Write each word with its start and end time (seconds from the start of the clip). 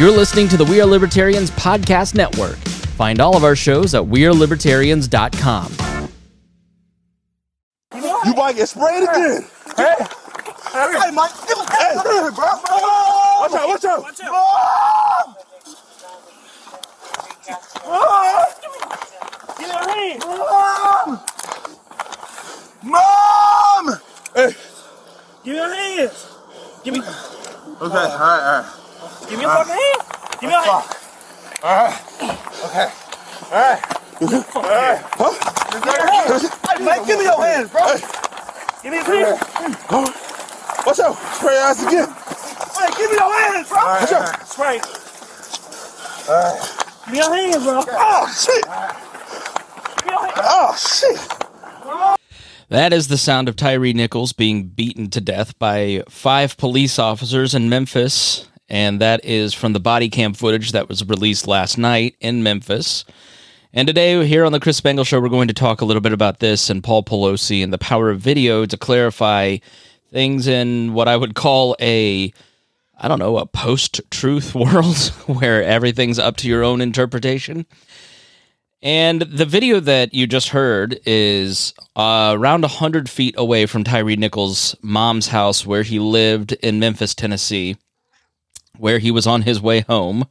You're 0.00 0.10
listening 0.10 0.48
to 0.48 0.56
the 0.56 0.64
We 0.64 0.80
Are 0.80 0.86
Libertarians 0.86 1.50
Podcast 1.50 2.14
Network. 2.14 2.56
Find 2.96 3.20
all 3.20 3.36
of 3.36 3.44
our 3.44 3.54
shows 3.54 3.94
at 3.94 4.02
WeareLibertarians.com. 4.02 5.72
You 8.24 8.34
might 8.34 8.56
get 8.56 8.70
sprayed 8.70 9.02
again. 9.02 9.44
Hey. 9.76 9.96
Hey, 10.72 11.10
Mike. 11.12 11.32
Hey, 11.32 11.96
bro. 12.34 12.46
Watch 13.42 13.52
out, 13.52 13.68
watch 13.68 13.84
out. 13.84 14.02
Watch 14.02 14.20
out. 14.22 15.36
Get 19.58 19.68
your 19.68 19.84
hand. 19.86 20.24
Mom! 22.84 24.00
Hey. 24.34 24.54
Give 25.44 25.52
me 25.52 25.58
your 25.60 25.74
hands. 25.74 26.26
Give 26.84 26.94
me. 26.94 27.00
Okay, 27.00 27.06
all 27.82 27.88
right, 27.90 28.00
all 28.00 28.62
right. 28.62 28.76
Give 29.28 29.38
me 29.38 29.42
your 29.42 29.54
fucking 29.54 29.72
hand. 29.72 30.00
Give 30.40 30.48
me 30.48 30.54
your 30.54 30.62
hand. 30.62 30.84
All 31.62 31.76
right. 31.76 31.96
Okay. 32.64 32.88
All 33.50 33.60
right. 33.60 33.80
All 34.20 34.62
right. 34.62 35.00
Huh? 35.16 35.32
Hey, 35.70 36.84
Mike, 36.84 37.06
give 37.06 37.18
me 37.18 37.24
your 37.24 37.40
hands, 37.42 37.70
bro. 37.70 37.80
Give 38.82 38.92
me 38.92 38.98
his 38.98 39.06
hands. 39.06 39.38
Watch 40.86 41.00
out. 41.00 41.16
Spray 41.34 41.54
your 41.54 41.62
ass 41.62 41.82
again. 41.86 42.08
Hey, 42.76 42.88
give 42.96 43.10
me 43.10 43.16
your 43.16 43.32
hands, 43.32 43.68
bro. 43.68 43.78
Watch 43.78 44.12
out. 44.12 44.46
Spray. 44.46 44.80
Give 47.06 47.12
me 47.12 47.18
your 47.18 47.32
hands, 47.34 47.62
bro. 47.64 47.84
Oh, 47.88 48.26
shit. 48.36 48.64
Give 49.96 50.06
me 50.06 50.12
your 50.12 50.20
hands. 50.20 50.40
Oh, 50.42 50.74
shit. 50.76 51.18
That 52.68 52.92
is 52.92 53.08
the 53.08 53.18
sound 53.18 53.48
of 53.48 53.56
Tyree 53.56 53.92
Nichols 53.92 54.32
being 54.32 54.68
beaten 54.68 55.10
to 55.10 55.20
death 55.20 55.58
by 55.58 56.04
five 56.08 56.56
police 56.56 56.98
officers 56.98 57.54
in 57.54 57.68
Memphis. 57.68 58.46
And 58.70 59.00
that 59.00 59.24
is 59.24 59.52
from 59.52 59.72
the 59.72 59.80
body 59.80 60.08
cam 60.08 60.32
footage 60.32 60.72
that 60.72 60.88
was 60.88 61.04
released 61.04 61.48
last 61.48 61.76
night 61.76 62.14
in 62.20 62.44
Memphis. 62.44 63.04
And 63.72 63.86
today, 63.86 64.24
here 64.26 64.44
on 64.44 64.52
the 64.52 64.60
Chris 64.60 64.76
Spangle 64.76 65.04
Show, 65.04 65.20
we're 65.20 65.28
going 65.28 65.48
to 65.48 65.54
talk 65.54 65.80
a 65.80 65.84
little 65.84 66.00
bit 66.00 66.12
about 66.12 66.38
this 66.38 66.70
and 66.70 66.82
Paul 66.82 67.02
Pelosi 67.02 67.62
and 67.62 67.72
the 67.72 67.78
power 67.78 68.10
of 68.10 68.20
video 68.20 68.66
to 68.66 68.76
clarify 68.76 69.58
things 70.12 70.46
in 70.46 70.92
what 70.92 71.08
I 71.08 71.16
would 71.16 71.34
call 71.34 71.76
a, 71.80 72.32
I 72.96 73.08
don't 73.08 73.18
know, 73.18 73.38
a 73.38 73.46
post 73.46 74.00
truth 74.10 74.54
world 74.56 74.96
where 75.26 75.62
everything's 75.62 76.18
up 76.18 76.36
to 76.38 76.48
your 76.48 76.62
own 76.62 76.80
interpretation. 76.80 77.66
And 78.82 79.22
the 79.22 79.46
video 79.46 79.78
that 79.80 80.14
you 80.14 80.26
just 80.26 80.48
heard 80.48 80.98
is 81.04 81.74
uh, 81.96 82.34
around 82.36 82.62
100 82.62 83.10
feet 83.10 83.34
away 83.36 83.66
from 83.66 83.84
Tyree 83.84 84.16
Nichols' 84.16 84.74
mom's 84.80 85.28
house 85.28 85.66
where 85.66 85.82
he 85.82 85.98
lived 85.98 86.52
in 86.52 86.78
Memphis, 86.80 87.14
Tennessee, 87.14 87.76
where 88.80 88.98
he 88.98 89.10
was 89.10 89.26
on 89.26 89.42
his 89.42 89.60
way 89.60 89.80
home. 89.80 90.26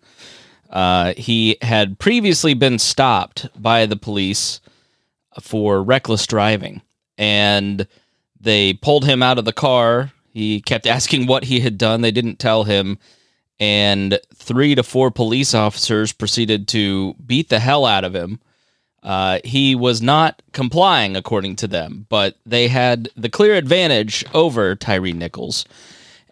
Uh, 0.69 1.13
he 1.15 1.57
had 1.61 1.99
previously 1.99 2.53
been 2.53 2.79
stopped 2.79 3.47
by 3.59 3.85
the 3.85 3.95
police 3.95 4.59
for 5.41 5.81
reckless 5.81 6.27
driving, 6.27 6.81
and 7.17 7.87
they 8.39 8.73
pulled 8.73 9.05
him 9.05 9.23
out 9.23 9.37
of 9.37 9.45
the 9.45 9.53
car. 9.53 10.11
He 10.33 10.61
kept 10.61 10.85
asking 10.85 11.27
what 11.27 11.45
he 11.45 11.59
had 11.59 11.77
done. 11.77 12.01
They 12.01 12.11
didn't 12.11 12.39
tell 12.39 12.63
him 12.63 12.99
and 13.59 14.19
three 14.33 14.73
to 14.75 14.83
four 14.83 15.11
police 15.11 15.53
officers 15.53 16.13
proceeded 16.13 16.67
to 16.69 17.13
beat 17.25 17.49
the 17.49 17.59
hell 17.59 17.85
out 17.85 18.03
of 18.03 18.15
him. 18.15 18.39
Uh, 19.03 19.39
he 19.43 19.75
was 19.75 20.01
not 20.01 20.41
complying, 20.51 21.15
according 21.15 21.55
to 21.57 21.67
them, 21.67 22.05
but 22.09 22.37
they 22.45 22.67
had 22.67 23.09
the 23.15 23.29
clear 23.29 23.55
advantage 23.55 24.25
over 24.33 24.75
Tyree 24.75 25.13
Nichols 25.13 25.65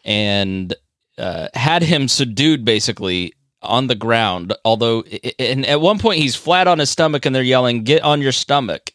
and 0.03 0.73
uh, 1.17 1.49
had 1.53 1.83
him 1.83 2.07
subdued 2.07 2.65
basically 2.65 3.33
on 3.61 3.87
the 3.87 3.95
ground. 3.95 4.53
Although, 4.63 5.03
and 5.39 5.65
at 5.65 5.81
one 5.81 5.99
point, 5.99 6.19
he's 6.19 6.35
flat 6.35 6.67
on 6.67 6.79
his 6.79 6.89
stomach 6.89 7.25
and 7.25 7.35
they're 7.35 7.43
yelling, 7.43 7.83
Get 7.83 8.03
on 8.03 8.21
your 8.21 8.31
stomach. 8.31 8.91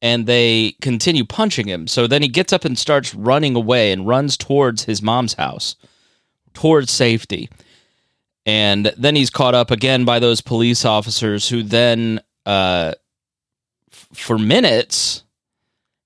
And 0.00 0.26
they 0.26 0.76
continue 0.80 1.24
punching 1.24 1.66
him. 1.66 1.88
So 1.88 2.06
then 2.06 2.22
he 2.22 2.28
gets 2.28 2.52
up 2.52 2.64
and 2.64 2.78
starts 2.78 3.14
running 3.16 3.56
away 3.56 3.90
and 3.90 4.06
runs 4.06 4.36
towards 4.36 4.84
his 4.84 5.02
mom's 5.02 5.34
house 5.34 5.74
towards 6.58 6.90
safety. 6.90 7.48
And 8.44 8.92
then 8.96 9.14
he's 9.14 9.30
caught 9.30 9.54
up 9.54 9.70
again 9.70 10.04
by 10.04 10.18
those 10.18 10.40
police 10.40 10.84
officers 10.84 11.48
who 11.48 11.62
then, 11.62 12.20
uh, 12.46 12.94
f- 13.92 14.08
for 14.12 14.38
minutes, 14.38 15.22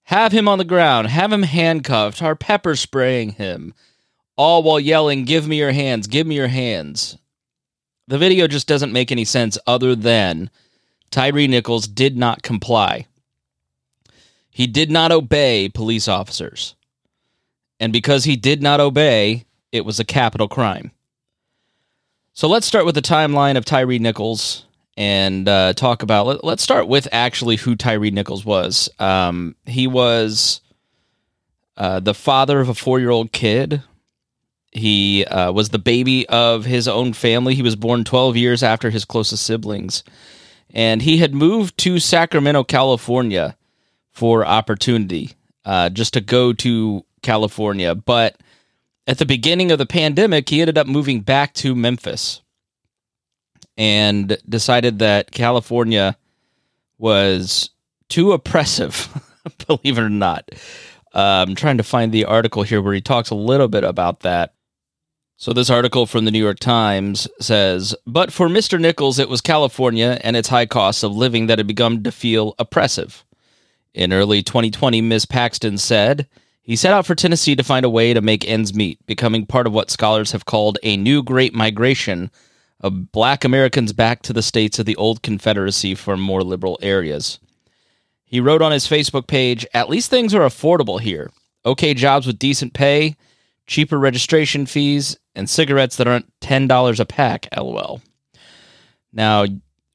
have 0.04 0.32
him 0.32 0.48
on 0.48 0.58
the 0.58 0.64
ground, 0.64 1.08
have 1.08 1.32
him 1.32 1.44
handcuffed, 1.44 2.20
are 2.20 2.34
pepper 2.34 2.76
spraying 2.76 3.32
him, 3.32 3.72
all 4.36 4.62
while 4.62 4.80
yelling, 4.80 5.24
Give 5.24 5.46
me 5.46 5.58
your 5.58 5.72
hands, 5.72 6.06
give 6.06 6.26
me 6.26 6.34
your 6.34 6.48
hands. 6.48 7.18
The 8.08 8.18
video 8.18 8.46
just 8.46 8.66
doesn't 8.66 8.92
make 8.92 9.12
any 9.12 9.24
sense 9.24 9.58
other 9.66 9.94
than 9.94 10.50
Tyree 11.10 11.46
Nichols 11.46 11.86
did 11.86 12.16
not 12.16 12.42
comply. 12.42 13.06
He 14.50 14.66
did 14.66 14.90
not 14.90 15.12
obey 15.12 15.68
police 15.68 16.08
officers. 16.08 16.74
And 17.80 17.92
because 17.92 18.24
he 18.24 18.36
did 18.36 18.62
not 18.62 18.80
obey, 18.80 19.46
it 19.72 19.84
was 19.84 19.98
a 19.98 20.04
capital 20.04 20.46
crime. 20.46 20.92
So 22.34 22.48
let's 22.48 22.66
start 22.66 22.86
with 22.86 22.94
the 22.94 23.02
timeline 23.02 23.56
of 23.56 23.64
Tyree 23.64 23.98
Nichols 23.98 24.66
and 24.96 25.48
uh, 25.48 25.72
talk 25.72 26.02
about. 26.02 26.44
Let, 26.44 26.58
us 26.58 26.62
start 26.62 26.88
with 26.88 27.08
actually 27.12 27.56
who 27.56 27.76
Tyree 27.76 28.10
Nichols 28.10 28.44
was. 28.44 28.88
Um, 28.98 29.56
he 29.66 29.86
was 29.86 30.60
uh, 31.76 32.00
the 32.00 32.14
father 32.14 32.60
of 32.60 32.68
a 32.68 32.74
four 32.74 33.00
year 33.00 33.10
old 33.10 33.32
kid. 33.32 33.82
He 34.72 35.24
uh, 35.26 35.52
was 35.52 35.68
the 35.68 35.78
baby 35.78 36.26
of 36.28 36.64
his 36.64 36.88
own 36.88 37.12
family. 37.12 37.54
He 37.54 37.62
was 37.62 37.76
born 37.76 38.04
12 38.04 38.36
years 38.36 38.62
after 38.62 38.90
his 38.90 39.04
closest 39.04 39.44
siblings. 39.44 40.02
And 40.70 41.02
he 41.02 41.18
had 41.18 41.34
moved 41.34 41.76
to 41.78 41.98
Sacramento, 41.98 42.64
California 42.64 43.56
for 44.10 44.46
opportunity, 44.46 45.32
uh, 45.66 45.90
just 45.90 46.14
to 46.14 46.22
go 46.22 46.54
to 46.54 47.04
California. 47.22 47.94
But 47.94 48.38
at 49.06 49.18
the 49.18 49.26
beginning 49.26 49.70
of 49.70 49.78
the 49.78 49.86
pandemic, 49.86 50.48
he 50.48 50.62
ended 50.62 50.78
up 50.78 50.86
moving 50.86 51.20
back 51.20 51.52
to 51.54 51.74
Memphis 51.74 52.40
and 53.76 54.36
decided 54.48 55.00
that 55.00 55.32
California 55.32 56.16
was 56.98 57.70
too 58.08 58.32
oppressive, 58.32 59.08
believe 59.66 59.98
it 59.98 60.02
or 60.02 60.10
not. 60.10 60.48
Uh, 61.14 61.44
I'm 61.46 61.54
trying 61.54 61.76
to 61.76 61.82
find 61.82 62.12
the 62.12 62.24
article 62.24 62.62
here 62.62 62.80
where 62.80 62.94
he 62.94 63.00
talks 63.00 63.30
a 63.30 63.34
little 63.34 63.68
bit 63.68 63.84
about 63.84 64.20
that. 64.20 64.54
So, 65.42 65.52
this 65.52 65.70
article 65.70 66.06
from 66.06 66.24
the 66.24 66.30
New 66.30 66.38
York 66.38 66.60
Times 66.60 67.26
says, 67.40 67.96
But 68.06 68.32
for 68.32 68.46
Mr. 68.46 68.80
Nichols, 68.80 69.18
it 69.18 69.28
was 69.28 69.40
California 69.40 70.20
and 70.22 70.36
its 70.36 70.46
high 70.46 70.66
costs 70.66 71.02
of 71.02 71.16
living 71.16 71.48
that 71.48 71.58
had 71.58 71.66
begun 71.66 72.04
to 72.04 72.12
feel 72.12 72.54
oppressive. 72.60 73.24
In 73.92 74.12
early 74.12 74.44
2020, 74.44 75.00
Ms. 75.00 75.26
Paxton 75.26 75.78
said, 75.78 76.28
he 76.62 76.76
set 76.76 76.92
out 76.92 77.06
for 77.06 77.16
Tennessee 77.16 77.56
to 77.56 77.64
find 77.64 77.84
a 77.84 77.90
way 77.90 78.14
to 78.14 78.20
make 78.20 78.48
ends 78.48 78.72
meet, 78.72 79.04
becoming 79.04 79.44
part 79.44 79.66
of 79.66 79.72
what 79.72 79.90
scholars 79.90 80.30
have 80.30 80.44
called 80.44 80.78
a 80.84 80.96
new 80.96 81.24
great 81.24 81.52
migration 81.52 82.30
of 82.78 83.10
black 83.10 83.42
Americans 83.42 83.92
back 83.92 84.22
to 84.22 84.32
the 84.32 84.42
states 84.42 84.78
of 84.78 84.86
the 84.86 84.94
old 84.94 85.24
Confederacy 85.24 85.96
from 85.96 86.20
more 86.20 86.44
liberal 86.44 86.78
areas. 86.82 87.40
He 88.24 88.38
wrote 88.38 88.62
on 88.62 88.70
his 88.70 88.86
Facebook 88.86 89.26
page, 89.26 89.66
At 89.74 89.90
least 89.90 90.08
things 90.08 90.36
are 90.36 90.46
affordable 90.46 91.00
here. 91.00 91.32
Okay 91.66 91.94
jobs 91.94 92.28
with 92.28 92.38
decent 92.38 92.74
pay, 92.74 93.16
cheaper 93.72 93.98
registration 93.98 94.66
fees, 94.66 95.16
and 95.34 95.48
cigarettes 95.48 95.96
that 95.96 96.06
aren't 96.06 96.30
$10 96.40 97.00
a 97.00 97.04
pack, 97.06 97.48
lol. 97.56 98.02
Now, 99.14 99.46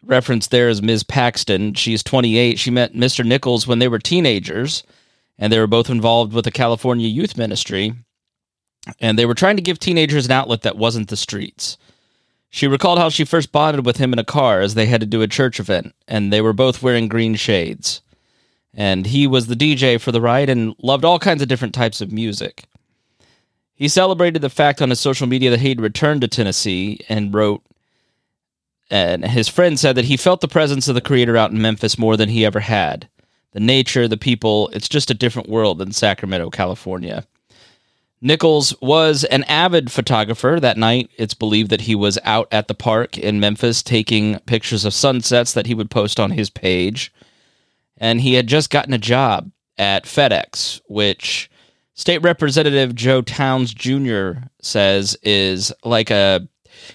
reference 0.04 0.48
there 0.48 0.68
is 0.68 0.82
Ms. 0.82 1.04
Paxton. 1.04 1.76
She's 1.76 2.02
28. 2.02 2.58
She 2.58 2.72
met 2.72 2.94
Mr. 2.94 3.24
Nichols 3.24 3.68
when 3.68 3.78
they 3.78 3.88
were 3.88 4.00
teenagers 4.00 4.84
and 5.38 5.54
they 5.54 5.60
were 5.60 5.68
both 5.68 5.92
involved 5.92 6.34
with 6.34 6.46
the 6.46 6.52
California 6.52 7.08
Youth 7.08 7.38
Ministry, 7.38 7.94
and 9.00 9.20
they 9.20 9.28
were 9.28 9.36
trying 9.36 9.56
to 9.58 9.62
give 9.62 9.78
teenagers 9.78 10.26
an 10.26 10.32
outlet 10.32 10.64
that 10.64 10.78
wasn't 10.78 11.10
the 11.10 11.16
streets. 11.16 11.78
She 12.50 12.66
recalled 12.66 12.98
how 12.98 13.10
she 13.10 13.24
first 13.24 13.52
bonded 13.52 13.86
with 13.86 13.98
him 13.98 14.14
in 14.14 14.18
a 14.18 14.24
car 14.24 14.62
as 14.62 14.74
they 14.74 14.88
had 14.88 15.02
to 15.02 15.06
do 15.06 15.22
a 15.22 15.28
church 15.28 15.60
event, 15.60 15.94
and 16.08 16.34
they 16.34 16.42
were 16.42 16.54
both 16.54 16.82
wearing 16.82 17.08
green 17.08 17.36
shades. 17.36 18.02
And 18.74 19.06
he 19.06 19.28
was 19.28 19.46
the 19.46 19.56
DJ 19.56 20.02
for 20.02 20.12
the 20.12 20.22
ride 20.22 20.50
and 20.50 20.74
loved 20.82 21.06
all 21.06 21.20
kinds 21.20 21.44
of 21.44 21.48
different 21.48 21.76
types 21.76 22.02
of 22.02 22.12
music. 22.12 22.64
He 23.78 23.88
celebrated 23.88 24.42
the 24.42 24.50
fact 24.50 24.82
on 24.82 24.90
his 24.90 25.00
social 25.00 25.28
media 25.28 25.52
that 25.52 25.62
he'd 25.62 25.80
returned 25.80 26.22
to 26.22 26.28
Tennessee 26.28 27.00
and 27.08 27.32
wrote, 27.32 27.64
and 28.90 29.24
his 29.24 29.48
friend 29.48 29.80
said 29.80 29.96
that 29.96 30.06
he 30.06 30.18
felt 30.18 30.42
the 30.42 30.48
presence 30.48 30.88
of 30.88 30.96
the 30.96 31.02
creator 31.02 31.38
out 31.38 31.52
in 31.52 31.62
Memphis 31.62 32.00
more 32.00 32.18
than 32.18 32.30
he 32.30 32.44
ever 32.44 32.60
had 32.60 33.08
the 33.54 33.60
nature, 33.60 34.08
the 34.08 34.18
people. 34.18 34.70
It's 34.74 34.90
just 34.90 35.10
a 35.10 35.16
different 35.16 35.50
world 35.50 35.78
than 35.78 35.92
Sacramento, 35.92 36.50
California. 36.50 37.26
Nichols 38.20 38.74
was 38.82 39.24
an 39.26 39.44
avid 39.44 39.92
photographer. 39.92 40.60
That 40.60 40.78
night, 40.78 41.12
it's 41.18 41.34
believed 41.34 41.70
that 41.70 41.82
he 41.82 41.96
was 41.96 42.18
out 42.24 42.48
at 42.52 42.68
the 42.68 42.74
park 42.74 43.18
in 43.18 43.40
Memphis 43.40 43.84
taking 43.84 44.40
pictures 44.40 44.86
of 44.86 44.94
sunsets 44.94 45.54
that 45.54 45.68
he 45.68 45.76
would 45.76 45.92
post 45.92 46.20
on 46.20 46.32
his 46.32 46.50
page. 46.50 47.14
And 47.98 48.22
he 48.22 48.34
had 48.34 48.48
just 48.48 48.70
gotten 48.70 48.94
a 48.94 49.00
job 49.00 49.52
at 49.78 50.06
FedEx, 50.06 50.82
which 50.88 51.50
State 51.98 52.20
Representative 52.20 52.94
Joe 52.94 53.24
Towns 53.24 53.74
Jr. 53.74 54.34
says 54.62 55.18
is 55.24 55.74
like 55.84 56.12
a 56.12 56.48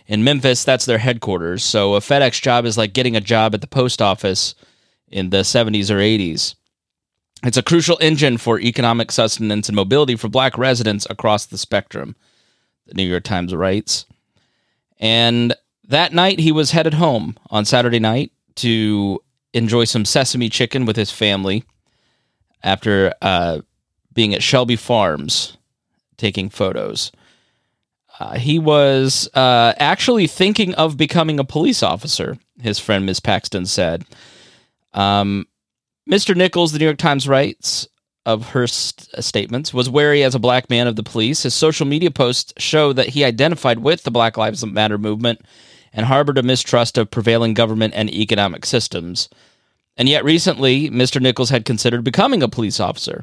in 0.07 0.23
Memphis, 0.23 0.63
that's 0.63 0.87
their 0.87 0.99
headquarters. 0.99 1.65
So 1.65 1.97
a 1.97 2.01
FedEx 2.01 2.41
job 2.41 2.65
is 2.65 2.79
like 2.79 2.93
getting 2.93 3.17
a 3.17 3.21
job 3.21 3.53
at 3.53 3.61
the 3.61 3.67
post 3.67 4.01
office 4.01 4.55
in 5.09 5.31
the 5.31 5.39
70s 5.39 5.91
or 5.91 5.97
80s. 5.97 6.55
It's 7.45 7.57
a 7.57 7.65
crucial 7.65 7.99
engine 8.01 8.39
for 8.39 8.61
economic 8.61 9.11
sustenance 9.11 9.69
and 9.69 9.75
mobility 9.75 10.15
for 10.15 10.29
black 10.29 10.57
residents 10.57 11.05
across 11.11 11.47
the 11.47 11.59
spectrum, 11.59 12.15
the 12.87 12.95
New 12.95 13.03
York 13.03 13.25
Times 13.25 13.53
writes. 13.53 14.07
And 15.01 15.53
that 15.89 16.15
night, 16.15 16.39
he 16.39 16.53
was 16.53 16.71
headed 16.71 16.95
home 16.95 17.37
on 17.51 17.65
Saturday 17.65 17.99
night 17.99 18.31
to 18.57 19.21
enjoy 19.53 19.83
some 19.85 20.05
sesame 20.05 20.49
chicken 20.49 20.87
with 20.87 20.95
his 20.95 21.11
family 21.11 21.65
after 22.63 23.13
uh, 23.21 23.63
being 24.15 24.35
at 24.35 24.43
Shelby 24.43 24.77
Farms 24.77 25.57
taking 26.17 26.49
photos. 26.49 27.11
Uh, 28.21 28.35
he 28.39 28.59
was 28.59 29.29
uh, 29.35 29.73
actually 29.79 30.27
thinking 30.27 30.75
of 30.75 30.97
becoming 30.97 31.39
a 31.39 31.45
police 31.45 31.83
officer, 31.83 32.39
his 32.61 32.79
friend 32.79 33.07
Miss 33.07 33.21
Paxton 33.21 33.67
said. 33.67 34.05
Um, 34.93 35.47
Mr. 36.09 36.37
Nichols, 36.37 36.73
the 36.73 36.79
New 36.79 36.85
York 36.85 36.99
Times 36.99 37.27
writes 37.27 37.89
of 38.25 38.51
her 38.51 38.67
st- 38.67 39.25
statements, 39.25 39.75
was 39.75 39.91
wary 39.91 40.23
as 40.23 40.35
a 40.35 40.41
black 40.41 40.71
man 40.71 40.87
of 40.87 40.97
the 40.97 41.03
police. 41.03 41.43
His 41.43 41.55
social 41.55 41.87
media 41.87 42.11
posts 42.11 42.53
show 42.59 42.93
that 42.93 43.09
he 43.09 43.25
identified 43.25 43.81
with 43.81 44.03
the 44.05 44.11
Black 44.11 44.37
Lives 44.37 44.65
Matter 44.65 44.99
movement 44.99 45.41
and 45.93 46.07
harbored 46.07 46.39
a 46.39 46.43
mistrust 46.43 46.99
of 46.99 47.11
prevailing 47.11 47.55
government 47.55 47.95
and 47.97 48.11
economic 48.11 48.65
systems. 48.65 49.29
And 49.97 50.09
yet, 50.09 50.25
recently, 50.25 50.89
Mr. 50.91 51.21
Nichols 51.21 51.51
had 51.51 51.65
considered 51.65 52.05
becoming 52.05 52.43
a 52.43 52.49
police 52.49 52.81
officer. 52.81 53.23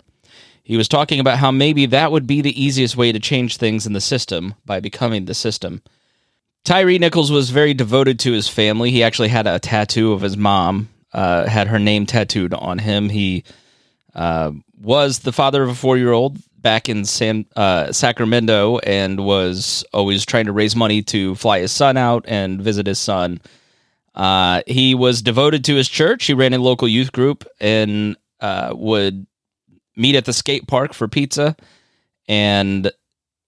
He 0.70 0.78
was 0.78 0.88
talking 0.88 1.20
about 1.20 1.40
how 1.40 1.50
maybe 1.50 1.88
that 1.88 2.12
would 2.12 2.28
be 2.28 2.42
the 2.42 2.64
easiest 2.64 2.96
way 2.96 3.12
to 3.12 3.20
change 3.20 3.58
things 3.58 3.88
in 3.88 3.94
the 3.94 4.00
system 4.00 4.54
by 4.68 4.80
becoming 4.80 5.26
the 5.26 5.34
system. 5.34 5.82
Tyree 6.64 7.00
Nichols 7.00 7.32
was 7.32 7.50
very 7.50 7.74
devoted 7.74 8.20
to 8.20 8.34
his 8.34 8.48
family. 8.48 8.92
He 8.92 9.02
actually 9.02 9.30
had 9.30 9.48
a 9.48 9.58
tattoo 9.58 10.14
of 10.14 10.22
his 10.22 10.38
mom, 10.38 10.90
uh, 11.12 11.48
had 11.48 11.70
her 11.70 11.80
name 11.80 12.06
tattooed 12.06 12.54
on 12.54 12.78
him. 12.78 13.10
He 13.10 13.46
uh, 14.14 14.52
was 14.80 15.18
the 15.18 15.32
father 15.32 15.64
of 15.64 15.70
a 15.70 15.74
four 15.74 15.98
year 15.98 16.12
old 16.12 16.38
back 16.62 16.88
in 16.88 17.04
San 17.04 17.48
uh, 17.56 17.92
Sacramento 17.92 18.78
and 18.78 19.26
was 19.26 19.84
always 19.92 20.24
trying 20.24 20.46
to 20.46 20.52
raise 20.52 20.76
money 20.76 21.02
to 21.02 21.34
fly 21.34 21.62
his 21.62 21.72
son 21.72 21.98
out 21.98 22.26
and 22.28 22.62
visit 22.62 22.86
his 22.86 23.00
son. 23.00 23.42
Uh, 24.14 24.62
he 24.68 24.94
was 24.94 25.24
devoted 25.24 25.66
to 25.66 25.74
his 25.74 25.90
church. 25.90 26.26
He 26.26 26.36
ran 26.36 26.54
a 26.54 26.60
local 26.60 26.88
youth 26.88 27.12
group 27.12 27.44
and 27.60 28.16
uh, 28.40 28.72
would 28.76 29.26
meet 30.00 30.16
at 30.16 30.26
the 30.26 30.34
skate 30.34 30.68
park 30.68 30.94
for 30.94 31.08
pizza 31.08 31.56
and 32.28 32.92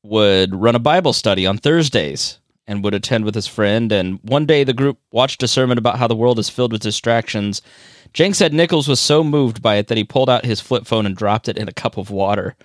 would 0.03 0.53
run 0.55 0.75
a 0.75 0.79
Bible 0.79 1.13
study 1.13 1.45
on 1.45 1.57
Thursdays 1.57 2.39
and 2.67 2.83
would 2.83 2.93
attend 2.93 3.25
with 3.25 3.35
his 3.35 3.47
friend. 3.47 3.91
And 3.91 4.19
one 4.23 4.45
day 4.45 4.63
the 4.63 4.73
group 4.73 4.99
watched 5.11 5.43
a 5.43 5.47
sermon 5.47 5.77
about 5.77 5.97
how 5.97 6.07
the 6.07 6.15
world 6.15 6.39
is 6.39 6.49
filled 6.49 6.71
with 6.71 6.81
distractions. 6.81 7.61
Jenks 8.13 8.37
said 8.37 8.53
Nichols 8.53 8.87
was 8.87 8.99
so 8.99 9.23
moved 9.23 9.61
by 9.61 9.75
it 9.75 9.87
that 9.87 9.97
he 9.97 10.03
pulled 10.03 10.29
out 10.29 10.45
his 10.45 10.59
flip 10.59 10.85
phone 10.85 11.05
and 11.05 11.15
dropped 11.15 11.47
it 11.47 11.57
in 11.57 11.67
a 11.67 11.73
cup 11.73 11.97
of 11.97 12.09
water. 12.09 12.55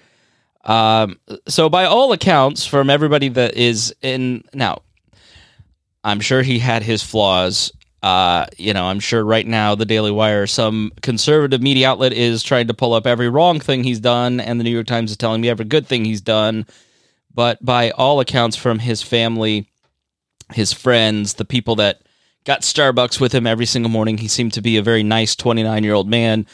Um, 0.64 1.20
so, 1.46 1.68
by 1.68 1.84
all 1.84 2.12
accounts, 2.12 2.66
from 2.66 2.90
everybody 2.90 3.28
that 3.28 3.54
is 3.54 3.94
in 4.02 4.42
now, 4.52 4.82
I'm 6.02 6.18
sure 6.18 6.42
he 6.42 6.58
had 6.58 6.82
his 6.82 7.04
flaws. 7.04 7.72
Uh, 8.02 8.46
you 8.56 8.72
know, 8.72 8.84
I'm 8.84 9.00
sure 9.00 9.24
right 9.24 9.46
now 9.46 9.74
the 9.74 9.84
Daily 9.84 10.10
Wire, 10.10 10.46
some 10.46 10.92
conservative 11.02 11.62
media 11.62 11.90
outlet, 11.90 12.12
is 12.12 12.42
trying 12.42 12.68
to 12.68 12.74
pull 12.74 12.92
up 12.92 13.06
every 13.06 13.28
wrong 13.28 13.58
thing 13.58 13.84
he's 13.84 14.00
done, 14.00 14.38
and 14.38 14.60
the 14.60 14.64
New 14.64 14.70
York 14.70 14.86
Times 14.86 15.10
is 15.10 15.16
telling 15.16 15.40
me 15.40 15.48
every 15.48 15.64
good 15.64 15.86
thing 15.86 16.04
he's 16.04 16.20
done. 16.20 16.66
But 17.34 17.64
by 17.64 17.90
all 17.90 18.20
accounts, 18.20 18.56
from 18.56 18.78
his 18.78 19.02
family, 19.02 19.68
his 20.52 20.72
friends, 20.72 21.34
the 21.34 21.44
people 21.44 21.76
that 21.76 22.02
got 22.44 22.62
Starbucks 22.62 23.20
with 23.20 23.32
him 23.32 23.46
every 23.46 23.66
single 23.66 23.90
morning, 23.90 24.18
he 24.18 24.28
seemed 24.28 24.52
to 24.54 24.62
be 24.62 24.76
a 24.76 24.82
very 24.82 25.02
nice 25.02 25.34
29 25.34 25.84
year 25.84 25.94
old 25.94 26.08
man 26.08 26.46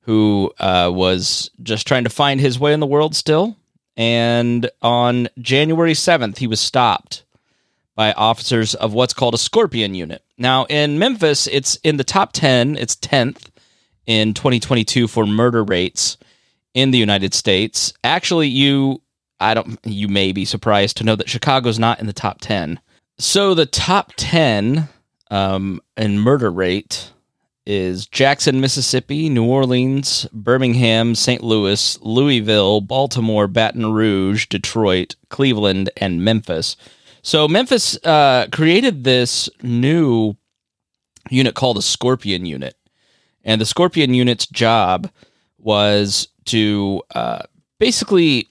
who 0.00 0.52
uh, 0.60 0.90
was 0.92 1.50
just 1.62 1.86
trying 1.86 2.04
to 2.04 2.10
find 2.10 2.40
his 2.40 2.58
way 2.58 2.72
in 2.72 2.80
the 2.80 2.86
world 2.86 3.14
still. 3.14 3.56
And 3.96 4.70
on 4.82 5.28
January 5.38 5.94
7th, 5.94 6.38
he 6.38 6.46
was 6.46 6.60
stopped 6.60 7.24
by 7.94 8.12
officers 8.12 8.74
of 8.74 8.92
what's 8.92 9.14
called 9.14 9.34
a 9.34 9.38
Scorpion 9.38 9.94
unit. 9.94 10.22
Now, 10.38 10.66
in 10.66 10.98
Memphis, 10.98 11.46
it's 11.46 11.76
in 11.76 11.96
the 11.96 12.04
top 12.04 12.32
10, 12.32 12.76
it's 12.76 12.96
10th 12.96 13.48
in 14.06 14.34
2022 14.34 15.08
for 15.08 15.26
murder 15.26 15.64
rates 15.64 16.16
in 16.74 16.90
the 16.90 16.98
United 16.98 17.34
States. 17.34 17.92
Actually, 18.04 18.48
you 18.48 19.02
I 19.40 19.54
don't 19.54 19.78
you 19.84 20.08
may 20.08 20.32
be 20.32 20.44
surprised 20.44 20.96
to 20.98 21.04
know 21.04 21.16
that 21.16 21.28
Chicago's 21.28 21.78
not 21.78 22.00
in 22.00 22.06
the 22.06 22.12
top 22.12 22.40
10. 22.40 22.80
So 23.18 23.54
the 23.54 23.66
top 23.66 24.12
10 24.16 24.88
um, 25.30 25.80
in 25.96 26.18
murder 26.18 26.50
rate 26.50 27.12
is 27.66 28.06
Jackson, 28.06 28.60
Mississippi, 28.60 29.28
New 29.28 29.44
Orleans, 29.44 30.26
Birmingham, 30.32 31.14
St. 31.14 31.42
Louis, 31.42 31.98
Louisville, 32.00 32.80
Baltimore, 32.80 33.48
Baton 33.48 33.92
Rouge, 33.92 34.46
Detroit, 34.46 35.16
Cleveland, 35.30 35.90
and 35.96 36.24
Memphis. 36.24 36.76
So 37.26 37.48
Memphis 37.48 37.98
uh, 38.04 38.46
created 38.52 39.02
this 39.02 39.50
new 39.60 40.36
unit 41.28 41.56
called 41.56 41.76
the 41.76 41.82
Scorpion 41.82 42.46
Unit. 42.46 42.76
And 43.42 43.60
the 43.60 43.66
Scorpion 43.66 44.14
Unit's 44.14 44.46
job 44.46 45.10
was 45.58 46.28
to 46.44 47.02
uh, 47.16 47.42
basically, 47.80 48.48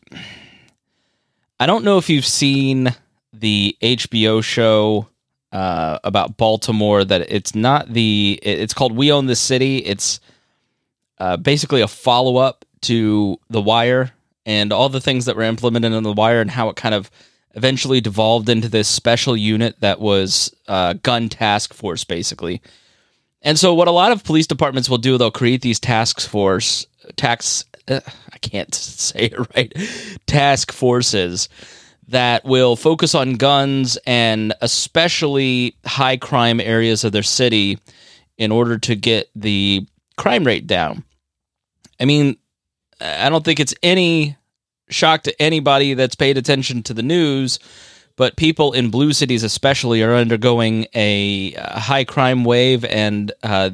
I 1.57 1.67
don't 1.67 1.85
know 1.85 1.97
if 1.97 2.09
you've 2.09 2.25
seen 2.25 2.93
the 3.31 3.77
HBO 3.81 4.43
show 4.43 5.07
uh, 5.53 5.99
about 6.03 6.35
Baltimore 6.35 7.05
that 7.05 7.31
it's 7.31 7.55
not 7.55 7.93
the 7.93 8.37
it's 8.41 8.73
called 8.73 8.91
We 8.91 9.09
Own 9.09 9.27
the 9.27 9.37
City. 9.37 9.77
It's 9.77 10.19
uh, 11.17 11.37
basically 11.37 11.79
a 11.79 11.87
follow 11.87 12.35
up 12.35 12.65
to 12.81 13.39
The 13.49 13.61
Wire 13.61 14.11
and 14.45 14.73
all 14.73 14.89
the 14.89 14.99
things 14.99 15.23
that 15.27 15.37
were 15.37 15.43
implemented 15.43 15.93
in 15.93 16.03
The 16.03 16.11
Wire 16.11 16.41
and 16.41 16.51
how 16.51 16.67
it 16.67 16.75
kind 16.75 16.93
of 16.93 17.09
eventually 17.55 18.01
devolved 18.01 18.49
into 18.49 18.69
this 18.69 18.87
special 18.87 19.35
unit 19.35 19.79
that 19.79 19.99
was 19.99 20.53
uh, 20.67 20.93
gun 20.93 21.29
task 21.29 21.73
force 21.73 22.03
basically. 22.03 22.61
And 23.41 23.57
so 23.57 23.73
what 23.73 23.87
a 23.87 23.91
lot 23.91 24.11
of 24.11 24.23
police 24.23 24.47
departments 24.47 24.89
will 24.89 24.97
do, 24.97 25.17
they'll 25.17 25.31
create 25.31 25.61
these 25.61 25.79
task 25.79 26.19
force 26.19 26.85
tax. 27.15 27.65
Uh, 27.87 28.01
I 28.31 28.37
can't 28.39 28.73
say 28.75 29.25
it 29.31 29.55
right. 29.55 29.73
Task 30.25 30.71
forces 30.71 31.49
that 32.07 32.45
will 32.45 32.75
focus 32.75 33.15
on 33.15 33.33
guns 33.33 33.97
and 34.05 34.53
especially 34.61 35.75
high 35.85 36.17
crime 36.17 36.59
areas 36.59 37.03
of 37.03 37.11
their 37.11 37.23
city 37.23 37.79
in 38.37 38.51
order 38.51 38.77
to 38.77 38.95
get 38.95 39.29
the 39.35 39.87
crime 40.17 40.43
rate 40.43 40.67
down. 40.67 41.03
I 41.99 42.05
mean, 42.05 42.37
I 42.99 43.29
don't 43.29 43.43
think 43.43 43.59
it's 43.59 43.73
any 43.81 44.37
shock 44.89 45.23
to 45.23 45.41
anybody 45.41 45.93
that's 45.93 46.15
paid 46.15 46.37
attention 46.37 46.83
to 46.83 46.93
the 46.93 47.03
news, 47.03 47.59
but 48.15 48.37
people 48.37 48.73
in 48.73 48.89
blue 48.89 49.13
cities, 49.13 49.43
especially, 49.43 50.01
are 50.01 50.13
undergoing 50.13 50.87
a, 50.93 51.51
high 51.51 52.03
crime 52.03 52.43
wave, 52.43 52.85
and 52.85 53.31
uh, 53.43 53.71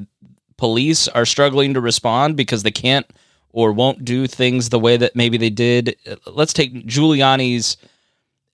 police 0.57 1.07
are 1.07 1.25
struggling 1.25 1.73
to 1.73 1.81
respond 1.81 2.35
because 2.35 2.63
they 2.63 2.71
can't 2.71 3.05
or 3.53 3.71
won't 3.71 4.05
do 4.05 4.27
things 4.27 4.69
the 4.69 4.79
way 4.79 4.97
that 4.97 5.15
maybe 5.15 5.37
they 5.37 5.49
did. 5.49 5.95
Let's 6.25 6.53
take 6.53 6.85
Giuliani's 6.87 7.77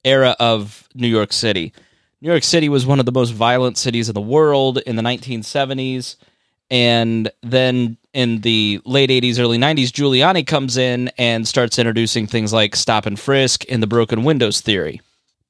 era 0.03 0.35
of 0.39 0.87
New 0.95 1.07
York 1.07 1.31
City. 1.31 1.73
New 2.21 2.29
York 2.29 2.43
City 2.43 2.67
was 2.67 2.85
one 2.85 2.99
of 2.99 3.05
the 3.05 3.11
most 3.11 3.31
violent 3.31 3.77
cities 3.77 4.09
in 4.09 4.15
the 4.15 4.21
world 4.21 4.79
in 4.79 4.95
the 4.95 5.03
1970s. 5.03 6.15
And 6.69 7.29
then 7.43 7.97
in 8.17 8.41
the 8.41 8.81
late 8.83 9.11
80s, 9.11 9.39
early 9.39 9.59
90s, 9.59 9.89
Giuliani 9.89 10.45
comes 10.45 10.75
in 10.75 11.09
and 11.19 11.47
starts 11.47 11.77
introducing 11.77 12.25
things 12.25 12.51
like 12.51 12.75
stop 12.75 13.05
and 13.05 13.17
frisk 13.19 13.63
and 13.69 13.81
the 13.81 13.85
broken 13.85 14.23
windows 14.23 14.59
theory. 14.59 14.99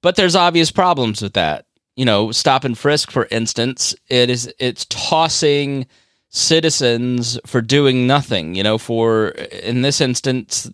But 0.01 0.17
there's 0.17 0.35
obvious 0.35 0.69
problems 0.69 1.21
with 1.21 1.31
that. 1.35 1.65
You 1.95 2.03
know, 2.03 2.33
stop 2.33 2.65
and 2.65 2.77
frisk, 2.77 3.09
for 3.09 3.25
instance, 3.31 3.95
it 4.09 4.29
is 4.29 4.53
it's 4.59 4.85
tossing 4.89 5.87
citizens 6.27 7.39
for 7.45 7.61
doing 7.61 8.05
nothing. 8.05 8.53
You 8.53 8.63
know, 8.63 8.77
for 8.77 9.29
in 9.29 9.81
this 9.81 10.01
instance, 10.01 10.69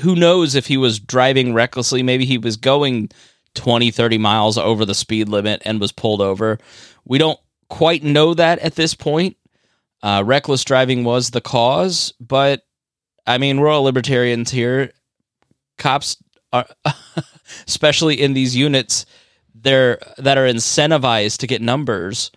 who 0.00 0.14
knows 0.14 0.54
if 0.54 0.66
he 0.66 0.76
was 0.76 1.00
driving 1.00 1.54
recklessly? 1.54 2.02
Maybe 2.02 2.26
he 2.26 2.36
was 2.36 2.58
going 2.58 3.08
20, 3.54 3.90
30 3.90 4.18
miles 4.18 4.58
over 4.58 4.84
the 4.84 4.94
speed 4.94 5.30
limit 5.30 5.62
and 5.64 5.80
was 5.80 5.90
pulled 5.90 6.20
over. 6.20 6.58
We 7.06 7.16
don't 7.16 7.40
quite 7.70 8.02
know 8.02 8.34
that 8.34 8.58
at 8.58 8.74
this 8.74 8.94
point. 8.94 9.37
Uh, 10.02 10.22
reckless 10.24 10.64
driving 10.64 11.04
was 11.04 11.30
the 11.30 11.40
cause, 11.40 12.12
but 12.20 12.62
I 13.26 13.38
mean, 13.38 13.60
we're 13.60 13.68
all 13.68 13.82
libertarians 13.82 14.50
here. 14.50 14.92
Cops 15.76 16.16
are, 16.52 16.66
especially 17.66 18.20
in 18.20 18.32
these 18.32 18.54
units, 18.56 19.06
they're 19.54 19.98
that 20.18 20.38
are 20.38 20.46
incentivized 20.46 21.38
to 21.38 21.46
get 21.46 21.60
numbers 21.60 22.30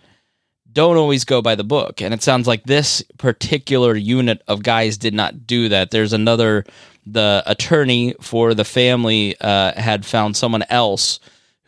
don't 0.72 0.96
always 0.96 1.24
go 1.24 1.42
by 1.42 1.54
the 1.54 1.64
book. 1.64 2.00
And 2.00 2.14
it 2.14 2.22
sounds 2.22 2.46
like 2.46 2.64
this 2.64 3.02
particular 3.18 3.94
unit 3.94 4.42
of 4.48 4.62
guys 4.62 4.96
did 4.96 5.14
not 5.14 5.46
do 5.46 5.68
that. 5.68 5.90
There's 5.90 6.12
another 6.12 6.64
the 7.04 7.42
attorney 7.46 8.14
for 8.20 8.54
the 8.54 8.64
family 8.64 9.36
uh, 9.40 9.72
had 9.78 10.06
found 10.06 10.36
someone 10.36 10.62
else 10.70 11.18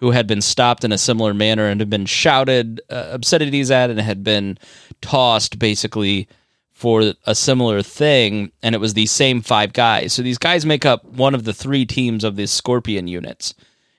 who 0.05 0.11
had 0.11 0.27
been 0.27 0.43
stopped 0.43 0.85
in 0.85 0.93
a 0.93 0.99
similar 0.99 1.33
manner 1.33 1.67
and 1.67 1.81
had 1.81 1.89
been 1.89 2.05
shouted 2.05 2.79
uh, 2.91 3.09
obscenities 3.13 3.71
at 3.71 3.89
and 3.89 3.99
had 3.99 4.23
been 4.23 4.59
tossed 5.01 5.59
basically 5.59 6.29
for 6.73 7.15
a 7.25 7.35
similar 7.35 7.81
thing. 7.81 8.53
And 8.63 8.75
it 8.75 8.83
was 8.83 8.93
these 8.93 9.11
same 9.11 9.41
five 9.41 9.73
guys. 9.73 10.13
So 10.13 10.21
these 10.21 10.37
guys 10.37 10.67
make 10.67 10.85
up 10.85 11.07
one 11.07 11.35
of 11.35 11.45
the 11.45 11.55
three 11.55 11.87
teams 11.87 12.23
of 12.23 12.37
these 12.37 12.51
Scorpion 12.51 13.09
units. 13.09 13.55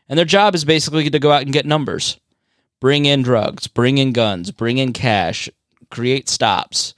And 0.07 0.15
their 0.15 0.25
job 0.27 0.53
is 0.53 0.63
basically 0.63 1.09
to 1.09 1.17
go 1.17 1.31
out 1.31 1.41
and 1.41 1.51
get 1.51 1.65
numbers, 1.65 2.19
bring 2.79 3.05
in 3.05 3.23
drugs, 3.23 3.65
bring 3.65 3.97
in 3.97 4.13
guns, 4.13 4.51
bring 4.51 4.77
in 4.77 4.93
cash, 4.93 5.49
create 5.89 6.29
stops, 6.29 6.93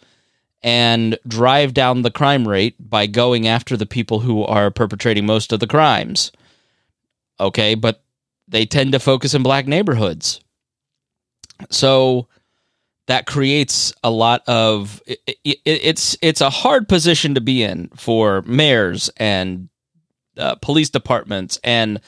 and 0.62 1.18
drive 1.26 1.74
down 1.74 2.02
the 2.02 2.12
crime 2.12 2.46
rate 2.46 2.76
by 2.78 3.08
going 3.08 3.48
after 3.48 3.78
the 3.78 3.86
people 3.86 4.20
who 4.20 4.44
are 4.44 4.70
perpetrating 4.70 5.26
most 5.26 5.54
of 5.54 5.62
the 5.62 5.68
crimes. 5.68 6.34
Okay, 7.40 7.74
but 7.74 8.04
they 8.48 8.66
tend 8.66 8.92
to 8.94 9.00
focus 9.00 9.34
in 9.34 9.44
black 9.44 9.68
neighborhoods. 9.68 10.42
So 11.70 12.28
that 13.08 13.26
creates 13.26 13.94
a 14.04 14.12
lot 14.12 14.44
of 14.48 15.02
it, 15.06 15.20
it, 15.44 15.58
it's 15.66 16.18
it's 16.22 16.42
a 16.42 16.50
hard 16.50 16.88
position 16.88 17.36
to 17.36 17.42
be 17.42 17.64
in 17.64 17.90
for 17.96 18.42
mayors 18.44 19.10
and 19.18 19.70
uh, 20.38 20.56
police 20.56 20.90
departments 20.90 21.60
and 21.64 22.00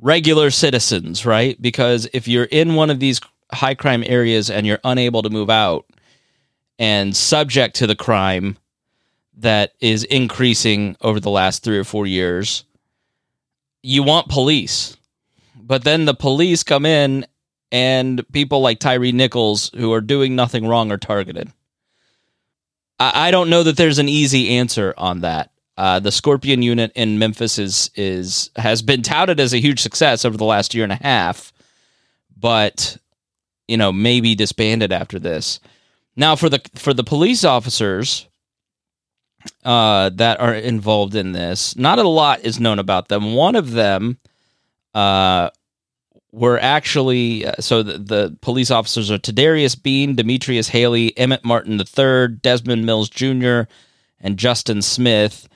regular 0.00 0.50
citizens, 0.50 1.24
right? 1.24 1.60
Because 1.62 2.08
if 2.12 2.26
you're 2.26 2.44
in 2.44 2.74
one 2.74 2.90
of 2.90 2.98
these 2.98 3.20
high 3.52 3.74
crime 3.74 4.02
areas 4.06 4.50
and 4.50 4.66
you're 4.66 4.80
unable 4.84 5.22
to 5.22 5.30
move 5.30 5.50
out 5.50 5.86
and 6.78 7.14
subject 7.14 7.76
to 7.76 7.86
the 7.86 7.94
crime 7.94 8.58
that 9.36 9.72
is 9.80 10.04
increasing 10.04 10.96
over 11.02 11.20
the 11.20 11.30
last 11.30 11.62
3 11.62 11.78
or 11.78 11.84
4 11.84 12.06
years, 12.06 12.64
you 13.82 14.02
want 14.02 14.28
police. 14.28 14.96
But 15.64 15.84
then 15.84 16.04
the 16.04 16.14
police 16.14 16.62
come 16.62 16.84
in 16.84 17.26
and 17.70 18.22
people 18.32 18.60
like 18.60 18.78
Tyree 18.78 19.12
Nichols, 19.12 19.70
who 19.74 19.92
are 19.92 20.00
doing 20.00 20.36
nothing 20.36 20.66
wrong, 20.66 20.92
are 20.92 20.98
targeted. 20.98 21.50
I, 23.00 23.28
I 23.28 23.30
don't 23.30 23.50
know 23.50 23.62
that 23.62 23.76
there's 23.76 23.98
an 23.98 24.08
easy 24.08 24.50
answer 24.50 24.94
on 24.98 25.20
that. 25.20 25.50
Uh, 25.78 25.98
the 25.98 26.12
Scorpion 26.12 26.62
unit 26.62 26.92
in 26.94 27.18
Memphis 27.18 27.58
is 27.58 27.90
is 27.94 28.50
has 28.56 28.82
been 28.82 29.00
touted 29.00 29.40
as 29.40 29.54
a 29.54 29.60
huge 29.60 29.80
success 29.80 30.24
over 30.24 30.36
the 30.36 30.44
last 30.44 30.74
year 30.74 30.84
and 30.84 30.92
a 30.92 31.02
half, 31.02 31.50
but 32.36 32.98
you 33.66 33.78
know 33.78 33.90
maybe 33.90 34.34
disbanded 34.34 34.92
after 34.92 35.18
this. 35.18 35.60
Now 36.14 36.36
for 36.36 36.50
the 36.50 36.60
for 36.74 36.92
the 36.92 37.02
police 37.02 37.42
officers 37.42 38.28
uh, 39.64 40.10
that 40.10 40.40
are 40.40 40.54
involved 40.54 41.14
in 41.14 41.32
this, 41.32 41.74
not 41.74 41.98
a 41.98 42.06
lot 42.06 42.40
is 42.40 42.60
known 42.60 42.78
about 42.78 43.08
them. 43.08 43.32
One 43.32 43.56
of 43.56 43.70
them 43.72 44.18
uh, 44.94 45.50
were 46.32 46.58
actually 46.58 47.46
uh, 47.46 47.52
so 47.60 47.82
the, 47.82 47.98
the, 47.98 48.36
police 48.40 48.70
officers 48.70 49.10
are 49.10 49.18
Tadarius 49.18 49.80
Bean, 49.80 50.16
Demetrius 50.16 50.68
Haley, 50.68 51.16
Emmett 51.18 51.44
Martin 51.44 51.80
III, 51.80 52.28
Desmond 52.40 52.86
Mills 52.86 53.08
Jr., 53.08 53.62
and 54.20 54.38
Justin 54.38 54.82
Smith. 54.82 55.48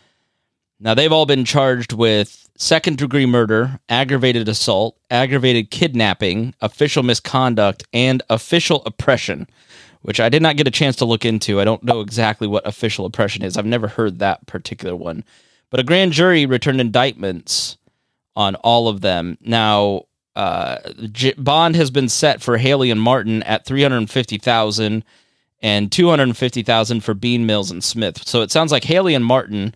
Now 0.79 0.95
they've 0.95 1.13
all 1.13 1.27
been 1.27 1.45
charged 1.45 1.93
with 1.93 2.49
second 2.59 2.99
degree 2.99 3.27
murder, 3.27 3.81
aggravated 3.89 4.49
assault, 4.49 4.97
aggravated 5.11 5.71
kidnapping, 5.71 6.55
official 6.61 7.03
misconduct, 7.03 7.85
and 7.93 8.23
official 8.29 8.83
oppression, 8.85 9.47
which 10.03 10.21
I 10.21 10.29
did 10.29 10.43
not 10.43 10.57
get 10.57 10.69
a 10.69 10.73
chance 10.73 10.97
to 10.97 11.05
look 11.05 11.25
into. 11.25 11.61
I 11.61 11.65
don't 11.65 11.85
know 11.85 12.01
exactly 12.01 12.47
what 12.47 12.67
official 12.67 13.07
oppression 13.07 13.43
is. 13.43 13.57
I've 13.57 13.67
never 13.67 13.89
heard 13.89 14.19
that 14.19 14.47
particular 14.47 14.97
one. 14.97 15.25
But 15.71 15.81
a 15.81 15.85
grand 15.85 16.13
jury 16.13 16.47
returned 16.47 16.81
indictments 16.81 17.77
on 18.37 18.55
all 18.57 18.89
of 18.89 19.01
them. 19.01 19.39
Now, 19.41 20.03
uh, 20.37 20.79
J- 21.11 21.35
bond 21.39 21.75
has 21.75 21.91
been 21.91 22.09
set 22.09 22.43
for 22.43 22.59
Haley 22.59 22.91
and 22.91 23.01
Martin 23.01 23.43
at 23.45 23.65
350,000 23.65 25.03
and 25.63 25.91
250,000 25.91 27.01
for 27.01 27.15
Bean 27.15 27.47
Mills 27.47 27.71
and 27.71 27.83
Smith. 27.83 28.27
So 28.29 28.43
it 28.43 28.51
sounds 28.51 28.71
like 28.71 28.85
Haley 28.85 29.15
and 29.15 29.25
Martin 29.25 29.75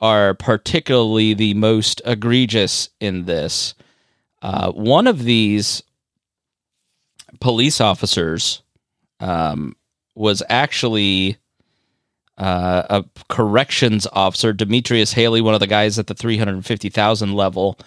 are 0.00 0.34
particularly 0.34 1.32
the 1.32 1.54
most 1.54 2.02
egregious 2.04 2.90
in 3.00 3.24
this. 3.24 3.74
Uh, 4.42 4.70
one 4.72 5.06
of 5.06 5.24
these 5.24 5.82
police 7.40 7.80
officers 7.80 8.62
um, 9.20 9.74
was 10.14 10.42
actually 10.50 11.38
uh, 12.38 12.82
a 12.90 13.04
corrections 13.28 14.06
officer, 14.12 14.52
Demetrius 14.52 15.12
Haley, 15.12 15.40
one 15.40 15.54
of 15.54 15.60
the 15.60 15.66
guys 15.66 15.98
at 15.98 16.06
the 16.08 16.14
350,000 16.14 17.32
level. 17.32 17.78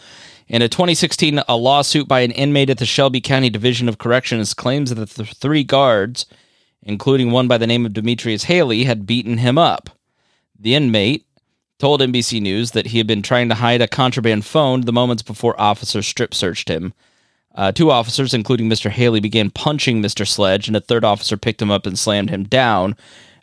In 0.48 0.62
a 0.62 0.70
2016 0.70 1.42
a 1.48 1.58
lawsuit 1.58 2.08
by 2.08 2.22
an 2.22 2.32
inmate 2.32 2.70
at 2.70 2.78
the 2.78 2.86
Shelby 2.86 3.20
County 3.20 3.50
Division 3.50 3.90
of 3.90 3.98
Corrections 3.98 4.54
claims 4.54 4.94
that 4.94 5.10
the 5.10 5.26
three 5.26 5.64
guards, 5.64 6.26
including 6.82 7.32
one 7.32 7.50
by 7.50 7.58
the 7.58 7.68
name 7.68 7.86
of 7.86 7.94
Demetrius 7.94 8.46
Haley, 8.46 8.86
had 8.86 9.06
beaten 9.06 9.40
him 9.40 9.58
up. 9.58 9.90
The 10.58 10.76
inmate 10.76 11.26
told 11.80 12.02
NBC 12.02 12.42
News 12.42 12.72
that 12.72 12.88
he 12.88 12.98
had 12.98 13.08
been 13.08 13.22
trying 13.22 13.50
to 13.50 13.56
hide 13.56 13.82
a 13.82 13.88
contraband 13.88 14.46
phone 14.46 14.82
the 14.82 14.94
moments 14.94 15.22
before 15.22 15.60
officers 15.60 16.08
strip 16.08 16.34
searched 16.34 16.70
him. 16.70 16.94
Uh, 17.54 17.72
two 17.72 17.92
officers, 17.92 18.34
including 18.34 18.70
Mr. 18.70 18.90
Haley, 18.90 19.20
began 19.20 19.50
punching 19.50 20.02
Mr. 20.02 20.28
Sledge, 20.28 20.68
and 20.68 20.78
a 20.78 20.82
third 20.82 21.04
officer 21.04 21.38
picked 21.38 21.62
him 21.62 21.72
up 21.72 21.86
and 21.86 21.98
slammed 21.98 22.30
him 22.30 22.44
down, 22.44 22.96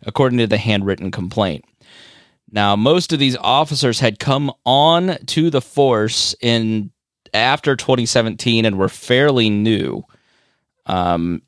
according 0.07 0.39
to 0.39 0.47
the 0.47 0.59
handwritten 0.59 1.11
complaint. 1.11 1.65
Now, 2.51 2.77
most 2.77 3.13
of 3.13 3.19
these 3.19 3.37
officers 3.37 4.01
had 4.01 4.19
come 4.19 4.53
on 4.65 5.17
to 5.27 5.51
the 5.51 5.61
force 5.61 6.35
in 6.41 6.93
after 7.33 7.75
2017 7.75 8.65
and 8.65 8.79
were 8.79 8.89
fairly 8.89 9.51
new. 9.51 10.05
Um, 10.87 11.43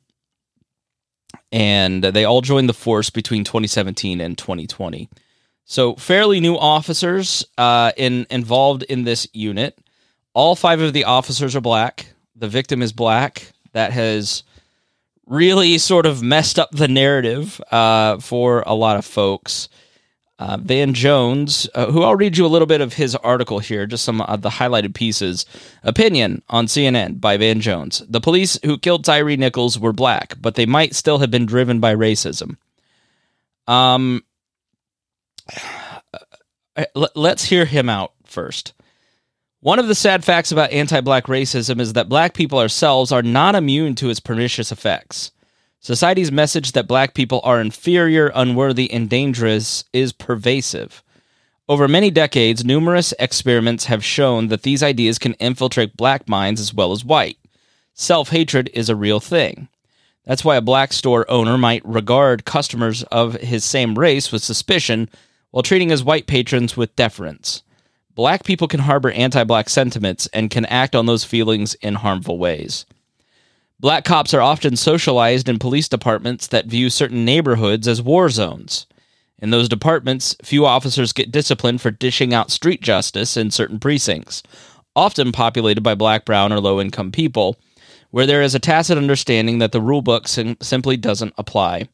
and 1.51 2.03
they 2.03 2.25
all 2.25 2.41
joined 2.41 2.67
the 2.67 2.73
force 2.73 3.09
between 3.09 3.45
2017 3.45 4.19
and 4.19 4.37
2020. 4.37 5.09
So, 5.63 5.95
fairly 5.95 6.39
new 6.39 6.57
officers 6.57 7.45
uh, 7.57 7.91
in 7.95 8.25
involved 8.29 8.83
in 8.83 9.03
this 9.03 9.27
unit. 9.33 9.77
All 10.33 10.55
five 10.55 10.81
of 10.81 10.93
the 10.93 11.05
officers 11.05 11.55
are 11.55 11.61
black. 11.61 12.13
The 12.35 12.47
victim 12.47 12.81
is 12.81 12.93
black. 12.93 13.51
That 13.73 13.91
has 13.91 14.43
really 15.27 15.77
sort 15.77 16.05
of 16.05 16.23
messed 16.23 16.57
up 16.57 16.71
the 16.71 16.87
narrative 16.87 17.61
uh, 17.71 18.17
for 18.19 18.63
a 18.65 18.73
lot 18.73 18.97
of 18.97 19.05
folks. 19.05 19.69
Uh, 20.39 20.55
Van 20.61 20.93
Jones, 20.93 21.67
uh, 21.73 21.91
who 21.91 22.03
I'll 22.03 22.15
read 22.15 22.37
you 22.37 22.45
a 22.45 22.47
little 22.47 22.67
bit 22.67 22.79
of 22.79 22.93
his 22.93 23.15
article 23.15 23.57
here, 23.57 23.87
just 23.87 24.05
some 24.05 24.21
of 24.21 24.43
the 24.43 24.49
highlighted 24.49 24.93
pieces. 24.93 25.47
Opinion 25.83 26.43
on 26.47 26.67
CNN 26.67 27.19
by 27.19 27.37
Van 27.37 27.59
Jones. 27.59 28.03
The 28.07 28.21
police 28.21 28.59
who 28.63 28.77
killed 28.77 29.03
Tyree 29.03 29.35
Nichols 29.35 29.79
were 29.79 29.93
black, 29.93 30.35
but 30.39 30.53
they 30.53 30.67
might 30.67 30.93
still 30.93 31.17
have 31.17 31.31
been 31.31 31.47
driven 31.47 31.79
by 31.79 31.95
racism. 31.95 32.57
Um, 33.65 34.23
uh, 36.75 36.85
let's 37.15 37.43
hear 37.43 37.65
him 37.65 37.89
out 37.89 38.13
first. 38.25 38.73
One 39.61 39.79
of 39.79 39.87
the 39.87 39.95
sad 39.95 40.23
facts 40.23 40.51
about 40.51 40.71
anti 40.71 41.01
black 41.01 41.25
racism 41.25 41.79
is 41.79 41.93
that 41.93 42.09
black 42.09 42.35
people 42.35 42.59
ourselves 42.59 43.11
are 43.11 43.23
not 43.23 43.55
immune 43.55 43.95
to 43.95 44.09
its 44.11 44.19
pernicious 44.19 44.71
effects. 44.71 45.31
Society's 45.79 46.31
message 46.31 46.73
that 46.73 46.87
black 46.87 47.15
people 47.15 47.41
are 47.43 47.59
inferior, 47.59 48.31
unworthy, 48.35 48.91
and 48.91 49.09
dangerous 49.09 49.83
is 49.93 50.13
pervasive. 50.13 51.01
Over 51.67 51.87
many 51.87 52.11
decades, 52.11 52.63
numerous 52.63 53.15
experiments 53.17 53.85
have 53.85 54.05
shown 54.05 54.49
that 54.49 54.61
these 54.61 54.83
ideas 54.83 55.17
can 55.17 55.33
infiltrate 55.33 55.97
black 55.97 56.29
minds 56.29 56.61
as 56.61 56.71
well 56.71 56.91
as 56.91 57.03
white. 57.03 57.37
Self 57.95 58.29
hatred 58.29 58.69
is 58.75 58.89
a 58.89 58.95
real 58.95 59.19
thing. 59.19 59.69
That's 60.23 60.45
why 60.45 60.57
a 60.57 60.61
black 60.61 60.93
store 60.93 61.25
owner 61.31 61.57
might 61.57 61.83
regard 61.83 62.45
customers 62.45 63.01
of 63.03 63.33
his 63.35 63.65
same 63.65 63.97
race 63.97 64.31
with 64.31 64.43
suspicion 64.43 65.09
while 65.49 65.63
treating 65.63 65.89
his 65.89 66.03
white 66.03 66.27
patrons 66.27 66.77
with 66.77 66.95
deference. 66.95 67.63
Black 68.17 68.43
people 68.43 68.67
can 68.67 68.79
harbor 68.79 69.11
anti 69.11 69.43
black 69.43 69.69
sentiments 69.69 70.25
and 70.33 70.49
can 70.49 70.65
act 70.65 70.95
on 70.95 71.05
those 71.05 71.23
feelings 71.23 71.75
in 71.75 71.93
harmful 71.93 72.39
ways. 72.39 72.87
Black 73.79 74.05
cops 74.05 74.33
are 74.33 74.41
often 74.41 74.75
socialized 74.75 75.47
in 75.47 75.59
police 75.59 75.87
departments 75.87 76.47
that 76.47 76.65
view 76.65 76.89
certain 76.89 77.23
neighborhoods 77.23 77.87
as 77.87 78.01
war 78.01 78.27
zones. 78.29 78.87
In 79.37 79.51
those 79.51 79.69
departments, 79.69 80.35
few 80.43 80.65
officers 80.65 81.13
get 81.13 81.31
disciplined 81.31 81.79
for 81.79 81.91
dishing 81.91 82.33
out 82.33 82.49
street 82.49 82.81
justice 82.81 83.37
in 83.37 83.51
certain 83.51 83.79
precincts, 83.79 84.41
often 84.95 85.31
populated 85.31 85.81
by 85.81 85.93
black, 85.93 86.25
brown, 86.25 86.51
or 86.51 86.59
low 86.59 86.81
income 86.81 87.11
people, 87.11 87.55
where 88.09 88.25
there 88.25 88.41
is 88.41 88.55
a 88.55 88.59
tacit 88.59 88.97
understanding 88.97 89.59
that 89.59 89.73
the 89.73 89.79
rulebook 89.79 90.27
sim- 90.27 90.57
simply 90.59 90.97
doesn't 90.97 91.35
apply. 91.37 91.87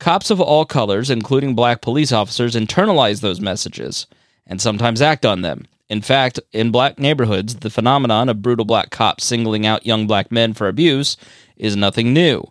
Cops 0.00 0.32
of 0.32 0.40
all 0.40 0.64
colors, 0.64 1.10
including 1.10 1.54
black 1.54 1.80
police 1.80 2.10
officers, 2.10 2.56
internalize 2.56 3.20
those 3.20 3.40
messages 3.40 4.08
and 4.46 4.60
sometimes 4.60 5.02
act 5.02 5.24
on 5.24 5.42
them. 5.42 5.66
In 5.88 6.00
fact, 6.00 6.40
in 6.52 6.70
black 6.70 6.98
neighborhoods, 6.98 7.56
the 7.56 7.70
phenomenon 7.70 8.28
of 8.28 8.42
brutal 8.42 8.64
black 8.64 8.90
cops 8.90 9.24
singling 9.24 9.66
out 9.66 9.86
young 9.86 10.06
black 10.06 10.32
men 10.32 10.54
for 10.54 10.68
abuse 10.68 11.16
is 11.56 11.76
nothing 11.76 12.12
new. 12.12 12.42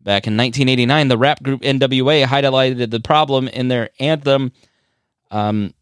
Back 0.00 0.28
in 0.28 0.36
1989, 0.36 1.08
the 1.08 1.18
rap 1.18 1.42
group 1.42 1.62
NWA 1.62 2.24
highlighted 2.24 2.90
the 2.90 3.00
problem 3.00 3.48
in 3.48 3.66
their 3.66 3.90
anthem, 3.98 4.52
um, 5.32 5.74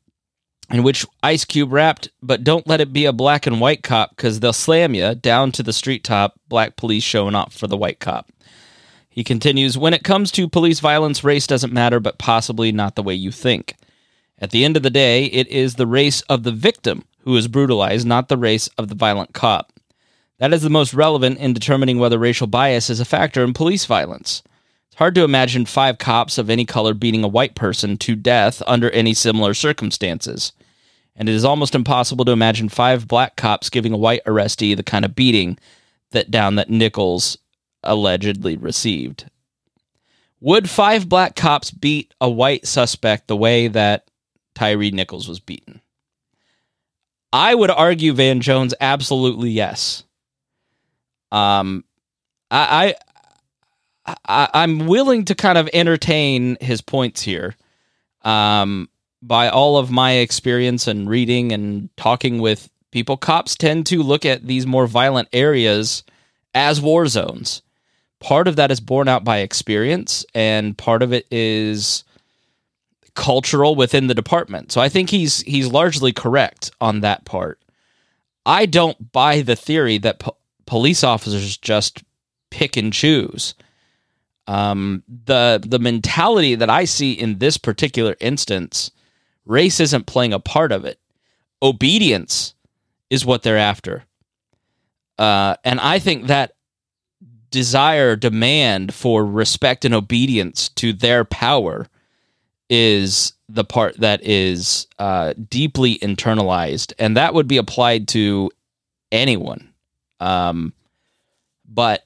in 0.71 0.83
which 0.83 1.05
Ice 1.23 1.45
Cube 1.45 1.73
rapped, 1.73 2.09
but 2.23 2.43
don't 2.43 2.67
let 2.67 2.81
it 2.81 2.91
be 2.91 3.05
a 3.05 3.13
black 3.13 3.47
and 3.47 3.61
white 3.61 3.83
cop 3.83 4.17
because 4.17 4.41
they'll 4.41 4.55
slam 4.55 4.95
you 4.95 5.15
down 5.15 5.53
to 5.53 5.63
the 5.63 5.75
street 5.75 6.05
top, 6.05 6.41
black 6.49 6.77
police 6.77 7.05
showing 7.05 7.35
up 7.35 7.53
for 7.53 7.67
the 7.67 7.77
white 7.77 8.01
cop. 8.01 8.31
He 9.11 9.23
continues, 9.23 9.77
when 9.77 9.93
it 9.93 10.05
comes 10.05 10.33
to 10.33 10.49
police 10.49 10.81
violence, 10.81 11.23
race 11.23 11.47
doesn't 11.47 11.73
matter, 11.73 12.01
but 12.01 12.19
possibly 12.19 12.73
not 12.73 12.97
the 12.97 13.03
way 13.03 13.15
you 13.15 13.31
think. 13.31 13.77
At 14.39 14.51
the 14.51 14.65
end 14.65 14.77
of 14.77 14.83
the 14.83 14.91
day, 14.91 15.27
it 15.27 15.49
is 15.49 15.75
the 15.75 15.87
race 15.87 16.21
of 16.23 16.43
the 16.43 16.53
victim 16.53 17.05
who 17.21 17.37
is 17.37 17.49
brutalized, 17.49 18.07
not 18.07 18.29
the 18.29 18.37
race 18.37 18.69
of 18.79 18.89
the 18.89 18.95
violent 18.95 19.33
cop. 19.33 19.73
That 20.39 20.53
is 20.53 20.63
the 20.63 20.71
most 20.71 20.93
relevant 20.93 21.39
in 21.39 21.53
determining 21.53 21.99
whether 21.99 22.19
racial 22.19 22.47
bias 22.47 22.91
is 22.91 23.01
a 23.01 23.05
factor 23.05 23.45
in 23.45 23.55
police 23.55 23.87
violence. 23.87 24.43
It's 24.89 24.99
hard 24.99 25.15
to 25.15 25.25
imagine 25.25 25.67
five 25.67 25.99
cops 25.99 26.39
of 26.39 26.51
any 26.51 26.65
color 26.65 26.95
beating 26.95 27.25
a 27.25 27.29
white 27.29 27.55
person 27.55 27.97
to 27.99 28.15
death 28.15 28.63
under 28.67 28.91
any 28.91 29.15
similar 29.15 29.55
circumstances. 29.55 30.53
And 31.17 31.29
it 31.29 31.35
is 31.35 31.45
almost 31.45 31.75
impossible 31.75 32.25
to 32.25 32.33
imagine 32.33 32.69
five 32.69 33.07
black 33.07 33.37
cops 33.37 33.71
giving 33.71 33.93
a 33.93 33.97
white 33.97 34.25
arrestee 34.25 34.77
the 34.77 34.83
kind 34.83 35.05
of 35.05 35.15
beating 35.15 35.59
that 36.11 36.31
down 36.31 36.57
that 36.57 36.71
Nichols 36.71 37.39
allegedly 37.83 38.57
received. 38.57 39.31
Would 40.41 40.69
five 40.69 41.09
black 41.09 41.37
cops 41.37 41.71
beat 41.71 42.13
a 42.21 42.29
white 42.29 42.67
suspect 42.67 43.29
the 43.29 43.37
way 43.37 43.69
that 43.69 44.11
Tyree 44.55 44.91
Nichols 44.91 45.29
was 45.29 45.41
beaten? 45.41 45.81
I 47.33 47.55
would 47.55 47.71
argue 47.71 48.13
Van 48.13 48.41
Jones 48.41 48.75
absolutely 48.81 49.51
yes. 49.51 50.05
Um, 51.33 51.85
I, 52.51 52.95
I, 54.07 54.49
I'm 54.55 54.87
willing 54.87 55.25
to 55.27 55.35
kind 55.35 55.59
of 55.59 55.69
entertain 55.73 56.57
his 56.61 56.81
points 56.81 57.23
here. 57.23 57.57
Um, 58.23 58.89
by 59.21 59.49
all 59.49 59.79
of 59.79 59.91
my 59.91 60.13
experience 60.13 60.87
and 60.87 61.09
reading 61.09 61.53
and 61.53 61.89
talking 61.97 62.39
with 62.39 62.71
people, 62.91 63.17
cops 63.17 63.57
tend 63.57 63.87
to 63.87 64.03
look 64.03 64.25
at 64.25 64.47
these 64.47 64.67
more 64.67 64.87
violent 64.87 65.29
areas 65.33 66.05
as 66.55 66.81
war 66.81 67.07
zones. 67.07 67.63
Part 68.21 68.49
of 68.49 68.57
that 68.57 68.71
is 68.71 68.81
borne 68.81 69.09
out 69.09 69.25
by 69.25 69.39
experience, 69.39 70.25
and 70.35 70.79
part 70.79 71.03
of 71.03 71.13
it 71.13 71.27
is 71.31 72.05
cultural 73.15 73.75
within 73.75 74.07
the 74.07 74.15
department. 74.15 74.73
So 74.73 74.81
I 74.81 74.89
think 74.89 75.11
he's 75.11 75.41
he's 75.43 75.69
largely 75.69 76.13
correct 76.13 76.71
on 76.81 77.01
that 77.01 77.25
part. 77.25 77.61
I 78.47 78.67
don't 78.67 79.13
buy 79.13 79.43
the 79.43 79.57
theory 79.57 79.99
that 79.99 80.19
po- 80.19 80.37
police 80.67 81.03
officers 81.05 81.57
just 81.57 82.03
pick 82.51 82.77
and 82.77 82.93
choose. 82.93 83.55
Um, 84.47 85.03
the 85.09 85.63
the 85.65 85.79
mentality 85.79 86.55
that 86.55 86.69
I 86.69 86.85
see 86.85 87.13
in 87.13 87.39
this 87.39 87.57
particular 87.57 88.17
instance, 88.21 88.91
race 89.47 89.81
isn't 89.81 90.07
playing 90.07 90.33
a 90.33 90.41
part 90.41 90.73
of 90.73 90.85
it. 90.85 90.99
Obedience 91.63 92.55
is 93.09 93.25
what 93.25 93.43
they're 93.43 93.57
after, 93.57 94.05
uh, 95.19 95.57
and 95.65 95.81
I 95.81 95.99
think 95.99 96.27
that 96.27 96.53
desire, 97.51 98.17
demand 98.17 98.93
for 98.93 99.25
respect 99.25 99.85
and 99.85 99.95
obedience 99.95 100.69
to 100.71 100.93
their 100.93 101.25
power 101.25 101.87
is 102.71 103.33
the 103.49 103.65
part 103.65 103.99
that 104.01 104.23
is 104.23 104.87
uh, 104.99 105.35
deeply 105.49 105.99
internalized, 105.99 106.93
and 106.99 107.17
that 107.17 107.35
would 107.35 107.49
be 107.49 107.57
applied 107.59 108.09
to 108.09 108.51
anyone. 109.13 109.73
Um, 110.21 110.73
but 111.69 112.05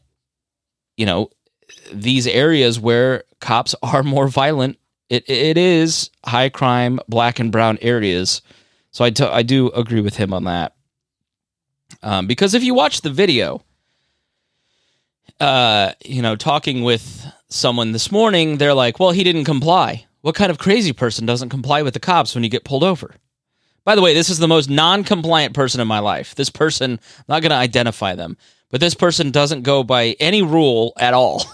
you 0.96 1.06
know, 1.06 1.30
these 1.92 2.26
areas 2.26 2.78
where 2.78 3.24
cops 3.40 3.74
are 3.82 4.02
more 4.02 4.28
violent, 4.28 4.78
it 5.08 5.28
it 5.28 5.56
is 5.56 6.10
high 6.24 6.48
crime, 6.48 7.00
black 7.08 7.38
and 7.38 7.52
brown 7.52 7.78
areas. 7.80 8.42
So 8.90 9.04
I, 9.04 9.10
t- 9.10 9.24
I 9.24 9.42
do 9.42 9.70
agree 9.70 10.00
with 10.00 10.16
him 10.16 10.32
on 10.32 10.44
that. 10.44 10.74
Um, 12.02 12.26
because 12.26 12.54
if 12.54 12.64
you 12.64 12.74
watch 12.74 13.02
the 13.02 13.10
video, 13.10 13.62
uh, 15.40 15.92
you 16.04 16.22
know, 16.22 16.36
talking 16.36 16.82
with 16.82 17.26
someone 17.48 17.92
this 17.92 18.10
morning, 18.10 18.58
they're 18.58 18.74
like, 18.74 18.98
"Well, 18.98 19.12
he 19.12 19.24
didn't 19.24 19.44
comply." 19.44 20.07
What 20.20 20.34
kind 20.34 20.50
of 20.50 20.58
crazy 20.58 20.92
person 20.92 21.26
doesn't 21.26 21.48
comply 21.48 21.82
with 21.82 21.94
the 21.94 22.00
cops 22.00 22.34
when 22.34 22.44
you 22.44 22.50
get 22.50 22.64
pulled 22.64 22.84
over? 22.84 23.14
By 23.84 23.94
the 23.94 24.02
way, 24.02 24.14
this 24.14 24.28
is 24.28 24.38
the 24.38 24.48
most 24.48 24.68
non-compliant 24.68 25.54
person 25.54 25.80
in 25.80 25.88
my 25.88 26.00
life. 26.00 26.34
This 26.34 26.50
person, 26.50 26.92
I'm 26.92 27.24
not 27.28 27.42
going 27.42 27.50
to 27.50 27.56
identify 27.56 28.14
them, 28.14 28.36
but 28.70 28.80
this 28.80 28.94
person 28.94 29.30
doesn't 29.30 29.62
go 29.62 29.82
by 29.82 30.16
any 30.20 30.42
rule 30.42 30.92
at 30.98 31.14
all. 31.14 31.44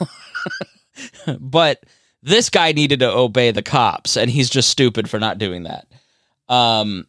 but 1.39 1.85
this 2.23 2.51
guy 2.51 2.73
needed 2.73 3.01
to 3.01 3.11
obey 3.11 3.51
the 3.51 3.63
cops, 3.63 4.17
and 4.17 4.31
he's 4.31 4.51
just 4.51 4.71
stupid 4.71 5.09
for 5.09 5.21
not 5.21 5.39
doing 5.39 5.65
that. 5.65 5.87
Um, 6.49 7.07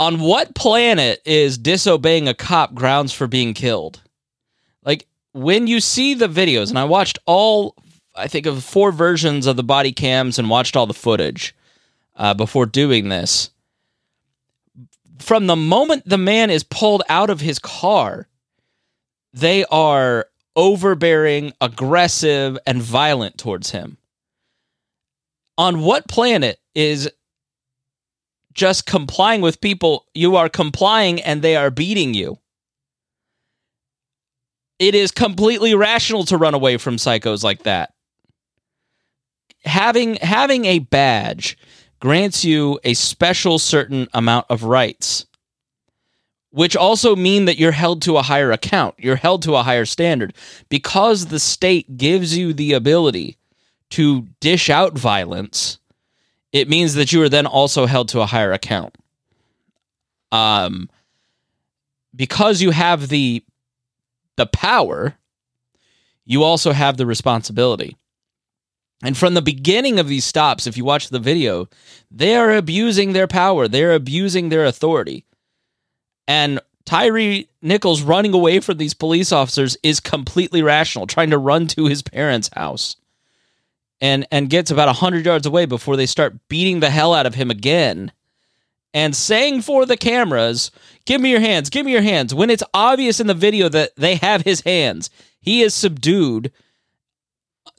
on 0.00 0.20
what 0.20 0.54
planet 0.54 1.20
is 1.24 1.58
disobeying 1.58 2.28
a 2.28 2.34
cop 2.34 2.74
grounds 2.74 3.12
for 3.12 3.26
being 3.26 3.54
killed? 3.54 4.00
Like 4.84 5.06
when 5.32 5.66
you 5.66 5.80
see 5.80 6.14
the 6.14 6.28
videos, 6.28 6.70
and 6.70 6.78
I 6.78 6.84
watched 6.84 7.18
all, 7.26 7.74
I 8.14 8.28
think 8.28 8.46
of 8.46 8.62
four 8.62 8.92
versions 8.92 9.46
of 9.46 9.56
the 9.56 9.64
body 9.64 9.92
cams 9.92 10.38
and 10.38 10.48
watched 10.48 10.76
all 10.76 10.86
the 10.86 10.94
footage 10.94 11.54
uh, 12.16 12.34
before 12.34 12.66
doing 12.66 13.08
this. 13.08 13.50
From 15.18 15.46
the 15.46 15.56
moment 15.56 16.08
the 16.08 16.18
man 16.18 16.50
is 16.50 16.64
pulled 16.64 17.02
out 17.08 17.30
of 17.30 17.40
his 17.40 17.58
car, 17.58 18.28
they 19.32 19.64
are 19.66 20.26
overbearing, 20.54 21.52
aggressive, 21.60 22.56
and 22.66 22.80
violent 22.80 23.38
towards 23.38 23.70
him. 23.70 23.96
On 25.58 25.80
what 25.80 26.08
planet 26.08 26.60
is 26.74 27.10
just 28.52 28.86
complying 28.86 29.40
with 29.40 29.60
people? 29.60 30.06
You 30.14 30.36
are 30.36 30.48
complying 30.48 31.20
and 31.20 31.42
they 31.42 31.56
are 31.56 31.70
beating 31.70 32.14
you. 32.14 32.38
It 34.78 34.94
is 34.94 35.10
completely 35.10 35.74
rational 35.74 36.24
to 36.24 36.36
run 36.36 36.54
away 36.54 36.76
from 36.76 36.96
psychos 36.96 37.42
like 37.42 37.62
that. 37.64 37.93
Having 39.64 40.16
having 40.16 40.64
a 40.66 40.78
badge 40.80 41.56
grants 42.00 42.44
you 42.44 42.78
a 42.84 42.94
special 42.94 43.58
certain 43.58 44.08
amount 44.12 44.46
of 44.50 44.64
rights 44.64 45.26
which 46.54 46.76
also 46.76 47.16
mean 47.16 47.46
that 47.46 47.58
you're 47.58 47.72
held 47.72 48.00
to 48.00 48.16
a 48.16 48.22
higher 48.22 48.52
account. 48.52 48.94
You're 48.96 49.16
held 49.16 49.42
to 49.42 49.56
a 49.56 49.64
higher 49.64 49.84
standard 49.84 50.34
because 50.68 51.26
the 51.26 51.40
state 51.40 51.96
gives 51.96 52.38
you 52.38 52.52
the 52.52 52.74
ability 52.74 53.36
to 53.90 54.28
dish 54.38 54.70
out 54.70 54.96
violence. 54.96 55.80
It 56.52 56.68
means 56.68 56.94
that 56.94 57.12
you 57.12 57.20
are 57.22 57.28
then 57.28 57.46
also 57.46 57.86
held 57.86 58.08
to 58.10 58.20
a 58.20 58.26
higher 58.26 58.52
account. 58.52 58.96
Um, 60.30 60.88
because 62.14 62.62
you 62.62 62.70
have 62.70 63.08
the 63.08 63.42
the 64.36 64.46
power, 64.46 65.16
you 66.24 66.44
also 66.44 66.70
have 66.70 66.96
the 66.96 67.06
responsibility. 67.06 67.96
And 69.04 69.16
from 69.16 69.34
the 69.34 69.42
beginning 69.42 69.98
of 70.00 70.08
these 70.08 70.24
stops, 70.24 70.66
if 70.66 70.78
you 70.78 70.84
watch 70.84 71.10
the 71.10 71.18
video, 71.18 71.68
they 72.10 72.34
are 72.34 72.54
abusing 72.54 73.12
their 73.12 73.26
power. 73.26 73.68
They're 73.68 73.92
abusing 73.92 74.48
their 74.48 74.64
authority. 74.64 75.26
And 76.26 76.58
Tyree 76.86 77.48
Nichols 77.60 78.02
running 78.02 78.32
away 78.32 78.60
from 78.60 78.78
these 78.78 78.94
police 78.94 79.30
officers 79.30 79.76
is 79.82 80.00
completely 80.00 80.62
rational, 80.62 81.06
trying 81.06 81.30
to 81.30 81.38
run 81.38 81.66
to 81.68 81.84
his 81.84 82.00
parents' 82.02 82.50
house. 82.54 82.96
And 84.00 84.26
and 84.30 84.50
gets 84.50 84.70
about 84.70 84.88
100 84.88 85.24
yards 85.24 85.46
away 85.46 85.66
before 85.66 85.96
they 85.96 86.06
start 86.06 86.48
beating 86.48 86.80
the 86.80 86.90
hell 86.90 87.14
out 87.14 87.26
of 87.26 87.34
him 87.34 87.50
again. 87.50 88.10
And 88.92 89.14
saying 89.14 89.62
for 89.62 89.86
the 89.86 89.96
cameras, 89.96 90.70
"Give 91.04 91.20
me 91.20 91.30
your 91.30 91.40
hands, 91.40 91.68
give 91.68 91.84
me 91.84 91.92
your 91.92 92.02
hands." 92.02 92.34
When 92.34 92.50
it's 92.50 92.62
obvious 92.72 93.20
in 93.20 93.26
the 93.26 93.34
video 93.34 93.68
that 93.68 93.92
they 93.96 94.16
have 94.16 94.42
his 94.42 94.62
hands. 94.62 95.10
He 95.40 95.62
is 95.62 95.74
subdued 95.74 96.50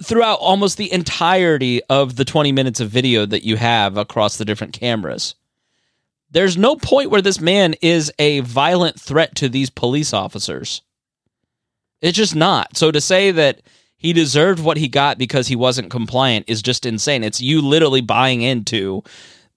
throughout 0.03 0.39
almost 0.39 0.77
the 0.77 0.91
entirety 0.91 1.81
of 1.89 2.15
the 2.15 2.25
20 2.25 2.51
minutes 2.51 2.79
of 2.79 2.89
video 2.89 3.25
that 3.25 3.43
you 3.43 3.55
have 3.57 3.97
across 3.97 4.37
the 4.37 4.45
different 4.45 4.73
cameras. 4.73 5.35
There's 6.31 6.57
no 6.57 6.75
point 6.75 7.11
where 7.11 7.21
this 7.21 7.39
man 7.39 7.75
is 7.81 8.11
a 8.19 8.41
violent 8.41 8.99
threat 8.99 9.35
to 9.35 9.47
these 9.47 9.69
police 9.69 10.13
officers. 10.13 10.81
It's 12.01 12.17
just 12.17 12.35
not. 12.35 12.75
So 12.75 12.91
to 12.91 12.99
say 12.99 13.31
that 13.31 13.61
he 13.95 14.11
deserved 14.13 14.61
what 14.61 14.77
he 14.77 14.87
got 14.87 15.17
because 15.17 15.47
he 15.47 15.55
wasn't 15.55 15.91
compliant 15.91 16.45
is 16.49 16.61
just 16.61 16.85
insane. 16.85 17.23
It's 17.23 17.41
you 17.41 17.61
literally 17.61 18.01
buying 18.01 18.41
into 18.41 19.03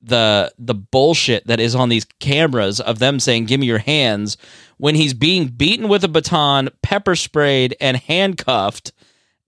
the 0.01 0.53
the 0.59 0.75
bullshit 0.75 1.47
that 1.49 1.59
is 1.59 1.75
on 1.75 1.89
these 1.89 2.07
cameras 2.21 2.79
of 2.81 3.01
them 3.01 3.19
saying 3.19 3.47
give 3.47 3.59
me 3.59 3.67
your 3.67 3.79
hands 3.79 4.37
when 4.77 4.95
he's 4.95 5.13
being 5.13 5.49
beaten 5.49 5.89
with 5.89 6.05
a 6.05 6.09
baton, 6.09 6.69
pepper 6.83 7.17
sprayed 7.17 7.77
and 7.81 7.97
handcuffed 7.97 8.93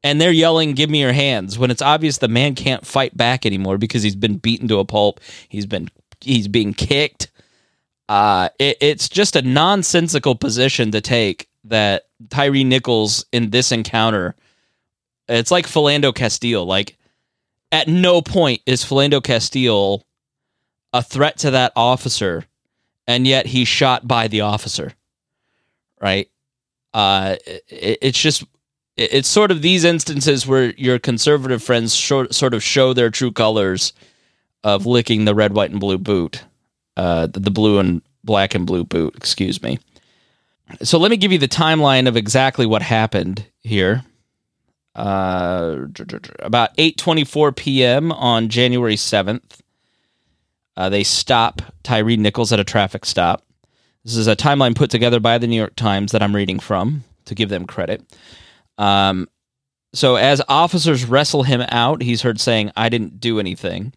and 0.02 0.20
they're 0.20 0.32
yelling 0.32 0.72
give 0.72 0.90
me 0.90 1.00
your 1.00 1.12
hands 1.12 1.58
when 1.58 1.70
it's 1.70 1.82
obvious 1.82 2.18
the 2.18 2.28
man 2.28 2.54
can't 2.54 2.86
fight 2.86 3.16
back 3.16 3.44
anymore 3.44 3.78
because 3.78 4.02
he's 4.02 4.16
been 4.16 4.38
beaten 4.38 4.68
to 4.68 4.78
a 4.78 4.84
pulp. 4.84 5.20
He's 5.48 5.66
been 5.66 5.88
he's 6.20 6.48
being 6.48 6.74
kicked. 6.74 7.30
Uh, 8.08 8.48
it, 8.58 8.76
it's 8.80 9.08
just 9.08 9.36
a 9.36 9.42
nonsensical 9.42 10.34
position 10.34 10.90
to 10.92 11.00
take 11.00 11.48
that 11.64 12.06
Tyree 12.28 12.64
Nichols 12.64 13.24
in 13.32 13.50
this 13.50 13.72
encounter. 13.72 14.34
It's 15.28 15.50
like 15.50 15.66
Philando 15.66 16.14
Castile. 16.14 16.64
Like 16.64 16.96
at 17.70 17.88
no 17.88 18.22
point 18.22 18.62
is 18.66 18.84
Philando 18.84 19.22
Castile 19.22 20.04
a 20.92 21.02
threat 21.02 21.38
to 21.38 21.52
that 21.52 21.72
officer, 21.76 22.44
and 23.06 23.26
yet 23.26 23.46
he's 23.46 23.68
shot 23.68 24.08
by 24.08 24.28
the 24.28 24.40
officer. 24.40 24.92
Right? 26.00 26.28
Uh, 26.92 27.36
it, 27.46 27.98
it's 28.02 28.20
just 28.20 28.44
it's 29.00 29.28
sort 29.28 29.50
of 29.50 29.62
these 29.62 29.84
instances 29.84 30.46
where 30.46 30.74
your 30.76 30.98
conservative 30.98 31.62
friends 31.62 31.94
sort 31.94 32.54
of 32.54 32.62
show 32.62 32.92
their 32.92 33.10
true 33.10 33.32
colors 33.32 33.94
of 34.62 34.84
licking 34.84 35.24
the 35.24 35.34
red, 35.34 35.54
white, 35.54 35.70
and 35.70 35.80
blue 35.80 35.96
boot, 35.96 36.44
uh, 36.96 37.26
the, 37.26 37.40
the 37.40 37.50
blue 37.50 37.78
and 37.78 38.02
black 38.24 38.54
and 38.54 38.66
blue 38.66 38.84
boot. 38.84 39.14
Excuse 39.16 39.62
me. 39.62 39.78
So 40.82 40.98
let 40.98 41.10
me 41.10 41.16
give 41.16 41.32
you 41.32 41.38
the 41.38 41.48
timeline 41.48 42.06
of 42.06 42.16
exactly 42.16 42.66
what 42.66 42.82
happened 42.82 43.46
here. 43.60 44.04
Uh, 44.94 45.86
about 46.40 46.76
8:24 46.76 47.56
p.m. 47.56 48.12
on 48.12 48.48
January 48.48 48.96
7th, 48.96 49.60
uh, 50.76 50.88
they 50.90 51.04
stop 51.04 51.62
Tyree 51.82 52.16
Nichols 52.16 52.52
at 52.52 52.60
a 52.60 52.64
traffic 52.64 53.06
stop. 53.06 53.44
This 54.04 54.16
is 54.16 54.26
a 54.26 54.36
timeline 54.36 54.74
put 54.74 54.90
together 54.90 55.20
by 55.20 55.38
the 55.38 55.46
New 55.46 55.56
York 55.56 55.76
Times 55.76 56.12
that 56.12 56.22
I'm 56.22 56.36
reading 56.36 56.58
from 56.58 57.04
to 57.24 57.34
give 57.34 57.48
them 57.48 57.66
credit. 57.66 58.02
Um, 58.80 59.28
so 59.92 60.16
as 60.16 60.40
officers 60.48 61.04
wrestle 61.04 61.42
him 61.42 61.62
out, 61.68 62.02
he's 62.02 62.22
heard 62.22 62.40
saying, 62.40 62.70
"I 62.76 62.88
didn't 62.88 63.20
do 63.20 63.38
anything." 63.38 63.92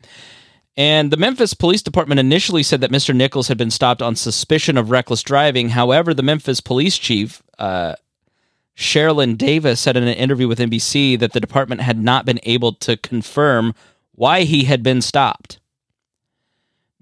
And 0.76 1.12
the 1.12 1.18
Memphis 1.18 1.54
Police 1.54 1.84
Department 1.84 2.20
initially 2.20 2.64
said 2.64 2.82
that 2.82 2.92
Mr. 2.92 3.16
Nichols 3.16 3.48
had 3.48 3.58
been 3.58 3.72
stopped 3.72 4.02
on 4.02 4.16
suspicion 4.16 4.78
of 4.78 4.90
reckless 4.90 5.22
driving. 5.22 5.70
However, 5.70 6.14
the 6.14 6.24
Memphis 6.24 6.62
Police 6.62 6.98
Chief, 6.98 7.44
uh, 7.60 7.94
Cerelyn 8.76 9.38
Davis, 9.38 9.80
said 9.80 9.96
in 9.96 10.04
an 10.04 10.16
interview 10.16 10.48
with 10.48 10.60
NBC 10.60 11.18
that 11.20 11.34
the 11.34 11.40
department 11.40 11.82
had 11.82 12.00
not 12.00 12.26
been 12.26 12.40
able 12.44 12.74
to 12.74 12.98
confirm 12.98 13.76
why 14.16 14.42
he 14.42 14.64
had 14.64 14.82
been 14.82 15.02
stopped. 15.02 15.60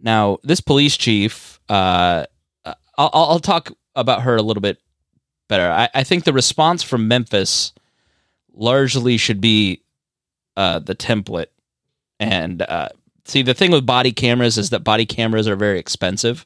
Now, 0.01 0.39
this 0.43 0.61
police 0.61 0.97
chief, 0.97 1.59
uh, 1.69 2.25
I'll, 2.65 3.09
I'll, 3.13 3.39
talk 3.39 3.71
about 3.95 4.23
her 4.23 4.35
a 4.35 4.41
little 4.41 4.61
bit 4.61 4.79
better. 5.51 5.69
I, 5.69 5.89
I 5.93 6.03
think 6.03 6.23
the 6.23 6.33
response 6.33 6.81
from 6.81 7.09
Memphis 7.09 7.73
largely 8.53 9.17
should 9.17 9.41
be 9.41 9.81
uh, 10.55 10.79
the 10.79 10.95
template. 10.95 11.47
And 12.21 12.61
uh, 12.61 12.89
see, 13.25 13.41
the 13.41 13.53
thing 13.53 13.71
with 13.71 13.85
body 13.85 14.13
cameras 14.13 14.57
is 14.57 14.69
that 14.69 14.85
body 14.85 15.05
cameras 15.05 15.49
are 15.49 15.57
very 15.57 15.77
expensive. 15.77 16.45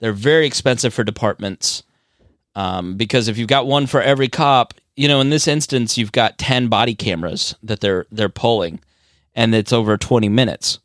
They're 0.00 0.12
very 0.12 0.46
expensive 0.46 0.92
for 0.92 1.02
departments 1.02 1.82
um, 2.54 2.96
because 2.96 3.28
if 3.28 3.38
you've 3.38 3.48
got 3.48 3.66
one 3.66 3.86
for 3.86 4.02
every 4.02 4.28
cop, 4.28 4.74
you 4.96 5.08
know, 5.08 5.20
in 5.22 5.30
this 5.30 5.48
instance, 5.48 5.96
you've 5.96 6.12
got 6.12 6.36
ten 6.38 6.68
body 6.68 6.94
cameras 6.94 7.54
that 7.62 7.80
they're 7.80 8.04
they're 8.10 8.28
pulling, 8.28 8.80
and 9.34 9.54
it's 9.54 9.72
over 9.72 9.96
twenty 9.96 10.28
minutes. 10.28 10.78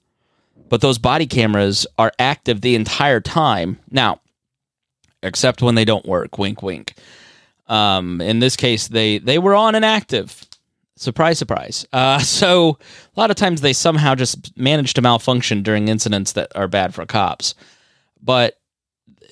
But 0.70 0.80
those 0.80 0.98
body 0.98 1.28
cameras 1.28 1.86
are 1.98 2.14
active 2.18 2.62
the 2.62 2.76
entire 2.76 3.20
time. 3.20 3.80
Now, 3.90 4.22
except 5.22 5.62
when 5.62 5.76
they 5.76 5.86
don't 5.86 6.06
work. 6.06 6.38
Wink, 6.38 6.62
wink. 6.62 6.94
Um, 7.72 8.20
in 8.20 8.40
this 8.40 8.56
case, 8.56 8.90
they 8.90 9.18
they 9.18 9.40
were 9.40 9.56
on 9.56 9.76
and 9.76 9.86
active. 9.86 10.46
Surprise, 10.98 11.40
surprise. 11.40 11.88
Uh, 11.94 12.20
so 12.40 12.78
a 13.16 13.20
lot 13.20 13.32
of 13.32 13.38
times 13.38 13.62
they 13.62 13.74
somehow 13.74 14.14
just 14.14 14.56
manage 14.58 14.94
to 14.96 15.02
malfunction 15.02 15.64
during 15.64 15.88
incidents 15.88 16.34
that 16.34 16.52
are 16.56 16.68
bad 16.68 16.94
for 16.94 17.06
cops. 17.06 17.56
But 18.22 18.60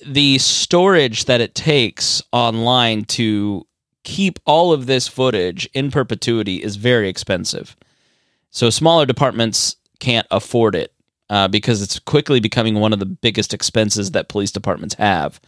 the 0.04 0.38
storage 0.38 1.26
that 1.26 1.40
it 1.40 1.54
takes 1.54 2.22
online 2.32 3.04
to 3.04 3.66
keep 4.02 4.38
all 4.46 4.72
of 4.72 4.86
this 4.86 5.06
footage 5.06 5.68
in 5.74 5.90
perpetuity 5.90 6.56
is 6.56 6.76
very 6.76 7.08
expensive. 7.08 7.76
So 8.50 8.70
smaller 8.70 9.04
departments 9.04 9.76
can't 10.00 10.26
afford 10.30 10.74
it 10.74 10.94
uh, 11.28 11.48
because 11.48 11.82
it's 11.82 11.98
quickly 11.98 12.40
becoming 12.40 12.76
one 12.76 12.94
of 12.94 12.98
the 12.98 13.06
biggest 13.06 13.52
expenses 13.52 14.12
that 14.12 14.30
police 14.30 14.50
departments 14.50 14.94
have. 14.94 15.38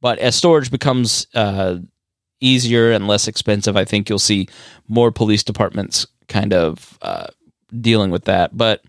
But 0.00 0.18
as 0.18 0.34
storage 0.34 0.70
becomes 0.72 1.28
uh, 1.34 1.78
easier 2.40 2.90
and 2.90 3.06
less 3.06 3.28
expensive, 3.28 3.76
I 3.76 3.84
think 3.84 4.08
you'll 4.08 4.18
see 4.18 4.48
more 4.88 5.10
police 5.10 5.42
departments 5.42 6.06
kind 6.28 6.52
of 6.52 6.98
uh, 7.02 7.26
dealing 7.80 8.10
with 8.10 8.24
that. 8.24 8.56
But 8.56 8.82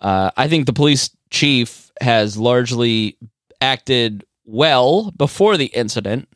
uh, 0.00 0.30
I 0.36 0.48
think 0.48 0.66
the 0.66 0.72
police 0.72 1.10
chief 1.30 1.90
has 2.00 2.36
largely 2.36 3.16
acted 3.60 4.24
well 4.44 5.10
before 5.12 5.56
the 5.56 5.66
incident, 5.66 6.28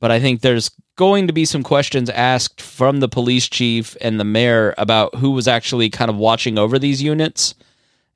but 0.00 0.10
I 0.10 0.20
think 0.20 0.40
there's 0.40 0.70
going 0.96 1.26
to 1.26 1.32
be 1.32 1.44
some 1.44 1.62
questions 1.62 2.10
asked 2.10 2.60
from 2.60 3.00
the 3.00 3.08
police 3.08 3.48
chief 3.48 3.96
and 4.00 4.20
the 4.20 4.24
mayor 4.24 4.74
about 4.78 5.14
who 5.16 5.30
was 5.30 5.48
actually 5.48 5.90
kind 5.90 6.10
of 6.10 6.16
watching 6.16 6.58
over 6.58 6.78
these 6.78 7.02
units 7.02 7.54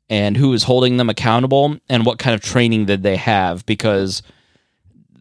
and 0.08 0.36
who 0.36 0.50
was 0.50 0.62
holding 0.62 0.96
them 0.96 1.10
accountable 1.10 1.76
and 1.88 2.06
what 2.06 2.18
kind 2.18 2.34
of 2.34 2.40
training 2.40 2.86
did 2.86 3.02
they 3.02 3.16
have 3.16 3.66
because 3.66 4.22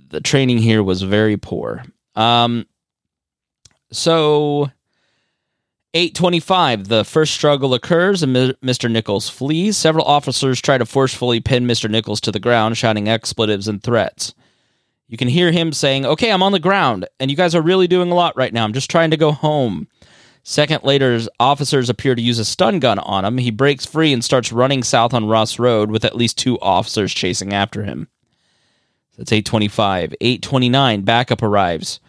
the 0.10 0.22
training 0.22 0.60
here 0.60 0.84
was 0.84 1.02
very 1.02 1.36
poor. 1.36 1.84
Um, 2.18 2.66
so 3.92 4.72
825, 5.94 6.90
the 6.90 7.06
first 7.06 7.34
struggle 7.34 7.74
occurs 7.74 8.22
and 8.24 8.36
Mr. 8.36 8.92
Nichols 8.92 9.30
flees. 9.30 9.78
Several 9.78 10.06
officers 10.06 10.60
try 10.60 10.78
to 10.78 10.86
forcefully 10.86 11.40
pin 11.40 11.66
Mr. 11.66 11.90
Nichols 11.90 12.20
to 12.22 12.32
the 12.32 12.40
ground, 12.40 12.78
shouting 12.78 13.08
expletives 13.08 13.68
and 13.68 13.82
threats. 13.82 14.34
You 15.08 15.18
can 15.18 15.30
hear 15.30 15.52
him 15.52 15.72
saying, 15.72 16.06
Okay, 16.06 16.32
I'm 16.32 16.44
on 16.44 16.52
the 16.52 16.60
ground, 16.60 17.08
and 17.20 17.32
you 17.32 17.38
guys 17.38 17.56
are 17.56 17.62
really 17.62 17.88
doing 17.88 18.12
a 18.12 18.16
lot 18.16 18.36
right 18.36 18.52
now. 18.52 18.66
I'm 18.66 18.74
just 18.74 18.92
trying 18.92 19.12
to 19.12 19.18
go 19.18 19.32
home. 19.32 19.88
Second 20.44 20.84
later, 20.84 21.20
officers 21.40 21.90
appear 21.90 22.16
to 22.16 22.22
use 22.22 22.40
a 22.40 22.46
stun 22.46 22.80
gun 22.80 23.00
on 23.00 23.26
him. 23.26 23.38
He 23.38 23.52
breaks 23.52 23.86
free 23.86 24.12
and 24.12 24.24
starts 24.24 24.52
running 24.52 24.84
south 24.84 25.14
on 25.14 25.28
Ross 25.28 25.60
Road 25.60 25.92
with 25.92 26.04
at 26.04 26.16
least 26.16 26.38
two 26.38 26.60
officers 26.60 27.14
chasing 27.14 27.54
after 27.54 27.84
him. 27.84 28.08
That's 29.18 29.32
825. 29.32 30.16
829, 30.22 31.02
backup 31.02 31.42
arrives. 31.42 32.00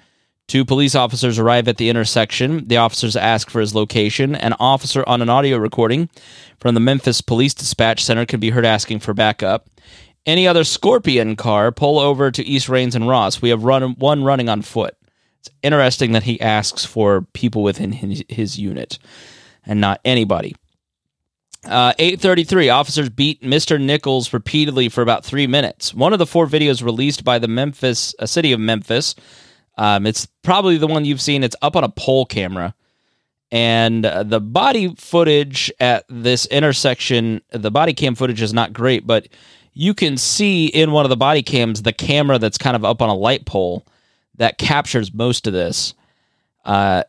Two 0.48 0.64
police 0.64 0.94
officers 0.94 1.38
arrive 1.38 1.68
at 1.68 1.76
the 1.76 1.90
intersection. 1.90 2.66
The 2.66 2.78
officers 2.78 3.16
ask 3.16 3.50
for 3.50 3.60
his 3.60 3.74
location. 3.74 4.34
An 4.34 4.54
officer 4.58 5.04
on 5.06 5.20
an 5.20 5.28
audio 5.28 5.58
recording 5.58 6.08
from 6.58 6.74
the 6.74 6.80
Memphis 6.80 7.20
Police 7.20 7.52
Dispatch 7.52 8.02
Center 8.02 8.24
can 8.24 8.40
be 8.40 8.48
heard 8.48 8.64
asking 8.64 9.00
for 9.00 9.12
backup. 9.12 9.68
Any 10.24 10.48
other 10.48 10.64
Scorpion 10.64 11.36
car, 11.36 11.70
pull 11.70 11.98
over 11.98 12.30
to 12.30 12.44
East 12.44 12.70
Raines 12.70 12.94
and 12.96 13.06
Ross. 13.06 13.42
We 13.42 13.50
have 13.50 13.64
run 13.64 13.94
one 13.96 14.24
running 14.24 14.48
on 14.48 14.62
foot. 14.62 14.96
It's 15.40 15.50
interesting 15.62 16.12
that 16.12 16.22
he 16.22 16.40
asks 16.40 16.82
for 16.82 17.22
people 17.34 17.62
within 17.62 17.92
his, 17.92 18.24
his 18.30 18.58
unit 18.58 18.98
and 19.66 19.82
not 19.82 20.00
anybody. 20.02 20.56
Uh, 21.66 21.92
833 21.98 22.70
officers 22.70 23.10
beat 23.10 23.42
Mr. 23.42 23.78
Nichols 23.78 24.32
repeatedly 24.32 24.88
for 24.88 25.02
about 25.02 25.26
three 25.26 25.46
minutes. 25.46 25.92
One 25.92 26.14
of 26.14 26.18
the 26.18 26.26
four 26.26 26.46
videos 26.46 26.82
released 26.82 27.22
by 27.22 27.38
the 27.38 27.48
Memphis, 27.48 28.14
uh, 28.18 28.24
city 28.24 28.52
of 28.52 28.60
Memphis, 28.60 29.14
um, 29.78 30.06
it's 30.06 30.26
probably 30.42 30.76
the 30.76 30.88
one 30.88 31.04
you've 31.04 31.20
seen. 31.20 31.44
It's 31.44 31.56
up 31.62 31.76
on 31.76 31.84
a 31.84 31.88
pole 31.88 32.26
camera. 32.26 32.74
And 33.50 34.04
uh, 34.04 34.24
the 34.24 34.40
body 34.40 34.94
footage 34.96 35.72
at 35.80 36.04
this 36.10 36.46
intersection, 36.46 37.40
the 37.50 37.70
body 37.70 37.94
cam 37.94 38.14
footage 38.14 38.42
is 38.42 38.52
not 38.52 38.72
great, 38.74 39.06
but 39.06 39.28
you 39.72 39.94
can 39.94 40.18
see 40.18 40.66
in 40.66 40.90
one 40.90 41.06
of 41.06 41.10
the 41.10 41.16
body 41.16 41.42
cams 41.42 41.82
the 41.82 41.92
camera 41.92 42.38
that's 42.38 42.58
kind 42.58 42.76
of 42.76 42.84
up 42.84 43.00
on 43.00 43.08
a 43.08 43.14
light 43.14 43.46
pole 43.46 43.86
that 44.34 44.58
captures 44.58 45.14
most 45.14 45.46
of 45.46 45.52
this. 45.52 45.94
Uh, 46.64 47.04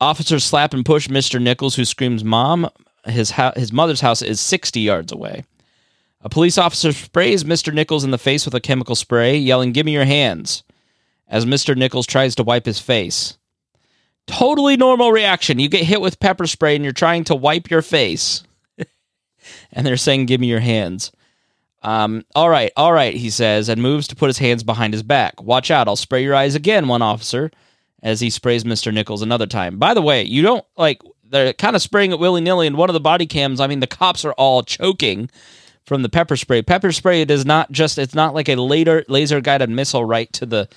officers 0.00 0.44
slap 0.44 0.74
and 0.74 0.84
push 0.84 1.08
Mr. 1.08 1.40
Nichols, 1.40 1.74
who 1.74 1.84
screams, 1.84 2.22
Mom. 2.22 2.68
His, 3.06 3.32
ho- 3.32 3.52
his 3.56 3.72
mother's 3.72 4.02
house 4.02 4.22
is 4.22 4.38
60 4.38 4.78
yards 4.80 5.10
away. 5.10 5.44
A 6.20 6.28
police 6.28 6.58
officer 6.58 6.92
sprays 6.92 7.42
Mr. 7.42 7.72
Nichols 7.74 8.04
in 8.04 8.12
the 8.12 8.18
face 8.18 8.44
with 8.44 8.54
a 8.54 8.60
chemical 8.60 8.94
spray, 8.94 9.36
yelling, 9.36 9.72
Give 9.72 9.86
me 9.86 9.92
your 9.92 10.04
hands 10.04 10.62
as 11.32 11.46
Mr. 11.46 11.74
Nichols 11.74 12.06
tries 12.06 12.34
to 12.36 12.44
wipe 12.44 12.66
his 12.66 12.78
face. 12.78 13.38
Totally 14.26 14.76
normal 14.76 15.10
reaction. 15.10 15.58
You 15.58 15.68
get 15.68 15.82
hit 15.82 16.00
with 16.00 16.20
pepper 16.20 16.46
spray 16.46 16.76
and 16.76 16.84
you're 16.84 16.92
trying 16.92 17.24
to 17.24 17.34
wipe 17.34 17.70
your 17.70 17.82
face. 17.82 18.44
and 19.72 19.84
they're 19.84 19.96
saying, 19.96 20.26
Give 20.26 20.40
me 20.40 20.46
your 20.46 20.60
hands. 20.60 21.10
Um, 21.82 22.24
all 22.36 22.48
right, 22.48 22.70
all 22.76 22.92
right, 22.92 23.12
he 23.12 23.28
says, 23.28 23.68
and 23.68 23.82
moves 23.82 24.06
to 24.08 24.14
put 24.14 24.28
his 24.28 24.38
hands 24.38 24.62
behind 24.62 24.94
his 24.94 25.02
back. 25.02 25.42
Watch 25.42 25.68
out, 25.68 25.88
I'll 25.88 25.96
spray 25.96 26.22
your 26.22 26.36
eyes 26.36 26.54
again, 26.54 26.86
one 26.86 27.02
officer, 27.02 27.50
as 28.04 28.20
he 28.20 28.30
sprays 28.30 28.62
Mr. 28.62 28.94
Nichols 28.94 29.20
another 29.20 29.48
time. 29.48 29.78
By 29.78 29.92
the 29.92 30.00
way, 30.00 30.22
you 30.22 30.42
don't 30.42 30.64
like, 30.76 31.02
they're 31.28 31.52
kind 31.54 31.74
of 31.74 31.82
spraying 31.82 32.12
it 32.12 32.20
willy 32.20 32.40
nilly, 32.40 32.68
and 32.68 32.76
one 32.76 32.88
of 32.88 32.94
the 32.94 33.00
body 33.00 33.26
cams, 33.26 33.58
I 33.58 33.66
mean, 33.66 33.80
the 33.80 33.88
cops 33.88 34.24
are 34.24 34.32
all 34.34 34.62
choking 34.62 35.28
from 35.84 36.02
the 36.02 36.08
pepper 36.08 36.36
spray. 36.36 36.62
Pepper 36.62 36.92
spray 36.92 37.24
does 37.24 37.44
not 37.44 37.72
just, 37.72 37.98
it's 37.98 38.14
not 38.14 38.32
like 38.32 38.48
a 38.48 38.54
later 38.54 39.04
laser 39.08 39.40
guided 39.40 39.68
missile 39.68 40.04
right 40.04 40.32
to 40.34 40.46
the 40.46 40.68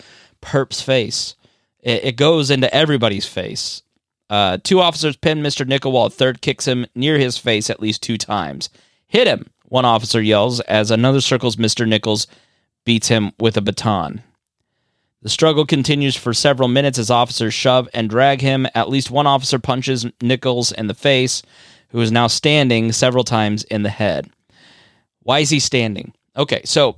perp's 0.46 0.82
face. 0.82 1.36
It, 1.82 2.06
it 2.06 2.16
goes 2.16 2.52
into 2.52 2.74
everybody's 2.74 3.26
face. 3.26 3.82
Uh, 4.30 4.58
two 4.64 4.80
officers 4.80 5.18
pin 5.18 5.42
Mr. 5.42 5.68
Nickel 5.68 5.92
while 5.92 6.06
a 6.06 6.10
third 6.10 6.42
kicks 6.42 6.68
him 6.68 6.86
near 6.96 7.18
his 7.18 7.38
face 7.38 7.70
at 7.70 7.82
least 7.82 8.02
two 8.02 8.18
times. 8.18 8.70
Hit 9.08 9.28
him, 9.28 9.50
one 9.66 9.86
officer 9.86 10.22
yells 10.22 10.60
as 10.62 10.92
another 10.92 11.22
circles 11.22 11.58
Mr. 11.58 11.88
Nichols, 11.88 12.28
beats 12.86 13.08
him 13.08 13.32
with 13.40 13.58
a 13.58 13.62
baton. 13.62 14.24
The 15.22 15.30
struggle 15.30 15.66
continues 15.66 16.16
for 16.16 16.34
several 16.34 16.68
minutes 16.68 17.00
as 17.00 17.10
officers 17.10 17.54
shove 17.54 17.90
and 17.94 18.10
drag 18.10 18.42
him. 18.42 18.68
At 18.76 18.90
least 18.90 19.10
one 19.10 19.26
officer 19.26 19.58
punches 19.58 20.06
Nichols 20.22 20.72
in 20.72 20.86
the 20.86 20.94
face, 20.94 21.42
who 21.90 22.00
is 22.02 22.12
now 22.12 22.28
standing 22.28 22.92
several 22.92 23.24
times 23.24 23.64
in 23.64 23.82
the 23.82 23.90
head. 23.90 24.30
Why 25.24 25.40
is 25.40 25.50
he 25.50 25.60
standing? 25.60 26.14
Okay, 26.38 26.62
so 26.66 26.98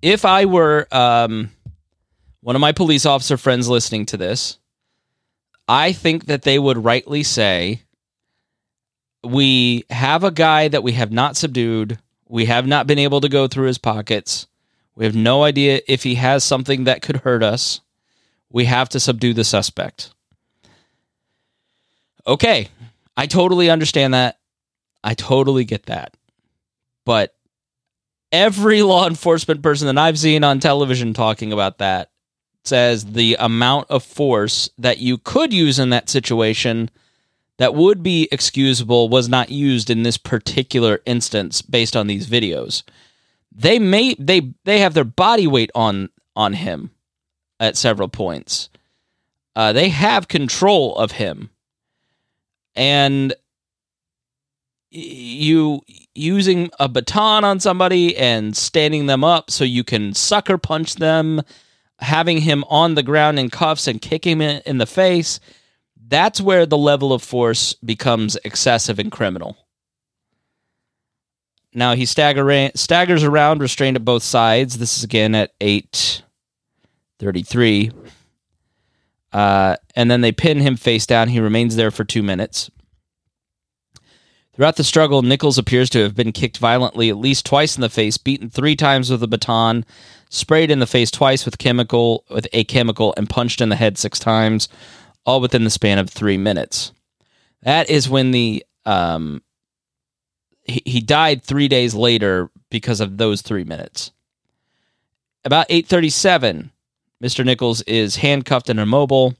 if 0.00 0.24
I 0.24 0.46
were 0.46 0.86
um, 0.92 1.50
one 2.44 2.54
of 2.54 2.60
my 2.60 2.72
police 2.72 3.06
officer 3.06 3.38
friends 3.38 3.70
listening 3.70 4.04
to 4.04 4.18
this, 4.18 4.58
I 5.66 5.92
think 5.92 6.26
that 6.26 6.42
they 6.42 6.58
would 6.58 6.84
rightly 6.84 7.22
say, 7.22 7.84
we 9.24 9.86
have 9.88 10.24
a 10.24 10.30
guy 10.30 10.68
that 10.68 10.82
we 10.82 10.92
have 10.92 11.10
not 11.10 11.38
subdued. 11.38 11.98
We 12.28 12.44
have 12.44 12.66
not 12.66 12.86
been 12.86 12.98
able 12.98 13.22
to 13.22 13.30
go 13.30 13.48
through 13.48 13.68
his 13.68 13.78
pockets. 13.78 14.46
We 14.94 15.06
have 15.06 15.14
no 15.14 15.42
idea 15.42 15.80
if 15.88 16.02
he 16.02 16.16
has 16.16 16.44
something 16.44 16.84
that 16.84 17.00
could 17.00 17.16
hurt 17.16 17.42
us. 17.42 17.80
We 18.50 18.66
have 18.66 18.90
to 18.90 19.00
subdue 19.00 19.32
the 19.32 19.42
suspect. 19.42 20.12
Okay, 22.26 22.68
I 23.16 23.24
totally 23.24 23.70
understand 23.70 24.12
that. 24.12 24.38
I 25.02 25.14
totally 25.14 25.64
get 25.64 25.86
that. 25.86 26.14
But 27.06 27.34
every 28.30 28.82
law 28.82 29.06
enforcement 29.06 29.62
person 29.62 29.86
that 29.86 29.98
I've 29.98 30.18
seen 30.18 30.44
on 30.44 30.60
television 30.60 31.14
talking 31.14 31.50
about 31.50 31.78
that 31.78 32.10
says 32.64 33.04
the 33.04 33.36
amount 33.38 33.90
of 33.90 34.02
force 34.02 34.70
that 34.78 34.98
you 34.98 35.18
could 35.18 35.52
use 35.52 35.78
in 35.78 35.90
that 35.90 36.08
situation 36.08 36.90
that 37.58 37.74
would 37.74 38.02
be 38.02 38.28
excusable 38.32 39.08
was 39.08 39.28
not 39.28 39.50
used 39.50 39.90
in 39.90 40.02
this 40.02 40.18
particular 40.18 41.00
instance 41.06 41.62
based 41.62 41.94
on 41.96 42.06
these 42.06 42.26
videos. 42.28 42.82
They 43.52 43.78
may 43.78 44.14
they 44.18 44.52
they 44.64 44.80
have 44.80 44.94
their 44.94 45.04
body 45.04 45.46
weight 45.46 45.70
on 45.74 46.08
on 46.34 46.54
him 46.54 46.90
at 47.60 47.76
several 47.76 48.08
points. 48.08 48.68
Uh, 49.54 49.72
they 49.72 49.88
have 49.88 50.26
control 50.26 50.96
of 50.96 51.12
him, 51.12 51.50
and 52.74 53.32
you 54.90 55.80
using 56.14 56.70
a 56.78 56.88
baton 56.88 57.44
on 57.44 57.60
somebody 57.60 58.16
and 58.16 58.56
standing 58.56 59.06
them 59.06 59.24
up 59.24 59.50
so 59.50 59.64
you 59.64 59.84
can 59.84 60.14
sucker 60.14 60.58
punch 60.58 60.96
them, 60.96 61.42
having 62.00 62.38
him 62.38 62.64
on 62.64 62.94
the 62.94 63.02
ground 63.02 63.38
in 63.38 63.50
cuffs 63.50 63.86
and 63.86 64.00
kicking 64.00 64.40
him 64.40 64.62
in 64.66 64.78
the 64.78 64.86
face 64.86 65.40
that's 66.08 66.40
where 66.40 66.66
the 66.66 66.78
level 66.78 67.12
of 67.12 67.22
force 67.22 67.74
becomes 67.74 68.36
excessive 68.44 68.98
and 68.98 69.10
criminal. 69.10 69.56
Now 71.72 71.94
he 71.94 72.06
stagger, 72.06 72.70
staggers 72.74 73.24
around, 73.24 73.60
restrained 73.60 73.96
at 73.96 74.04
both 74.04 74.22
sides. 74.22 74.78
This 74.78 74.96
is 74.96 75.02
again 75.02 75.34
at 75.34 75.52
eight 75.60 76.22
thirty-three, 77.18 77.90
uh, 79.32 79.76
and 79.96 80.10
then 80.10 80.20
they 80.20 80.30
pin 80.30 80.60
him 80.60 80.76
face 80.76 81.06
down. 81.06 81.28
He 81.28 81.40
remains 81.40 81.74
there 81.74 81.90
for 81.90 82.04
two 82.04 82.22
minutes. 82.22 82.70
Throughout 84.54 84.76
the 84.76 84.84
struggle, 84.84 85.22
Nichols 85.22 85.58
appears 85.58 85.90
to 85.90 86.02
have 86.04 86.14
been 86.14 86.30
kicked 86.30 86.58
violently 86.58 87.08
at 87.08 87.16
least 87.16 87.44
twice 87.44 87.74
in 87.74 87.80
the 87.80 87.88
face, 87.88 88.18
beaten 88.18 88.48
three 88.48 88.76
times 88.76 89.10
with 89.10 89.22
a 89.24 89.26
baton, 89.26 89.84
sprayed 90.34 90.70
in 90.70 90.80
the 90.80 90.86
face 90.86 91.10
twice 91.10 91.44
with 91.44 91.58
chemical 91.58 92.24
with 92.28 92.46
a 92.52 92.64
chemical, 92.64 93.14
and 93.16 93.28
punched 93.30 93.60
in 93.60 93.68
the 93.68 93.76
head 93.76 93.96
six 93.96 94.18
times 94.18 94.68
all 95.24 95.40
within 95.40 95.64
the 95.64 95.70
span 95.70 95.98
of 95.98 96.10
three 96.10 96.36
minutes. 96.36 96.92
That 97.62 97.88
is 97.88 98.08
when 98.08 98.30
the 98.30 98.64
um, 98.84 99.42
he, 100.64 100.82
he 100.84 101.00
died 101.00 101.42
three 101.42 101.68
days 101.68 101.94
later 101.94 102.50
because 102.70 103.00
of 103.00 103.16
those 103.16 103.42
three 103.42 103.64
minutes. 103.64 104.10
About 105.44 105.66
eight 105.68 105.86
thirty-seven, 105.86 106.70
Mr. 107.22 107.44
Nichols 107.44 107.82
is 107.82 108.16
handcuffed 108.16 108.68
and 108.68 108.80
immobile 108.80 109.34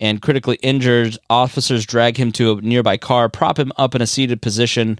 and 0.00 0.22
critically 0.22 0.56
injured. 0.62 1.18
Officers 1.30 1.86
drag 1.86 2.16
him 2.16 2.32
to 2.32 2.52
a 2.52 2.60
nearby 2.60 2.96
car, 2.96 3.28
prop 3.28 3.58
him 3.58 3.72
up 3.76 3.94
in 3.94 4.02
a 4.02 4.06
seated 4.06 4.42
position. 4.42 4.98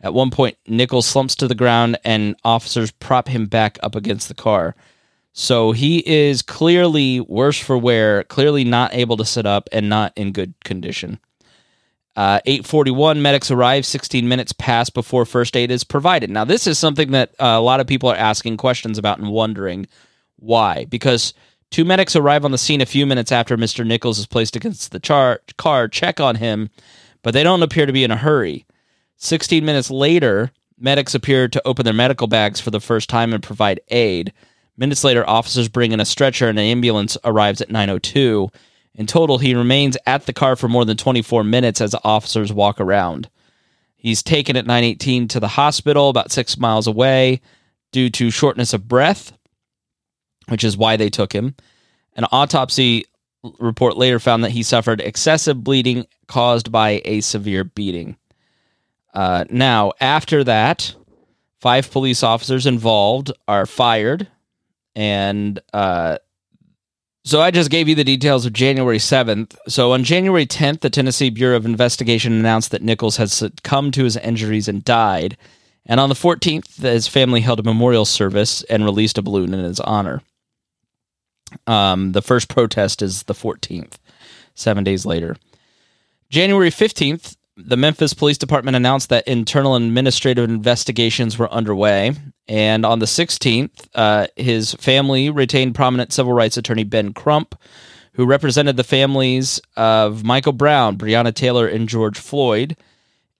At 0.00 0.14
one 0.14 0.30
point, 0.30 0.56
Nichols 0.66 1.06
slumps 1.06 1.34
to 1.36 1.48
the 1.48 1.54
ground, 1.54 1.98
and 2.04 2.36
officers 2.44 2.90
prop 2.90 3.28
him 3.28 3.46
back 3.46 3.78
up 3.82 3.94
against 3.94 4.28
the 4.28 4.34
car. 4.34 4.76
So 5.32 5.72
he 5.72 6.02
is 6.06 6.42
clearly 6.42 7.20
worse 7.20 7.58
for 7.58 7.78
wear, 7.78 8.24
clearly 8.24 8.64
not 8.64 8.94
able 8.94 9.16
to 9.16 9.24
sit 9.24 9.46
up 9.46 9.68
and 9.72 9.88
not 9.88 10.12
in 10.16 10.32
good 10.32 10.54
condition. 10.64 11.20
Uh, 12.18 12.40
841 12.46 13.22
medics 13.22 13.48
arrive 13.48 13.86
16 13.86 14.26
minutes 14.26 14.52
pass 14.52 14.90
before 14.90 15.24
first 15.24 15.56
aid 15.56 15.70
is 15.70 15.84
provided 15.84 16.28
now 16.28 16.44
this 16.44 16.66
is 16.66 16.76
something 16.76 17.12
that 17.12 17.30
uh, 17.38 17.44
a 17.44 17.60
lot 17.60 17.78
of 17.78 17.86
people 17.86 18.10
are 18.10 18.16
asking 18.16 18.56
questions 18.56 18.98
about 18.98 19.20
and 19.20 19.30
wondering 19.30 19.86
why 20.40 20.84
because 20.86 21.32
two 21.70 21.84
medics 21.84 22.16
arrive 22.16 22.44
on 22.44 22.50
the 22.50 22.58
scene 22.58 22.80
a 22.80 22.86
few 22.86 23.06
minutes 23.06 23.30
after 23.30 23.56
mr 23.56 23.86
nichols 23.86 24.18
is 24.18 24.26
placed 24.26 24.56
against 24.56 24.90
the 24.90 24.98
char- 24.98 25.42
car 25.58 25.86
check 25.86 26.18
on 26.18 26.34
him 26.34 26.70
but 27.22 27.34
they 27.34 27.44
don't 27.44 27.62
appear 27.62 27.86
to 27.86 27.92
be 27.92 28.02
in 28.02 28.10
a 28.10 28.16
hurry 28.16 28.66
16 29.18 29.64
minutes 29.64 29.90
later 29.90 30.50
medics 30.78 31.14
appear 31.14 31.48
to 31.48 31.62
open 31.66 31.84
their 31.84 31.92
medical 31.92 32.26
bags 32.26 32.60
for 32.60 32.70
the 32.70 32.80
first 32.80 33.08
time 33.08 33.32
and 33.32 33.42
provide 33.42 33.80
aid 33.88 34.32
Minutes 34.78 35.02
later, 35.02 35.28
officers 35.28 35.68
bring 35.68 35.90
in 35.90 35.98
a 35.98 36.04
stretcher 36.04 36.48
and 36.48 36.56
an 36.56 36.64
ambulance 36.64 37.18
arrives 37.24 37.60
at 37.60 37.70
902. 37.70 38.48
In 38.94 39.06
total, 39.06 39.38
he 39.38 39.54
remains 39.54 39.96
at 40.06 40.26
the 40.26 40.32
car 40.32 40.54
for 40.54 40.68
more 40.68 40.84
than 40.84 40.96
24 40.96 41.42
minutes 41.42 41.80
as 41.80 41.96
officers 42.04 42.52
walk 42.52 42.80
around. 42.80 43.28
He's 43.96 44.22
taken 44.22 44.56
at 44.56 44.66
918 44.66 45.26
to 45.28 45.40
the 45.40 45.48
hospital 45.48 46.08
about 46.08 46.30
six 46.30 46.56
miles 46.56 46.86
away 46.86 47.40
due 47.90 48.08
to 48.10 48.30
shortness 48.30 48.72
of 48.72 48.86
breath, 48.86 49.32
which 50.46 50.62
is 50.62 50.76
why 50.76 50.96
they 50.96 51.10
took 51.10 51.32
him. 51.32 51.56
An 52.14 52.26
autopsy 52.30 53.04
report 53.58 53.96
later 53.96 54.20
found 54.20 54.44
that 54.44 54.52
he 54.52 54.62
suffered 54.62 55.00
excessive 55.00 55.64
bleeding 55.64 56.06
caused 56.28 56.70
by 56.70 57.02
a 57.04 57.20
severe 57.20 57.64
beating. 57.64 58.16
Uh, 59.18 59.44
now, 59.50 59.92
after 60.00 60.44
that, 60.44 60.94
five 61.60 61.90
police 61.90 62.22
officers 62.22 62.66
involved 62.66 63.32
are 63.48 63.66
fired 63.66 64.28
and 64.94 65.60
uh, 65.72 66.18
so 67.24 67.40
I 67.40 67.50
just 67.50 67.70
gave 67.70 67.88
you 67.88 67.94
the 67.94 68.04
details 68.04 68.46
of 68.46 68.52
January 68.52 68.98
7th. 68.98 69.56
So 69.68 69.92
on 69.92 70.02
January 70.02 70.46
10th, 70.46 70.80
the 70.80 70.90
Tennessee 70.90 71.30
Bureau 71.30 71.56
of 71.56 71.66
Investigation 71.66 72.32
announced 72.32 72.70
that 72.70 72.82
Nichols 72.82 73.16
had 73.16 73.30
succumbed 73.30 73.94
to 73.94 74.04
his 74.04 74.16
injuries 74.16 74.66
and 74.68 74.84
died. 74.84 75.36
And 75.84 76.00
on 76.00 76.08
the 76.08 76.14
14th, 76.14 76.80
his 76.80 77.06
family 77.06 77.40
held 77.40 77.60
a 77.60 77.64
memorial 77.64 78.04
service 78.04 78.62
and 78.64 78.84
released 78.84 79.18
a 79.18 79.22
balloon 79.22 79.52
in 79.52 79.62
his 79.62 79.80
honor. 79.80 80.22
Um, 81.66 82.12
the 82.12 82.22
first 82.22 82.48
protest 82.48 83.02
is 83.02 83.24
the 83.24 83.34
14th, 83.34 83.94
seven 84.54 84.84
days 84.84 85.04
later. 85.04 85.36
January 86.30 86.70
15th, 86.70 87.36
the 87.58 87.76
Memphis 87.76 88.14
Police 88.14 88.38
Department 88.38 88.76
announced 88.76 89.08
that 89.08 89.26
internal 89.26 89.74
administrative 89.74 90.48
investigations 90.48 91.38
were 91.38 91.52
underway. 91.52 92.14
And 92.46 92.86
on 92.86 93.00
the 93.00 93.06
16th, 93.06 93.88
uh, 93.94 94.28
his 94.36 94.74
family 94.74 95.28
retained 95.28 95.74
prominent 95.74 96.12
civil 96.12 96.32
rights 96.32 96.56
attorney 96.56 96.84
Ben 96.84 97.12
Crump, 97.12 97.56
who 98.12 98.26
represented 98.26 98.76
the 98.76 98.84
families 98.84 99.60
of 99.76 100.24
Michael 100.24 100.52
Brown, 100.52 100.96
Breonna 100.96 101.34
Taylor, 101.34 101.66
and 101.66 101.88
George 101.88 102.18
Floyd, 102.18 102.76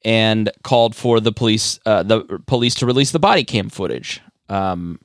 and 0.05 0.51
called 0.63 0.95
for 0.95 1.21
the 1.21 1.33
police 1.33 1.79
uh, 1.87 2.03
the 2.03 2.23
police 2.47 2.75
to 2.77 2.87
release 2.87 3.13
the 3.13 3.19
body 3.19 3.45
cam 3.45 3.69
footage. 3.69 4.21
Um, 4.49 5.01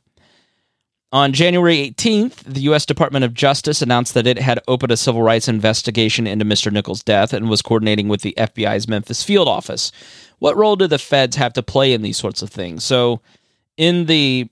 on 1.13 1.31
January 1.31 1.91
18th, 1.91 2.37
the 2.43 2.61
U.S. 2.61 2.87
Department 2.87 3.23
of 3.23 3.35
Justice 3.35 3.83
announced 3.83 4.15
that 4.15 4.25
it 4.25 4.39
had 4.39 4.59
opened 4.67 4.91
a 4.91 4.97
civil 4.97 5.21
rights 5.21 5.47
investigation 5.47 6.25
into 6.25 6.43
Mr. 6.43 6.71
Nichols' 6.71 7.03
death 7.03 7.33
and 7.33 7.47
was 7.47 7.61
coordinating 7.61 8.07
with 8.07 8.21
the 8.21 8.33
FBI's 8.35 8.87
Memphis 8.87 9.23
field 9.23 9.47
office. 9.47 9.91
What 10.39 10.57
role 10.57 10.75
do 10.75 10.87
the 10.87 10.97
feds 10.97 11.35
have 11.35 11.53
to 11.53 11.61
play 11.61 11.93
in 11.93 12.01
these 12.01 12.17
sorts 12.17 12.41
of 12.41 12.49
things? 12.49 12.83
So, 12.83 13.21
in 13.77 14.07
the 14.07 14.49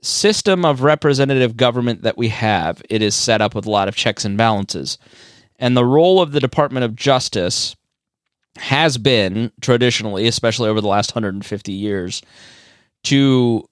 system 0.00 0.64
of 0.64 0.82
representative 0.82 1.56
government 1.56 2.02
that 2.02 2.16
we 2.16 2.28
have, 2.28 2.80
it 2.88 3.02
is 3.02 3.16
set 3.16 3.42
up 3.42 3.56
with 3.56 3.66
a 3.66 3.70
lot 3.70 3.88
of 3.88 3.96
checks 3.96 4.24
and 4.24 4.38
balances. 4.38 4.98
And 5.58 5.76
the 5.76 5.84
role 5.84 6.22
of 6.22 6.30
the 6.30 6.40
Department 6.40 6.84
of 6.84 6.94
Justice 6.94 7.74
has 8.58 8.96
been 8.96 9.50
traditionally, 9.60 10.28
especially 10.28 10.68
over 10.68 10.80
the 10.80 10.86
last 10.86 11.16
150 11.16 11.72
years, 11.72 12.22
to 13.04 13.68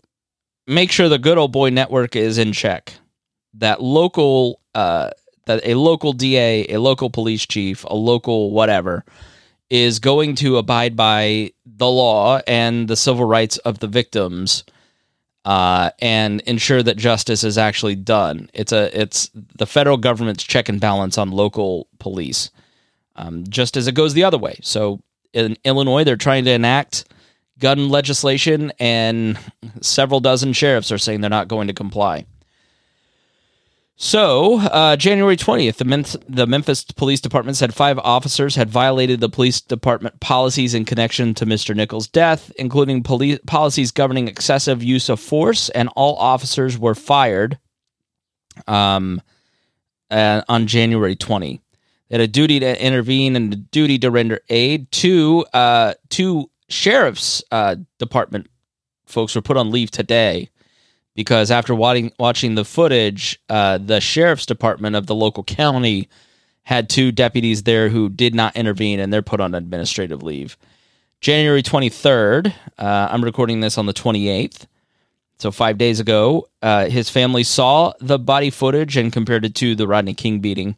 make 0.66 0.90
sure 0.90 1.09
the 1.09 1.18
good 1.18 1.38
old 1.38 1.53
boy 1.53 1.70
network 1.70 2.16
is 2.16 2.38
in 2.38 2.53
check. 2.53 2.94
That 3.55 3.83
local, 3.83 4.61
uh, 4.74 5.11
that 5.46 5.61
a 5.64 5.74
local 5.74 6.12
DA, 6.12 6.66
a 6.68 6.79
local 6.79 7.11
police 7.11 7.46
chief, 7.46 7.85
a 7.85 7.94
local 7.94 8.50
whatever 8.50 9.05
is 9.70 9.98
going 9.98 10.35
to 10.37 10.57
abide 10.59 10.96
by 10.96 11.50
the 11.64 11.88
law 11.88 12.40
and 12.46 12.87
the 12.88 12.96
civil 12.96 13.24
rights 13.24 13.57
of 13.59 13.79
the 13.79 13.87
victims 13.88 14.64
uh, 15.44 15.90
and 16.00 16.40
ensure 16.42 16.83
that 16.83 16.96
justice 16.96 17.44
is 17.44 17.59
actually 17.59 17.94
done. 17.94 18.48
It's 18.55 18.72
a 18.72 18.98
it's 18.98 19.31
the 19.35 19.66
federal 19.66 19.96
government's 19.96 20.44
check 20.44 20.68
and 20.68 20.81
balance 20.81 21.18
on 21.18 21.31
local 21.31 21.88
police, 21.98 22.50
um, 23.16 23.44
just 23.48 23.77
as 23.77 23.87
it 23.87 23.94
goes 23.94 24.14
the 24.14 24.24
other 24.24 24.38
way. 24.38 24.59
So 24.62 25.00
in 25.33 25.57
Illinois, 25.64 26.05
they're 26.05 26.16
trying 26.16 26.44
to 26.44 26.53
enact 26.53 27.05
gun 27.64 27.88
legislation, 27.88 28.70
and 28.79 29.38
several 29.81 30.20
dozen 30.20 30.53
sheriffs 30.53 30.92
are 30.92 30.98
saying 30.98 31.22
they're 31.22 31.31
not 31.31 31.48
going 31.48 31.66
to 31.66 31.72
comply. 31.72 32.27
So, 33.96 34.59
uh, 34.59 34.96
January 34.96 35.38
20th, 35.38 35.79
the, 35.79 36.18
the 36.29 36.46
Memphis 36.46 36.85
Police 36.85 37.22
Department 37.22 37.57
said 37.57 37.72
five 37.72 37.98
officers 38.00 38.55
had 38.55 38.68
violated 38.68 39.20
the 39.20 39.31
police 39.31 39.62
department 39.62 40.20
policies 40.20 40.74
in 40.74 40.85
connection 40.85 41.33
to 41.33 41.46
Mr. 41.46 41.74
Nichols' 41.74 42.07
death, 42.07 42.53
including 42.59 43.03
police 43.03 43.38
policies 43.46 43.92
governing 43.92 44.29
excessive 44.29 44.83
use 44.83 45.09
of 45.09 45.18
force, 45.18 45.70
and 45.70 45.88
all 45.96 46.16
officers 46.16 46.79
were 46.79 46.94
fired 46.94 47.59
um, 48.66 49.22
uh, 50.11 50.42
on 50.50 50.66
January 50.66 51.16
20. 51.16 51.62
They 52.11 52.14
had 52.14 52.20
a 52.20 52.29
duty 52.29 52.61
to 52.61 52.85
intervene 52.85 53.37
and 53.37 53.55
a 53.55 53.57
duty 53.57 53.98
to 54.00 54.11
render 54.11 54.40
aid. 54.50 54.92
Two, 54.92 55.46
uh, 55.55 55.94
two 56.11 56.50
sheriff's 56.68 57.42
uh, 57.50 57.77
department 57.98 58.48
folks 59.07 59.35
were 59.35 59.42
put 59.42 59.57
on 59.57 59.70
leave 59.70 59.90
today 59.90 60.48
because 61.14 61.50
after 61.50 61.74
watching 61.74 62.12
watching 62.18 62.55
the 62.55 62.64
footage, 62.64 63.38
uh, 63.48 63.79
the 63.79 64.00
sheriff's 64.00 64.46
department 64.46 64.96
of 64.96 65.07
the 65.07 65.14
local 65.14 65.44
county 65.44 66.09
had 66.64 66.88
two 66.88 67.12
deputies 67.12 67.62
there 67.64 67.88
who 67.88 68.09
did 68.09 68.35
not 68.35 68.57
intervene, 68.57 68.98
and 68.98 69.12
they're 69.12 69.22
put 69.22 69.40
on 69.40 69.55
administrative 69.55 70.22
leave. 70.22 70.57
January 71.20 71.62
23rd, 71.62 72.53
uh, 72.79 73.09
I'm 73.11 73.24
recording 73.24 73.61
this 73.61 73.79
on 73.79 73.87
the 73.87 73.92
28th, 73.94 74.66
so 75.38 75.50
five 75.50 75.79
days 75.79 76.00
ago, 76.00 76.48
uh, 76.62 76.87
his 76.87 77.11
family 77.11 77.44
saw 77.44 77.92
the 78.00 78.18
body 78.18 78.50
footage 78.50 78.96
and 78.96 79.12
compared 79.12 79.44
it 79.44 79.55
to 79.57 79.74
the 79.74 79.87
Rodney 79.87 80.14
King 80.14 80.40
beating. 80.40 80.77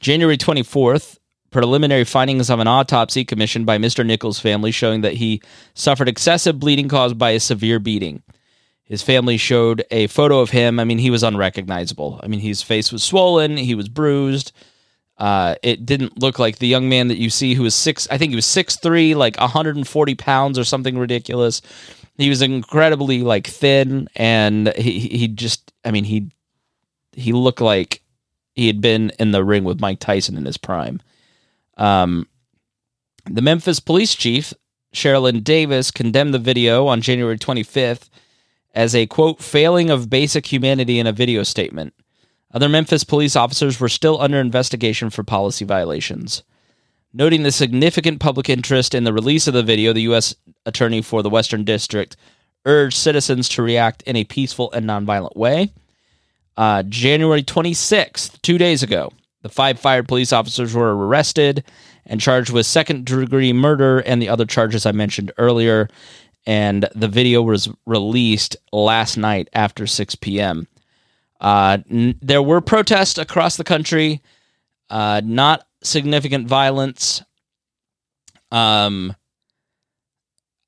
January 0.00 0.36
24th, 0.36 1.18
preliminary 1.50 2.04
findings 2.04 2.50
of 2.50 2.60
an 2.60 2.66
autopsy 2.66 3.24
commissioned 3.24 3.66
by 3.66 3.78
Mr. 3.78 4.04
Nichols' 4.04 4.40
family 4.40 4.70
showing 4.70 5.00
that 5.02 5.14
he 5.14 5.40
suffered 5.74 6.08
excessive 6.08 6.58
bleeding 6.58 6.88
caused 6.88 7.18
by 7.18 7.30
a 7.30 7.40
severe 7.40 7.78
beating. 7.78 8.22
His 8.84 9.02
family 9.02 9.36
showed 9.36 9.84
a 9.90 10.06
photo 10.06 10.40
of 10.40 10.50
him. 10.50 10.78
I 10.78 10.84
mean, 10.84 10.98
he 10.98 11.10
was 11.10 11.24
unrecognizable. 11.24 12.20
I 12.22 12.28
mean, 12.28 12.40
his 12.40 12.62
face 12.62 12.92
was 12.92 13.02
swollen, 13.02 13.56
he 13.56 13.74
was 13.74 13.88
bruised. 13.88 14.52
Uh, 15.18 15.54
it 15.62 15.86
didn't 15.86 16.20
look 16.20 16.38
like 16.38 16.58
the 16.58 16.66
young 16.66 16.88
man 16.88 17.08
that 17.08 17.16
you 17.16 17.30
see 17.30 17.54
who 17.54 17.62
was 17.62 17.74
six. 17.74 18.06
I 18.10 18.18
think 18.18 18.30
he 18.30 18.36
was 18.36 18.46
six 18.46 18.76
three, 18.76 19.14
like 19.14 19.38
140 19.38 20.14
pounds 20.14 20.58
or 20.58 20.64
something 20.64 20.98
ridiculous. 20.98 21.62
He 22.18 22.28
was 22.28 22.42
incredibly 22.42 23.22
like 23.22 23.46
thin, 23.46 24.08
and 24.14 24.72
he 24.76 25.00
he 25.00 25.28
just. 25.28 25.72
I 25.84 25.90
mean, 25.90 26.04
he 26.04 26.30
he 27.12 27.32
looked 27.32 27.60
like 27.60 28.02
he 28.54 28.66
had 28.66 28.80
been 28.80 29.10
in 29.18 29.32
the 29.32 29.44
ring 29.44 29.64
with 29.64 29.80
Mike 29.80 30.00
Tyson 30.00 30.36
in 30.36 30.44
his 30.44 30.58
prime. 30.58 31.00
Um, 31.76 32.28
the 33.26 33.42
Memphis 33.42 33.80
police 33.80 34.14
chief 34.14 34.54
Cerelyn 34.94 35.44
Davis 35.44 35.90
condemned 35.90 36.32
the 36.32 36.38
video 36.38 36.86
on 36.86 37.02
January 37.02 37.38
25th 37.38 38.08
as 38.74 38.94
a 38.94 39.06
quote 39.06 39.42
failing 39.42 39.90
of 39.90 40.10
basic 40.10 40.50
humanity 40.50 40.98
in 40.98 41.06
a 41.06 41.12
video 41.12 41.42
statement. 41.42 41.94
Other 42.52 42.68
Memphis 42.68 43.04
police 43.04 43.36
officers 43.36 43.80
were 43.80 43.88
still 43.88 44.20
under 44.20 44.38
investigation 44.38 45.10
for 45.10 45.22
policy 45.22 45.64
violations. 45.64 46.42
Noting 47.12 47.42
the 47.42 47.52
significant 47.52 48.20
public 48.20 48.48
interest 48.48 48.94
in 48.94 49.04
the 49.04 49.12
release 49.12 49.46
of 49.46 49.54
the 49.54 49.62
video, 49.62 49.92
the 49.92 50.02
U.S. 50.02 50.34
Attorney 50.64 51.02
for 51.02 51.22
the 51.22 51.30
Western 51.30 51.64
District 51.64 52.16
urged 52.64 52.96
citizens 52.96 53.48
to 53.50 53.62
react 53.62 54.02
in 54.02 54.16
a 54.16 54.24
peaceful 54.24 54.70
and 54.72 54.86
nonviolent 54.86 55.36
way. 55.36 55.72
Uh, 56.56 56.82
January 56.82 57.42
26th, 57.42 58.40
two 58.42 58.58
days 58.58 58.82
ago, 58.82 59.12
the 59.46 59.52
five 59.52 59.78
fired 59.78 60.08
police 60.08 60.32
officers 60.32 60.74
were 60.74 61.06
arrested 61.06 61.62
and 62.04 62.20
charged 62.20 62.50
with 62.50 62.66
second 62.66 63.04
degree 63.06 63.52
murder 63.52 64.00
and 64.00 64.20
the 64.20 64.28
other 64.28 64.44
charges 64.44 64.84
I 64.84 64.90
mentioned 64.90 65.30
earlier 65.38 65.88
and 66.46 66.88
the 66.96 67.06
video 67.06 67.42
was 67.42 67.68
released 67.86 68.56
last 68.72 69.16
night 69.16 69.48
after 69.52 69.86
6 69.86 70.16
p.m. 70.16 70.66
Uh, 71.40 71.78
n- 71.88 72.18
there 72.20 72.42
were 72.42 72.60
protests 72.60 73.18
across 73.18 73.56
the 73.56 73.62
country, 73.62 74.20
uh, 74.90 75.20
not 75.24 75.64
significant 75.80 76.48
violence. 76.48 77.22
Um, 78.50 79.14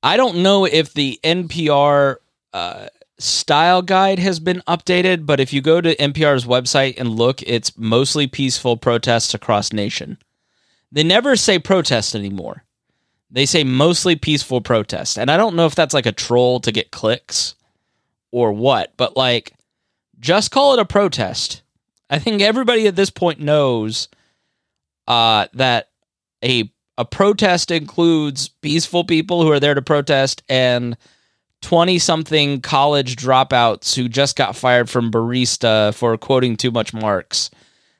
I 0.01 0.15
don't 0.15 0.37
know 0.37 0.63
if 0.63 0.93
the 0.93 1.19
NPR 1.21 2.15
uh, 2.53 2.87
style 3.19 3.81
guide 3.81 4.19
has 4.19 4.39
been 4.39 4.61
updated, 4.67 5.25
but 5.25 5.39
if 5.39 5.53
you 5.53 5.61
go 5.61 5.81
to 5.81 5.95
NPR's 5.95 6.45
website 6.45 6.95
and 6.97 7.09
look, 7.09 7.41
it's 7.43 7.77
mostly 7.77 8.27
peaceful 8.27 8.77
protests 8.77 9.33
across 9.33 9.73
nation. 9.73 10.17
They 10.91 11.03
never 11.03 11.35
say 11.35 11.59
protest 11.59 12.15
anymore. 12.15 12.63
They 13.29 13.45
say 13.45 13.63
mostly 13.63 14.15
peaceful 14.15 14.61
protest. 14.61 15.19
And 15.19 15.29
I 15.29 15.37
don't 15.37 15.55
know 15.55 15.65
if 15.65 15.75
that's 15.75 15.93
like 15.93 16.07
a 16.07 16.11
troll 16.11 16.59
to 16.61 16.71
get 16.71 16.91
clicks 16.91 17.55
or 18.31 18.51
what, 18.51 18.93
but 18.97 19.15
like 19.15 19.53
just 20.19 20.51
call 20.51 20.73
it 20.73 20.79
a 20.79 20.85
protest. 20.85 21.61
I 22.09 22.17
think 22.19 22.41
everybody 22.41 22.87
at 22.87 22.95
this 22.95 23.11
point 23.11 23.39
knows 23.39 24.07
uh, 25.07 25.47
that 25.53 25.89
a 26.43 26.71
a 26.97 27.05
protest 27.05 27.71
includes 27.71 28.49
peaceful 28.49 29.05
people 29.05 29.41
who 29.41 29.51
are 29.51 29.59
there 29.59 29.73
to 29.73 29.81
protest 29.81 30.43
and 30.49 30.97
20 31.61 31.99
something 31.99 32.61
college 32.61 33.15
dropouts 33.15 33.95
who 33.95 34.07
just 34.07 34.35
got 34.35 34.55
fired 34.55 34.89
from 34.89 35.11
barista 35.11 35.93
for 35.93 36.17
quoting 36.17 36.55
too 36.55 36.71
much 36.71 36.93
Marx 36.93 37.49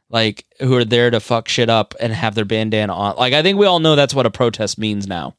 like 0.09 0.45
who 0.59 0.75
are 0.75 0.85
there 0.85 1.09
to 1.09 1.19
fuck 1.19 1.47
shit 1.47 1.69
up 1.69 1.93
and 1.99 2.11
have 2.13 2.35
their 2.35 2.45
bandana 2.45 2.93
on. 2.93 3.15
Like 3.15 3.33
I 3.33 3.41
think 3.41 3.57
we 3.57 3.65
all 3.65 3.79
know 3.79 3.95
that's 3.95 4.13
what 4.13 4.25
a 4.25 4.31
protest 4.31 4.77
means 4.77 5.07
now. 5.07 5.35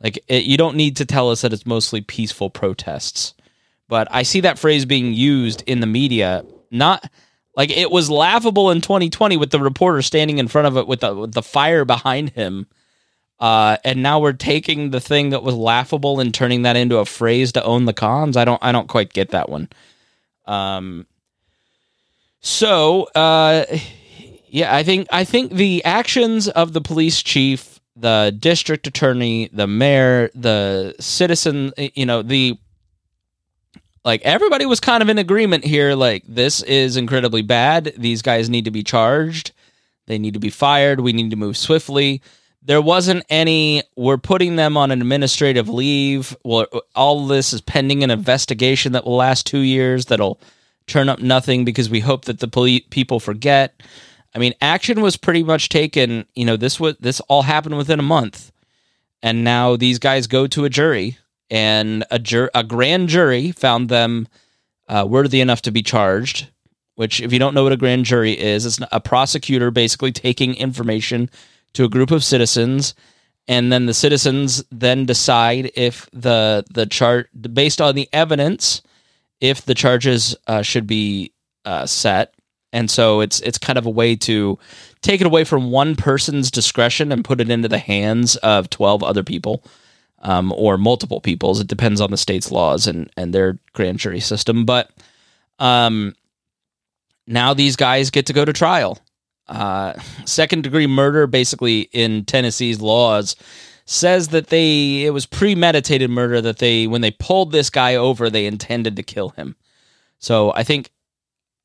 Like 0.00 0.18
it, 0.28 0.44
you 0.44 0.56
don't 0.56 0.76
need 0.76 0.96
to 0.96 1.04
tell 1.04 1.30
us 1.30 1.42
that 1.42 1.52
it's 1.52 1.66
mostly 1.66 2.00
peaceful 2.00 2.50
protests. 2.50 3.34
But 3.88 4.08
I 4.10 4.22
see 4.22 4.40
that 4.40 4.58
phrase 4.58 4.84
being 4.84 5.12
used 5.12 5.62
in 5.66 5.80
the 5.80 5.86
media 5.86 6.44
not 6.70 7.08
like 7.56 7.70
it 7.70 7.90
was 7.90 8.10
laughable 8.10 8.70
in 8.70 8.80
2020 8.80 9.36
with 9.36 9.50
the 9.50 9.60
reporter 9.60 10.02
standing 10.02 10.38
in 10.38 10.48
front 10.48 10.66
of 10.66 10.76
it 10.76 10.86
with 10.86 11.00
the 11.00 11.14
with 11.14 11.32
the 11.32 11.42
fire 11.42 11.84
behind 11.84 12.30
him. 12.30 12.66
Uh, 13.42 13.76
and 13.84 14.04
now 14.04 14.20
we're 14.20 14.32
taking 14.32 14.90
the 14.90 15.00
thing 15.00 15.30
that 15.30 15.42
was 15.42 15.56
laughable 15.56 16.20
and 16.20 16.32
turning 16.32 16.62
that 16.62 16.76
into 16.76 16.98
a 16.98 17.04
phrase 17.04 17.50
to 17.50 17.64
own 17.64 17.86
the 17.86 17.92
cons. 17.92 18.36
I 18.36 18.44
don't 18.44 18.62
I 18.62 18.70
don't 18.70 18.86
quite 18.86 19.12
get 19.12 19.30
that 19.30 19.48
one. 19.48 19.68
Um, 20.46 21.08
so, 22.38 23.08
uh, 23.16 23.64
yeah, 24.46 24.72
I 24.72 24.84
think 24.84 25.08
I 25.10 25.24
think 25.24 25.54
the 25.54 25.84
actions 25.84 26.46
of 26.50 26.72
the 26.72 26.80
police 26.80 27.20
chief, 27.20 27.80
the 27.96 28.32
district 28.38 28.86
attorney, 28.86 29.50
the 29.52 29.66
mayor, 29.66 30.30
the 30.36 30.94
citizen, 31.00 31.72
you 31.76 32.06
know, 32.06 32.22
the 32.22 32.56
like 34.04 34.22
everybody 34.22 34.66
was 34.66 34.78
kind 34.78 35.02
of 35.02 35.08
in 35.08 35.18
agreement 35.18 35.64
here 35.64 35.96
like 35.96 36.22
this 36.28 36.62
is 36.62 36.96
incredibly 36.96 37.42
bad. 37.42 37.92
These 37.98 38.22
guys 38.22 38.48
need 38.48 38.66
to 38.66 38.70
be 38.70 38.84
charged. 38.84 39.50
They 40.06 40.18
need 40.18 40.34
to 40.34 40.40
be 40.40 40.50
fired. 40.50 41.00
We 41.00 41.12
need 41.12 41.30
to 41.30 41.36
move 41.36 41.56
swiftly. 41.56 42.22
There 42.64 42.80
wasn't 42.80 43.24
any 43.28 43.82
we're 43.96 44.18
putting 44.18 44.56
them 44.56 44.76
on 44.76 44.90
an 44.90 45.00
administrative 45.00 45.68
leave. 45.68 46.36
Well, 46.44 46.66
all 46.94 47.26
this 47.26 47.52
is 47.52 47.60
pending 47.60 48.04
an 48.04 48.10
investigation 48.10 48.92
that 48.92 49.04
will 49.04 49.16
last 49.16 49.46
2 49.46 49.58
years 49.58 50.06
that'll 50.06 50.40
turn 50.86 51.08
up 51.08 51.20
nothing 51.20 51.64
because 51.64 51.90
we 51.90 52.00
hope 52.00 52.26
that 52.26 52.40
the 52.40 52.48
poli- 52.48 52.86
people 52.90 53.20
forget. 53.20 53.82
I 54.34 54.38
mean, 54.38 54.54
action 54.60 55.00
was 55.00 55.16
pretty 55.16 55.42
much 55.42 55.68
taken. 55.68 56.26
You 56.34 56.44
know, 56.44 56.56
this 56.56 56.80
was 56.80 56.96
this 57.00 57.20
all 57.20 57.42
happened 57.42 57.76
within 57.76 57.98
a 57.98 58.04
month, 58.04 58.52
and 59.22 59.44
now 59.44 59.76
these 59.76 59.98
guys 59.98 60.26
go 60.26 60.46
to 60.46 60.64
a 60.64 60.70
jury, 60.70 61.18
and 61.50 62.04
a 62.10 62.18
jur- 62.18 62.50
a 62.54 62.64
grand 62.64 63.08
jury 63.08 63.52
found 63.52 63.88
them 63.88 64.28
uh, 64.88 65.06
worthy 65.08 65.40
enough 65.40 65.62
to 65.62 65.70
be 65.70 65.82
charged. 65.82 66.48
Which, 66.94 67.20
if 67.20 67.32
you 67.32 67.38
don't 67.38 67.54
know 67.54 67.62
what 67.64 67.72
a 67.72 67.76
grand 67.78 68.04
jury 68.04 68.38
is, 68.38 68.66
it's 68.66 68.78
a 68.92 69.00
prosecutor 69.00 69.70
basically 69.70 70.12
taking 70.12 70.54
information 70.54 71.30
to 71.74 71.84
a 71.84 71.88
group 71.88 72.10
of 72.10 72.24
citizens 72.24 72.94
and 73.48 73.72
then 73.72 73.86
the 73.86 73.94
citizens 73.94 74.62
then 74.70 75.04
decide 75.04 75.70
if 75.74 76.08
the 76.12 76.64
the 76.70 76.86
chart 76.86 77.28
based 77.52 77.80
on 77.80 77.94
the 77.94 78.08
evidence 78.12 78.82
if 79.42 79.64
the 79.64 79.74
charges 79.74 80.36
uh, 80.46 80.62
should 80.62 80.86
be 80.86 81.32
uh, 81.64 81.84
set. 81.84 82.32
And 82.72 82.90
so 82.90 83.20
it's 83.20 83.40
it's 83.40 83.58
kind 83.58 83.76
of 83.76 83.84
a 83.84 83.90
way 83.90 84.16
to 84.16 84.58
take 85.02 85.20
it 85.20 85.26
away 85.26 85.44
from 85.44 85.70
one 85.70 85.94
person's 85.94 86.50
discretion 86.50 87.12
and 87.12 87.24
put 87.24 87.40
it 87.40 87.50
into 87.50 87.68
the 87.68 87.78
hands 87.78 88.36
of 88.36 88.70
twelve 88.70 89.02
other 89.02 89.22
people, 89.22 89.62
um, 90.20 90.52
or 90.52 90.78
multiple 90.78 91.20
people's. 91.20 91.60
It 91.60 91.66
depends 91.66 92.00
on 92.00 92.10
the 92.10 92.16
state's 92.16 92.50
laws 92.50 92.86
and 92.86 93.10
and 93.16 93.34
their 93.34 93.58
grand 93.74 93.98
jury 93.98 94.20
system. 94.20 94.64
But 94.64 94.90
um, 95.58 96.14
now 97.26 97.52
these 97.52 97.76
guys 97.76 98.08
get 98.08 98.26
to 98.26 98.32
go 98.32 98.46
to 98.46 98.54
trial. 98.54 98.98
Uh, 99.48 99.94
second 100.24 100.62
degree 100.62 100.86
murder, 100.86 101.26
basically 101.26 101.82
in 101.92 102.24
Tennessee's 102.24 102.80
laws, 102.80 103.36
says 103.84 104.28
that 104.28 104.48
they 104.48 105.04
it 105.04 105.10
was 105.10 105.26
premeditated 105.26 106.08
murder 106.10 106.40
that 106.40 106.58
they 106.58 106.86
when 106.86 107.00
they 107.00 107.10
pulled 107.10 107.52
this 107.52 107.68
guy 107.68 107.96
over 107.96 108.30
they 108.30 108.46
intended 108.46 108.96
to 108.96 109.02
kill 109.02 109.30
him. 109.30 109.56
So 110.18 110.52
I 110.54 110.62
think 110.62 110.90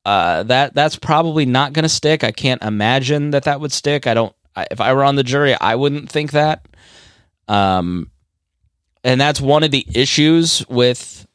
uh, 0.04 0.42
that 0.44 0.74
that's 0.74 0.96
probably 0.96 1.46
not 1.46 1.72
going 1.72 1.84
to 1.84 1.88
stick. 1.88 2.24
I 2.24 2.32
can't 2.32 2.62
imagine 2.62 3.30
that 3.30 3.44
that 3.44 3.60
would 3.60 3.72
stick. 3.72 4.06
I 4.06 4.14
don't. 4.14 4.34
I, 4.56 4.66
if 4.70 4.80
I 4.80 4.92
were 4.92 5.04
on 5.04 5.16
the 5.16 5.22
jury, 5.22 5.54
I 5.60 5.74
wouldn't 5.74 6.10
think 6.10 6.32
that. 6.32 6.66
Um, 7.46 8.10
and 9.04 9.20
that's 9.20 9.40
one 9.40 9.62
of 9.62 9.70
the 9.70 9.86
issues 9.94 10.66
with 10.68 11.26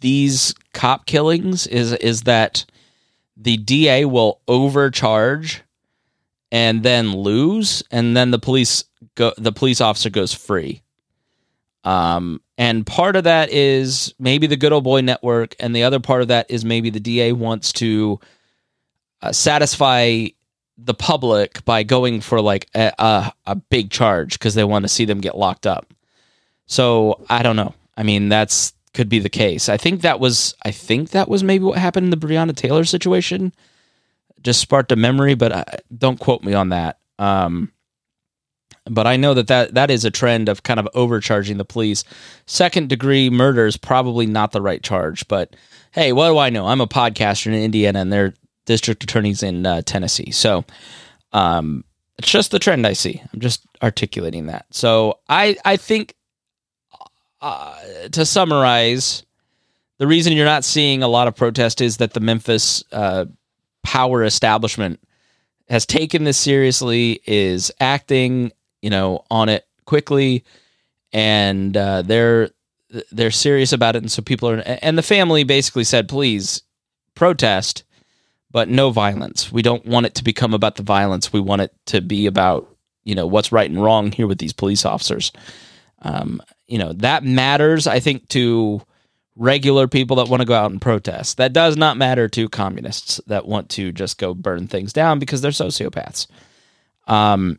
these 0.00 0.54
cop 0.72 1.06
killings 1.06 1.66
is 1.66 1.92
is 1.94 2.22
that 2.22 2.66
the 3.44 3.58
DA 3.58 4.06
will 4.06 4.40
overcharge 4.48 5.62
and 6.50 6.82
then 6.82 7.12
lose, 7.12 7.82
and 7.90 8.16
then 8.16 8.30
the 8.30 8.38
police 8.38 8.84
go 9.14 9.32
the 9.36 9.52
police 9.52 9.80
officer 9.80 10.10
goes 10.10 10.32
free. 10.32 10.82
Um, 11.84 12.40
and 12.56 12.86
part 12.86 13.16
of 13.16 13.24
that 13.24 13.50
is 13.50 14.14
maybe 14.18 14.46
the 14.46 14.56
good 14.56 14.72
old 14.72 14.84
boy 14.84 15.02
network, 15.02 15.54
and 15.60 15.76
the 15.76 15.82
other 15.82 16.00
part 16.00 16.22
of 16.22 16.28
that 16.28 16.50
is 16.50 16.64
maybe 16.64 16.88
the 16.88 17.00
DA 17.00 17.32
wants 17.32 17.72
to 17.74 18.18
uh, 19.20 19.32
satisfy 19.32 20.26
the 20.78 20.94
public 20.94 21.64
by 21.64 21.82
going 21.82 22.20
for 22.20 22.40
like 22.40 22.68
a, 22.74 22.92
a, 22.98 23.32
a 23.46 23.54
big 23.54 23.90
charge 23.90 24.38
because 24.38 24.54
they 24.54 24.64
want 24.64 24.84
to 24.84 24.88
see 24.88 25.04
them 25.04 25.20
get 25.20 25.36
locked 25.36 25.66
up. 25.66 25.92
So 26.66 27.24
I 27.28 27.42
don't 27.42 27.56
know. 27.56 27.74
I 27.96 28.02
mean, 28.02 28.28
that's 28.28 28.72
could 28.94 29.08
be 29.08 29.18
the 29.18 29.28
case. 29.28 29.68
I 29.68 29.76
think 29.76 30.00
that 30.02 30.20
was 30.20 30.54
I 30.64 30.70
think 30.70 31.10
that 31.10 31.28
was 31.28 31.44
maybe 31.44 31.64
what 31.64 31.78
happened 31.78 32.04
in 32.04 32.10
the 32.10 32.26
Breonna 32.26 32.54
Taylor 32.54 32.84
situation. 32.84 33.52
Just 34.42 34.60
sparked 34.60 34.92
a 34.92 34.96
memory, 34.96 35.34
but 35.34 35.52
I, 35.52 35.64
don't 35.96 36.20
quote 36.20 36.42
me 36.42 36.54
on 36.54 36.68
that. 36.68 36.98
Um, 37.18 37.72
but 38.86 39.06
I 39.06 39.16
know 39.16 39.34
that, 39.34 39.46
that 39.48 39.74
that 39.74 39.90
is 39.90 40.04
a 40.04 40.10
trend 40.10 40.48
of 40.48 40.62
kind 40.62 40.78
of 40.78 40.88
overcharging 40.94 41.56
the 41.56 41.64
police. 41.64 42.04
Second 42.46 42.88
degree 42.88 43.30
murder 43.30 43.66
is 43.66 43.76
probably 43.76 44.26
not 44.26 44.52
the 44.52 44.62
right 44.62 44.82
charge, 44.82 45.26
but 45.28 45.56
hey, 45.92 46.12
what 46.12 46.28
do 46.28 46.38
I 46.38 46.50
know? 46.50 46.66
I'm 46.66 46.80
a 46.80 46.86
podcaster 46.86 47.46
in 47.46 47.54
Indiana, 47.54 48.00
and 48.00 48.12
they're 48.12 48.34
district 48.66 49.02
attorneys 49.02 49.42
in 49.42 49.66
uh, 49.66 49.82
Tennessee. 49.82 50.30
So 50.30 50.64
um, 51.32 51.84
it's 52.18 52.30
just 52.30 52.50
the 52.50 52.58
trend 52.58 52.86
I 52.86 52.92
see. 52.92 53.22
I'm 53.32 53.40
just 53.40 53.64
articulating 53.82 54.46
that. 54.46 54.66
So 54.70 55.18
I 55.28 55.56
I 55.64 55.76
think 55.76 56.14
uh, 57.44 58.08
to 58.08 58.24
summarize, 58.24 59.22
the 59.98 60.06
reason 60.06 60.32
you're 60.32 60.46
not 60.46 60.64
seeing 60.64 61.02
a 61.02 61.08
lot 61.08 61.28
of 61.28 61.36
protest 61.36 61.82
is 61.82 61.98
that 61.98 62.14
the 62.14 62.20
Memphis 62.20 62.82
uh, 62.90 63.26
power 63.82 64.24
establishment 64.24 64.98
has 65.68 65.84
taken 65.84 66.24
this 66.24 66.38
seriously, 66.38 67.20
is 67.26 67.70
acting, 67.80 68.50
you 68.80 68.88
know, 68.88 69.24
on 69.30 69.50
it 69.50 69.66
quickly, 69.84 70.42
and 71.12 71.76
uh, 71.76 72.00
they're 72.00 72.50
they're 73.12 73.30
serious 73.30 73.72
about 73.72 73.94
it. 73.94 74.02
And 74.02 74.10
so 74.10 74.22
people 74.22 74.48
are, 74.48 74.62
and 74.64 74.96
the 74.96 75.02
family 75.02 75.44
basically 75.44 75.84
said, 75.84 76.08
please 76.08 76.62
protest, 77.14 77.84
but 78.50 78.68
no 78.68 78.90
violence. 78.90 79.52
We 79.52 79.62
don't 79.62 79.84
want 79.84 80.06
it 80.06 80.14
to 80.14 80.24
become 80.24 80.54
about 80.54 80.76
the 80.76 80.82
violence. 80.82 81.32
We 81.32 81.40
want 81.40 81.62
it 81.62 81.72
to 81.86 82.00
be 82.00 82.26
about, 82.26 82.74
you 83.02 83.14
know, 83.14 83.26
what's 83.26 83.52
right 83.52 83.68
and 83.68 83.82
wrong 83.82 84.12
here 84.12 84.26
with 84.26 84.38
these 84.38 84.52
police 84.52 84.84
officers. 84.86 85.30
Um, 86.02 86.42
you 86.66 86.78
know 86.78 86.92
that 86.94 87.24
matters 87.24 87.86
i 87.86 88.00
think 88.00 88.26
to 88.28 88.82
regular 89.36 89.88
people 89.88 90.16
that 90.16 90.28
want 90.28 90.40
to 90.40 90.46
go 90.46 90.54
out 90.54 90.70
and 90.70 90.80
protest. 90.80 91.38
That 91.38 91.52
does 91.52 91.76
not 91.76 91.96
matter 91.96 92.28
to 92.28 92.48
communists 92.48 93.20
that 93.26 93.46
want 93.46 93.68
to 93.70 93.92
just 93.92 94.18
go 94.18 94.34
burn 94.34 94.68
things 94.68 94.92
down 94.92 95.18
because 95.18 95.40
they're 95.40 95.50
sociopaths. 95.50 96.26
Um 97.06 97.58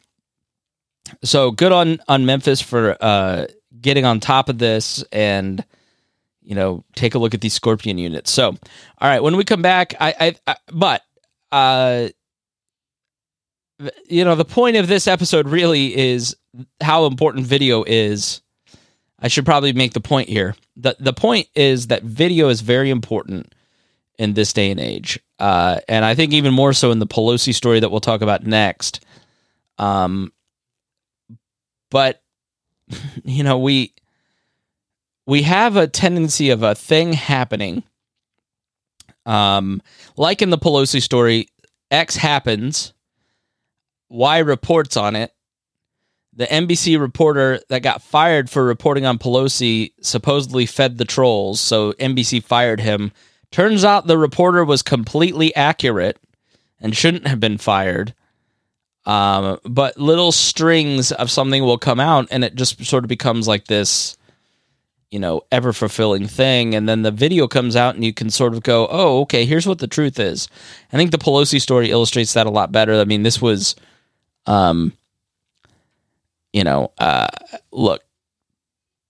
so 1.23 1.51
good 1.51 1.71
on 1.71 1.99
on 2.07 2.25
memphis 2.25 2.61
for 2.61 2.97
uh 2.99 3.45
getting 3.79 4.05
on 4.05 4.19
top 4.19 4.49
of 4.49 4.57
this 4.57 5.03
and 5.11 5.63
you 6.41 6.55
know 6.55 6.83
take 6.95 7.13
a 7.13 7.19
look 7.19 7.33
at 7.33 7.41
these 7.41 7.53
scorpion 7.53 7.97
units. 7.97 8.31
So 8.31 8.47
all 8.47 9.09
right 9.09 9.21
when 9.21 9.35
we 9.35 9.43
come 9.43 9.61
back 9.61 9.93
i 9.99 10.15
i, 10.19 10.35
I 10.47 10.55
but 10.71 11.01
uh 11.51 12.07
you 14.07 14.23
know 14.23 14.35
the 14.35 14.45
point 14.45 14.77
of 14.77 14.87
this 14.87 15.07
episode 15.07 15.47
really 15.47 15.95
is 15.95 16.35
how 16.81 17.05
important 17.05 17.45
video 17.45 17.83
is 17.83 18.41
I 19.19 19.27
should 19.27 19.45
probably 19.45 19.73
make 19.73 19.93
the 19.93 20.01
point 20.01 20.29
here. 20.29 20.55
The 20.77 20.95
the 20.99 21.13
point 21.13 21.47
is 21.55 21.87
that 21.87 22.03
video 22.03 22.49
is 22.49 22.61
very 22.61 22.89
important 22.89 23.53
in 24.17 24.33
this 24.33 24.53
day 24.53 24.71
and 24.71 24.79
age. 24.79 25.19
Uh, 25.39 25.79
and 25.87 26.05
I 26.05 26.15
think 26.15 26.33
even 26.33 26.53
more 26.53 26.73
so 26.73 26.91
in 26.91 26.99
the 26.99 27.07
Pelosi 27.07 27.53
story 27.53 27.79
that 27.79 27.89
we'll 27.89 27.99
talk 27.99 28.21
about 28.21 28.45
next. 28.45 29.03
Um, 29.77 30.31
but 31.89 32.21
you 33.23 33.43
know, 33.43 33.57
we 33.57 33.93
we 35.25 35.41
have 35.41 35.75
a 35.75 35.87
tendency 35.87 36.49
of 36.49 36.63
a 36.63 36.75
thing 36.75 37.13
happening. 37.13 37.83
Um, 39.25 39.81
like 40.17 40.41
in 40.41 40.51
the 40.51 40.57
Pelosi 40.57 41.01
story, 41.01 41.47
X 41.89 42.15
happens, 42.15 42.93
Y 44.15 44.39
reports 44.39 44.97
on 44.97 45.15
it, 45.15 45.31
the 46.33 46.45
NBC 46.45 46.99
reporter 46.99 47.59
that 47.69 47.81
got 47.81 48.01
fired 48.01 48.49
for 48.49 48.63
reporting 48.63 49.05
on 49.05 49.17
Pelosi 49.17 49.93
supposedly 50.01 50.65
fed 50.65 50.97
the 50.97 51.05
trolls, 51.05 51.61
so 51.61 51.93
NBC 51.93 52.43
fired 52.43 52.81
him. 52.81 53.11
Turns 53.51 53.85
out 53.85 54.07
the 54.07 54.17
reporter 54.17 54.65
was 54.65 54.81
completely 54.81 55.55
accurate 55.55 56.17
and 56.79 56.95
shouldn't 56.95 57.27
have 57.27 57.39
been 57.39 57.57
fired. 57.57 58.13
Um, 59.05 59.59
but 59.63 59.97
little 59.97 60.31
strings 60.31 61.11
of 61.11 61.29
something 61.29 61.63
will 61.63 61.77
come 61.77 61.99
out, 61.99 62.27
and 62.31 62.43
it 62.43 62.55
just 62.55 62.83
sort 62.83 63.03
of 63.03 63.07
becomes 63.07 63.47
like 63.47 63.65
this, 63.65 64.17
you 65.11 65.19
know, 65.19 65.41
ever 65.51 65.73
fulfilling 65.73 66.27
thing. 66.27 66.73
And 66.73 66.89
then 66.89 67.03
the 67.03 67.11
video 67.11 67.47
comes 67.47 67.75
out, 67.75 67.95
and 67.95 68.03
you 68.03 68.13
can 68.13 68.29
sort 68.29 68.53
of 68.53 68.63
go, 68.63 68.87
"Oh, 68.89 69.21
okay, 69.21 69.45
here's 69.45 69.67
what 69.67 69.79
the 69.79 69.87
truth 69.87 70.19
is." 70.19 70.47
I 70.91 70.97
think 70.97 71.11
the 71.11 71.17
Pelosi 71.17 71.61
story 71.61 71.91
illustrates 71.91 72.33
that 72.33 72.47
a 72.47 72.49
lot 72.49 72.71
better. 72.71 72.99
I 72.99 73.05
mean, 73.05 73.23
this 73.23 73.41
was, 73.41 73.75
um, 74.45 74.93
you 76.53 76.63
know, 76.63 76.91
uh, 76.97 77.27
look, 77.71 78.03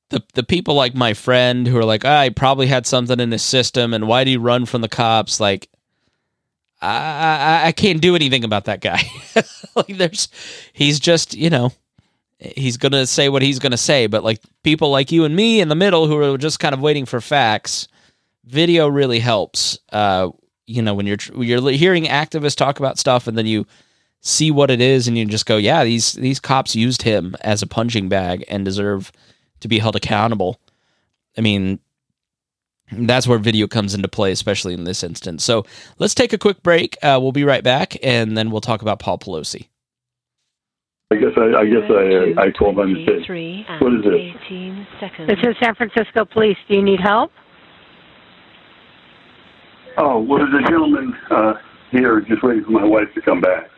the 0.09 0.23
the 0.33 0.43
people 0.43 0.75
like 0.75 0.95
my 0.95 1.13
friend 1.13 1.67
who 1.67 1.77
are 1.77 1.85
like, 1.85 2.05
oh, 2.05 2.09
I 2.09 2.29
probably 2.29 2.67
had 2.67 2.85
something 2.85 3.19
in 3.19 3.31
his 3.31 3.43
system, 3.43 3.93
and 3.93 4.07
why 4.07 4.23
do 4.23 4.31
you 4.31 4.39
run 4.39 4.65
from 4.65 4.81
the 4.81 4.89
cops? 4.89 5.39
Like, 5.39 5.69
I 6.81 7.61
I, 7.63 7.67
I 7.67 7.71
can't 7.71 8.01
do 8.01 8.15
anything 8.15 8.43
about 8.43 8.65
that 8.65 8.81
guy. 8.81 9.01
like, 9.75 9.97
there's, 9.97 10.27
he's 10.73 10.99
just, 10.99 11.35
you 11.35 11.49
know, 11.49 11.71
he's 12.39 12.77
gonna 12.77 13.05
say 13.07 13.29
what 13.29 13.41
he's 13.41 13.59
gonna 13.59 13.77
say. 13.77 14.07
But 14.07 14.23
like 14.23 14.39
people 14.63 14.89
like 14.89 15.11
you 15.11 15.25
and 15.25 15.35
me 15.35 15.61
in 15.61 15.69
the 15.69 15.75
middle 15.75 16.07
who 16.07 16.17
are 16.17 16.37
just 16.37 16.59
kind 16.59 16.73
of 16.73 16.81
waiting 16.81 17.05
for 17.05 17.21
facts, 17.21 17.87
video 18.45 18.87
really 18.87 19.19
helps. 19.19 19.79
Uh, 19.91 20.29
you 20.67 20.81
know, 20.81 20.93
when 20.93 21.05
you're 21.05 21.17
you're 21.37 21.71
hearing 21.71 22.05
activists 22.05 22.55
talk 22.55 22.79
about 22.79 22.97
stuff, 22.97 23.27
and 23.27 23.37
then 23.37 23.45
you 23.45 23.65
see 24.25 24.49
what 24.49 24.71
it 24.71 24.81
is 24.81 25.07
and 25.07 25.17
you 25.17 25.23
just 25.25 25.45
go, 25.45 25.55
yeah, 25.55 25.83
these 25.83 26.13
these 26.13 26.39
cops 26.39 26.75
used 26.75 27.03
him 27.03 27.35
as 27.41 27.61
a 27.61 27.67
punching 27.67 28.09
bag 28.09 28.43
and 28.49 28.65
deserve 28.65 29.11
to 29.61 29.67
be 29.67 29.79
held 29.79 29.95
accountable. 29.95 30.59
I 31.37 31.41
mean, 31.41 31.79
that's 32.91 33.27
where 33.27 33.37
video 33.37 33.67
comes 33.67 33.93
into 33.93 34.07
play, 34.07 34.31
especially 34.31 34.73
in 34.73 34.83
this 34.83 35.03
instance. 35.03 35.43
So 35.43 35.63
let's 35.99 36.15
take 36.15 36.33
a 36.33 36.37
quick 36.37 36.63
break. 36.63 36.97
Uh, 37.03 37.19
we'll 37.21 37.31
be 37.31 37.43
right 37.43 37.63
back, 37.63 37.97
and 38.03 38.37
then 38.37 38.51
we'll 38.51 38.61
talk 38.61 38.81
about 38.81 38.99
Paul 38.99 39.19
Pelosi. 39.19 39.67
I 41.11 41.17
guess 41.17 41.31
I, 41.37 41.59
I 41.59 41.65
guess 41.65 41.89
I, 41.89 42.41
I 42.41 42.51
called 42.51 42.77
by 42.77 42.85
mistake. 42.85 43.29
What 43.79 43.93
is 43.93 44.03
this? 44.03 44.21
This 45.27 45.39
is 45.43 45.55
San 45.61 45.75
Francisco 45.75 46.25
Police. 46.25 46.57
Do 46.67 46.75
you 46.75 46.81
need 46.81 46.99
help? 46.99 47.31
Oh, 49.97 50.19
well, 50.19 50.39
there's 50.39 50.63
a 50.63 50.67
gentleman 50.67 51.15
uh, 51.29 51.53
here 51.91 52.21
just 52.21 52.43
waiting 52.43 52.65
for 52.65 52.71
my 52.71 52.83
wife 52.83 53.07
to 53.13 53.21
come 53.21 53.39
back. 53.39 53.69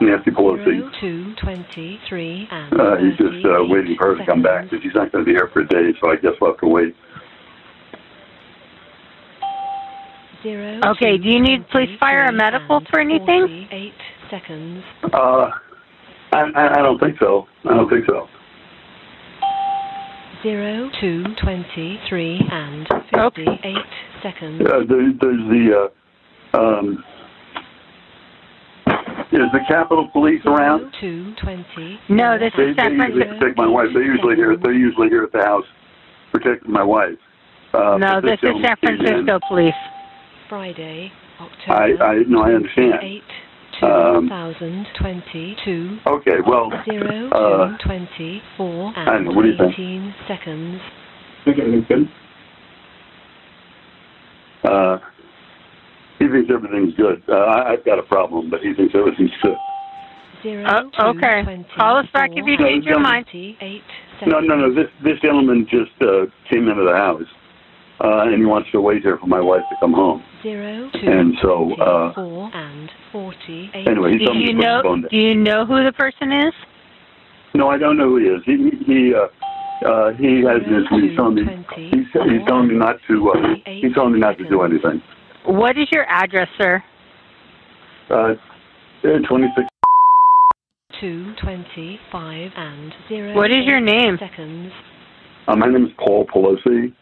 Nancy 0.00 0.30
Pelosi. 0.30 0.80
Two 1.00 1.34
twenty-three 1.42 2.48
and 2.50 2.80
uh, 2.80 2.96
he's 2.96 3.16
just 3.18 3.44
uh, 3.44 3.64
waiting 3.68 3.96
for 3.98 4.14
her 4.14 4.18
to 4.18 4.26
come 4.26 4.42
back 4.42 4.64
because 4.64 4.82
she's 4.82 4.94
not 4.94 5.12
going 5.12 5.24
to 5.24 5.28
be 5.28 5.32
here 5.32 5.50
for 5.52 5.60
a 5.60 5.68
day, 5.68 5.92
so 6.00 6.10
I 6.10 6.16
guess 6.16 6.32
we'll 6.40 6.52
have 6.52 6.60
to 6.60 6.68
wait. 6.68 6.94
Zero. 10.42 10.80
Okay. 10.86 11.18
Do 11.18 11.28
you 11.28 11.42
need 11.42 11.68
police, 11.68 11.90
fire, 12.00 12.26
or 12.26 12.32
medical 12.32 12.80
for 12.90 12.98
anything? 12.98 13.68
Eight 13.70 13.92
seconds. 14.30 14.82
Uh, 15.12 15.50
I, 16.32 16.44
I, 16.56 16.78
I 16.78 16.82
don't 16.82 16.98
think 16.98 17.16
so. 17.20 17.46
I 17.68 17.74
don't 17.74 17.90
think 17.90 18.06
so. 18.06 18.26
Zero 20.42 20.88
two 20.98 21.24
twenty-three 21.42 22.40
and 22.50 22.88
fifty-eight 23.12 23.76
seconds. 24.22 24.62
Uh, 24.64 24.80
there, 24.88 25.12
there's 25.20 25.44
the 25.50 25.90
uh, 26.54 26.58
um, 26.58 27.04
is 29.32 29.52
the 29.52 29.60
Capitol 29.68 30.08
Police 30.12 30.42
around? 30.46 30.92
Two 31.00 31.32
twenty. 31.42 31.98
No, 32.08 32.38
this 32.38 32.52
They, 32.56 32.64
is 32.70 32.76
they 32.76 32.82
San 32.82 32.92
usually 32.94 33.12
Francisco. 33.22 33.38
protect 33.38 33.58
my 33.58 33.66
wife. 33.68 33.86
They're 33.94 34.02
usually 34.02 34.34
here. 34.36 34.56
They're 34.60 34.72
usually 34.74 35.08
here 35.08 35.22
at 35.24 35.32
the 35.32 35.42
house 35.44 35.64
protecting 36.32 36.72
my 36.72 36.82
wife. 36.82 37.14
Uh, 37.72 37.96
No, 37.98 38.20
but 38.20 38.30
this 38.30 38.40
is 38.42 38.56
San. 38.62 38.76
Francisco 38.82 39.38
Police. 39.48 39.74
Friday, 40.48 41.12
October. 41.40 42.02
I 42.02 42.22
no, 42.26 42.42
I 42.42 42.50
understand. 42.54 42.94
Eight 43.02 43.22
Um, 43.82 44.24
two 44.24 44.28
thousand 44.28 44.86
twenty-two. 44.98 45.98
Okay, 46.06 46.38
well, 46.46 46.70
Zero 46.84 47.30
uh, 47.30 47.76
two 47.78 47.86
twenty-four 47.86 48.92
I 48.96 49.04
don't 49.04 49.06
know, 49.06 49.30
and 49.30 49.36
what 49.36 49.42
do 49.44 49.48
you 49.50 49.56
think? 49.56 49.72
eighteen 49.74 50.14
seconds. 50.26 50.80
think 51.44 51.58
everything's 51.60 51.86
good. 51.88 52.08
Uh, 54.64 54.98
he 56.20 56.28
thinks 56.28 56.50
everything's 56.52 56.94
good. 56.94 57.22
Uh, 57.28 57.32
I, 57.32 57.72
I've 57.72 57.84
got 57.84 57.98
a 57.98 58.02
problem, 58.04 58.50
but 58.50 58.60
he 58.60 58.74
thinks 58.74 58.94
everything's 58.94 59.32
good. 59.42 59.56
Zero 60.42 60.64
Oh, 60.68 61.12
two 61.12 61.18
okay. 61.18 61.42
Call 61.76 61.96
us 61.96 62.06
back 62.14 62.30
if 62.32 62.46
you 62.46 62.56
change 62.58 62.84
your 62.84 63.00
mind. 63.00 63.26
Eight 63.34 63.82
No, 64.26 64.40
no, 64.40 64.54
no. 64.56 64.74
This 64.74 64.86
this 65.02 65.18
gentleman 65.20 65.66
just 65.68 65.90
uh, 66.00 66.26
came 66.48 66.68
into 66.68 66.84
the 66.84 66.96
house, 66.96 67.28
uh, 68.00 68.20
and 68.28 68.38
he 68.38 68.46
wants 68.46 68.70
to 68.72 68.80
wait 68.80 69.02
here 69.02 69.18
for 69.18 69.26
my 69.26 69.40
wife 69.40 69.62
to 69.70 69.76
come 69.80 69.92
home. 69.92 70.22
Zero, 70.42 70.88
two, 70.94 71.06
And 71.06 71.34
so, 71.42 71.74
uh, 71.74 72.14
four 72.14 72.50
and 72.54 72.90
forty-eight. 73.12 73.88
anyway, 73.88 74.12
he 74.12 74.18
Do 74.18 74.24
told 74.26 74.36
me 74.36 74.42
you 74.42 74.46
to 74.48 74.52
put 74.54 74.60
the 74.60 74.66
know? 74.66 74.80
phone 74.82 75.00
down. 75.02 75.08
Do 75.10 75.16
you 75.16 75.34
know 75.34 75.66
who 75.66 75.84
the 75.84 75.92
person 75.92 76.32
is? 76.32 76.54
No, 77.54 77.68
I 77.68 77.76
don't 77.78 77.96
know 77.98 78.08
who 78.08 78.16
he 78.18 78.26
is. 78.26 78.42
He 78.46 78.56
he 78.86 79.12
uh, 79.14 79.28
uh, 79.86 80.12
he 80.12 80.40
has 80.44 80.60
this. 80.68 80.84
He's 80.90 81.16
telling 81.16 81.34
me 81.34 81.42
he's, 81.76 82.06
he's 82.12 82.46
telling 82.46 82.68
me 82.68 82.76
not 82.76 82.96
to. 83.08 83.30
Uh, 83.30 83.54
he's 83.66 83.92
telling 83.92 84.12
me 84.14 84.20
not 84.20 84.38
to 84.38 84.48
do 84.48 84.62
anything. 84.62 85.02
What 85.46 85.78
is 85.78 85.88
your 85.90 86.04
address, 86.08 86.48
sir? 86.58 86.82
Uh, 88.10 88.34
twenty 89.02 89.46
six. 89.56 89.68
Two, 91.00 91.32
twenty-five 91.42 92.50
and 92.56 92.92
zero. 93.08 93.34
What 93.34 93.50
is 93.50 93.64
your 93.64 93.80
name? 93.80 94.18
Seconds. 94.18 94.72
Uh, 95.48 95.56
my 95.56 95.66
name 95.66 95.86
is 95.86 95.92
Paul 95.98 96.26
Pelosi. 96.26 96.94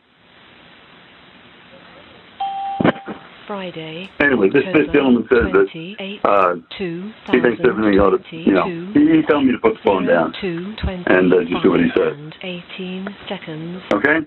Friday. 3.47 4.09
Anyway, 4.21 4.49
this 4.53 4.63
this 4.75 4.87
gentleman 4.93 5.27
says 5.33 5.51
that 5.51 5.69
28, 5.73 6.21
uh, 6.23 6.55
two 6.77 7.11
he 7.33 7.41
thinks 7.41 7.61
everything 7.65 7.99
ought 7.99 8.13
to, 8.13 8.37
you 8.37 8.53
know, 8.53 8.69
he, 8.93 9.01
he's 9.17 9.25
telling 9.27 9.47
me 9.47 9.53
to 9.53 9.59
put 9.59 9.73
the 9.73 9.81
phone 9.83 10.07
down. 10.07 10.35
And, 10.43 11.33
uh, 11.33 11.41
just 11.49 11.63
do 11.63 11.71
what 11.71 11.81
he 11.81 11.89
said. 11.97 12.13
Eighteen 12.45 13.09
seconds. 13.27 13.81
Okay? 13.95 14.19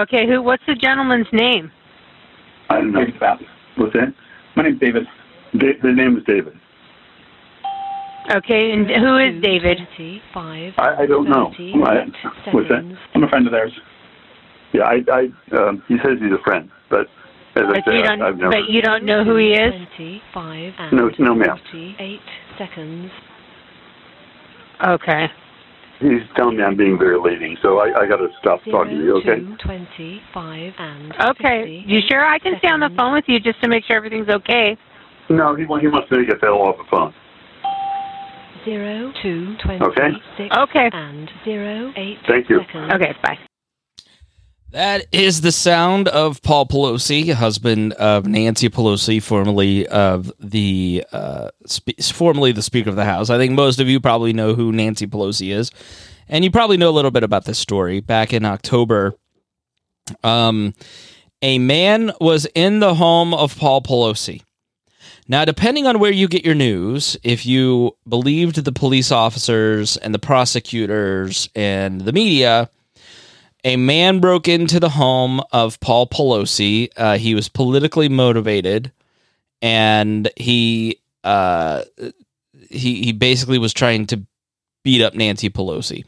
Okay, 0.00 0.26
who? 0.26 0.42
What's 0.42 0.62
the 0.66 0.74
gentleman's 0.74 1.26
name? 1.32 1.70
I 2.68 2.76
don't 2.76 2.92
know. 2.92 3.04
What's 3.76 3.92
that? 3.94 4.14
My 4.56 4.64
name's 4.64 4.80
David. 4.80 5.04
Da- 5.58 5.78
the 5.82 5.92
name 5.92 6.16
is 6.16 6.24
David. 6.26 6.54
Okay, 8.34 8.70
and 8.72 8.86
who 8.88 9.18
is 9.18 9.42
David? 9.42 9.78
25, 9.96 10.74
I, 10.78 11.02
I 11.02 11.06
don't 11.06 11.28
know. 11.28 11.50
38 11.56 11.74
I, 11.84 12.52
what's 12.52 12.68
that? 12.68 12.98
I'm 13.14 13.24
a 13.24 13.28
friend 13.28 13.46
of 13.46 13.52
theirs. 13.52 13.72
Yeah, 14.72 14.82
I, 14.82 15.00
I, 15.12 15.56
um, 15.56 15.82
he 15.88 15.96
says 15.96 16.18
he's 16.20 16.32
a 16.32 16.42
friend, 16.44 16.70
but 16.88 17.06
as 17.56 17.64
I 17.68 17.80
But 17.84 17.92
you 17.92 18.00
said, 18.00 18.08
don't. 18.08 18.22
I've 18.22 18.36
never. 18.38 18.50
But 18.50 18.70
you 18.70 18.80
don't 18.80 19.04
know 19.04 19.24
who 19.24 19.36
he 19.36 19.52
is. 19.52 19.72
Twenty-five 19.96 20.72
and 20.78 20.96
No, 20.96 21.10
no, 21.18 21.34
ma'am. 21.34 21.58
forty-eight 21.70 22.20
seconds. 22.56 23.10
Okay. 24.86 25.26
He's 26.02 26.26
telling 26.34 26.56
me 26.56 26.64
I'm 26.64 26.76
being 26.76 26.98
very 26.98 27.16
leading, 27.18 27.56
so 27.62 27.78
I, 27.78 28.02
I 28.02 28.08
got 28.08 28.16
to 28.16 28.26
stop 28.40 28.60
talking 28.70 28.98
to 28.98 29.04
you. 29.04 29.22
Zero, 29.22 29.34
Okay? 29.34 29.40
two, 29.40 29.56
twenty-five 29.64 30.72
and 30.78 31.14
Okay. 31.30 31.84
You 31.86 32.00
sure 32.10 32.26
I 32.26 32.38
can 32.40 32.54
stay 32.58 32.68
on 32.68 32.80
the 32.80 32.90
phone 32.96 33.12
with 33.14 33.24
you 33.28 33.38
just 33.38 33.62
to 33.62 33.68
make 33.68 33.84
sure 33.84 33.96
everything's 33.96 34.28
okay? 34.28 34.76
No, 35.30 35.54
he 35.54 35.64
wa- 35.64 35.78
he 35.78 35.86
wants 35.86 36.10
me 36.10 36.18
to 36.18 36.26
get 36.26 36.40
that 36.40 36.48
off 36.48 36.76
the 36.76 36.84
phone. 36.90 37.14
Zero, 38.64 39.12
two, 39.22 39.54
Okay. 39.62 39.78
twenty-six 39.78 40.56
Okay. 40.56 40.90
and 40.92 41.30
zero, 41.44 41.92
eight 41.96 42.18
Thank 42.26 42.50
you. 42.50 42.60
seconds. 42.66 42.92
Okay. 42.94 43.14
Bye. 43.22 43.38
That 44.72 45.04
is 45.12 45.42
the 45.42 45.52
sound 45.52 46.08
of 46.08 46.40
Paul 46.40 46.64
Pelosi, 46.64 47.30
husband 47.34 47.92
of 47.92 48.26
Nancy 48.26 48.70
Pelosi, 48.70 49.22
formerly 49.22 49.86
of 49.86 50.32
the 50.40 51.04
uh, 51.12 51.50
spe- 51.66 52.00
formerly 52.02 52.52
the 52.52 52.62
Speaker 52.62 52.88
of 52.88 52.96
the 52.96 53.04
House. 53.04 53.28
I 53.28 53.36
think 53.36 53.52
most 53.52 53.80
of 53.80 53.88
you 53.90 54.00
probably 54.00 54.32
know 54.32 54.54
who 54.54 54.72
Nancy 54.72 55.06
Pelosi 55.06 55.54
is, 55.54 55.70
and 56.26 56.42
you 56.42 56.50
probably 56.50 56.78
know 56.78 56.88
a 56.88 56.96
little 56.96 57.10
bit 57.10 57.22
about 57.22 57.44
this 57.44 57.58
story. 57.58 58.00
Back 58.00 58.32
in 58.32 58.46
October, 58.46 59.12
um, 60.24 60.72
a 61.42 61.58
man 61.58 62.12
was 62.18 62.46
in 62.54 62.80
the 62.80 62.94
home 62.94 63.34
of 63.34 63.58
Paul 63.58 63.82
Pelosi. 63.82 64.42
Now, 65.28 65.44
depending 65.44 65.86
on 65.86 65.98
where 65.98 66.10
you 66.10 66.28
get 66.28 66.46
your 66.46 66.54
news, 66.54 67.14
if 67.22 67.44
you 67.44 67.94
believed 68.08 68.64
the 68.64 68.72
police 68.72 69.12
officers 69.12 69.98
and 69.98 70.14
the 70.14 70.18
prosecutors 70.18 71.50
and 71.54 72.00
the 72.00 72.12
media, 72.14 72.70
a 73.64 73.76
man 73.76 74.18
broke 74.20 74.48
into 74.48 74.80
the 74.80 74.88
home 74.88 75.40
of 75.52 75.78
Paul 75.80 76.06
Pelosi. 76.06 76.88
Uh, 76.96 77.16
he 77.18 77.34
was 77.34 77.48
politically 77.48 78.08
motivated, 78.08 78.92
and 79.60 80.30
he 80.36 80.98
uh, 81.22 81.82
he 82.68 83.02
he 83.04 83.12
basically 83.12 83.58
was 83.58 83.72
trying 83.72 84.06
to 84.06 84.22
beat 84.82 85.02
up 85.02 85.14
Nancy 85.14 85.48
Pelosi. 85.48 86.04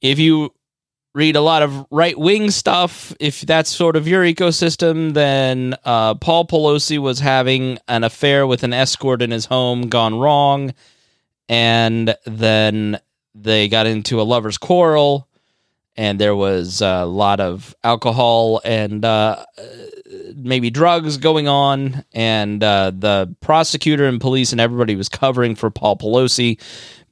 If 0.00 0.18
you 0.18 0.52
read 1.14 1.36
a 1.36 1.40
lot 1.40 1.62
of 1.62 1.86
right 1.90 2.18
wing 2.18 2.50
stuff, 2.50 3.14
if 3.20 3.42
that's 3.42 3.70
sort 3.70 3.96
of 3.96 4.08
your 4.08 4.24
ecosystem, 4.24 5.12
then 5.14 5.76
uh, 5.84 6.14
Paul 6.14 6.46
Pelosi 6.46 6.98
was 6.98 7.20
having 7.20 7.78
an 7.88 8.04
affair 8.04 8.46
with 8.46 8.62
an 8.64 8.72
escort 8.72 9.22
in 9.22 9.30
his 9.30 9.44
home 9.44 9.88
gone 9.88 10.18
wrong, 10.18 10.74
and 11.48 12.16
then 12.26 12.98
they 13.34 13.68
got 13.68 13.86
into 13.86 14.20
a 14.20 14.24
lover's 14.24 14.58
quarrel 14.58 15.28
and 16.00 16.18
there 16.18 16.34
was 16.34 16.80
a 16.80 17.04
lot 17.04 17.40
of 17.40 17.76
alcohol 17.84 18.62
and 18.64 19.04
uh, 19.04 19.44
maybe 20.34 20.70
drugs 20.70 21.18
going 21.18 21.46
on. 21.46 22.06
And 22.14 22.64
uh, 22.64 22.92
the 22.94 23.36
prosecutor 23.42 24.06
and 24.06 24.18
police 24.18 24.50
and 24.50 24.62
everybody 24.62 24.96
was 24.96 25.10
covering 25.10 25.54
for 25.54 25.68
Paul 25.68 25.98
Pelosi 25.98 26.58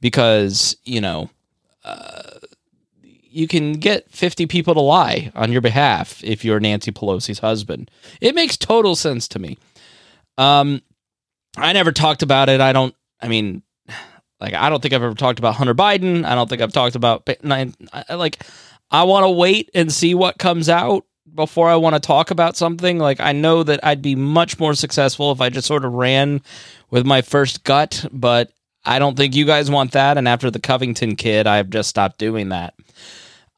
because, 0.01 0.75
you 0.85 1.01
know, 1.01 1.29
uh, 1.83 2.39
you 3.03 3.47
can 3.47 3.73
get 3.73 4.09
50 4.09 4.47
people 4.47 4.73
to 4.73 4.79
lie 4.79 5.31
on 5.35 5.51
your 5.51 5.61
behalf 5.61 6.23
if 6.23 6.43
you're 6.43 6.59
Nancy 6.59 6.91
Pelosi's 6.91 7.37
husband. 7.37 7.91
It 8.21 8.33
makes 8.33 8.57
total 8.57 8.95
sense 8.95 9.27
to 9.27 9.37
me. 9.37 9.59
Um, 10.39 10.81
I 11.57 11.73
never 11.73 11.91
talked 11.91 12.23
about 12.23 12.49
it. 12.49 12.59
I 12.59 12.73
don't, 12.73 12.95
I 13.21 13.27
mean, 13.27 13.61
like, 14.39 14.55
I 14.55 14.67
don't 14.71 14.81
think 14.81 14.95
I've 14.95 15.03
ever 15.03 15.13
talked 15.13 15.37
about 15.37 15.53
Hunter 15.53 15.75
Biden. 15.75 16.25
I 16.25 16.33
don't 16.33 16.49
think 16.49 16.63
I've 16.63 16.73
talked 16.73 16.95
about, 16.95 17.29
like, 18.09 18.43
I 18.91 19.03
want 19.03 19.25
to 19.25 19.29
wait 19.29 19.69
and 19.73 19.91
see 19.91 20.15
what 20.15 20.37
comes 20.37 20.69
out 20.69 21.05
before 21.33 21.69
I 21.69 21.75
want 21.75 21.95
to 21.95 21.99
talk 21.99 22.31
about 22.31 22.57
something. 22.57 22.97
Like 22.97 23.19
I 23.19 23.31
know 23.31 23.63
that 23.63 23.79
I'd 23.83 24.01
be 24.01 24.15
much 24.15 24.59
more 24.59 24.73
successful 24.73 25.31
if 25.31 25.41
I 25.41 25.49
just 25.49 25.67
sort 25.67 25.85
of 25.85 25.93
ran 25.93 26.41
with 26.89 27.05
my 27.05 27.21
first 27.21 27.63
gut, 27.63 28.05
but 28.11 28.51
I 28.85 28.99
don't 28.99 29.15
think 29.15 29.35
you 29.35 29.45
guys 29.45 29.69
want 29.69 29.91
that. 29.91 30.17
And 30.17 30.27
after 30.27 30.49
the 30.49 30.59
Covington 30.59 31.15
kid, 31.15 31.47
I've 31.47 31.69
just 31.69 31.89
stopped 31.89 32.17
doing 32.17 32.49
that. 32.49 32.73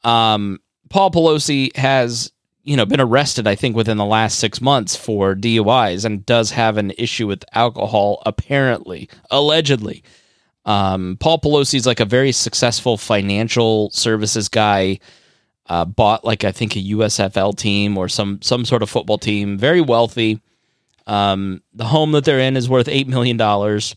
Um, 0.04 0.60
Paul 0.90 1.10
Pelosi 1.10 1.74
has, 1.76 2.32
you 2.64 2.76
know, 2.76 2.84
been 2.84 3.00
arrested, 3.00 3.46
I 3.46 3.54
think, 3.54 3.76
within 3.76 3.96
the 3.96 4.04
last 4.04 4.38
six 4.38 4.60
months 4.60 4.94
for 4.94 5.34
DUIs 5.34 6.04
and 6.04 6.26
does 6.26 6.50
have 6.50 6.76
an 6.76 6.92
issue 6.98 7.26
with 7.26 7.44
alcohol, 7.54 8.22
apparently, 8.26 9.08
allegedly. 9.30 10.02
Um, 10.64 11.16
Paul 11.18 11.38
Pelosi 11.40 11.74
is 11.74 11.86
like 11.86 12.00
a 12.00 12.04
very 12.04 12.32
successful 12.32 12.96
financial 12.96 13.90
services 13.90 14.48
guy. 14.48 14.98
Uh, 15.68 15.84
bought 15.84 16.24
like 16.24 16.44
I 16.44 16.52
think 16.52 16.74
a 16.74 16.80
USFL 16.80 17.56
team 17.56 17.96
or 17.96 18.08
some 18.08 18.42
some 18.42 18.64
sort 18.64 18.82
of 18.82 18.90
football 18.90 19.18
team. 19.18 19.56
Very 19.56 19.80
wealthy. 19.80 20.40
Um, 21.06 21.62
the 21.72 21.84
home 21.84 22.12
that 22.12 22.24
they're 22.24 22.40
in 22.40 22.56
is 22.56 22.68
worth 22.68 22.88
eight 22.88 23.08
million 23.08 23.36
dollars. 23.36 23.94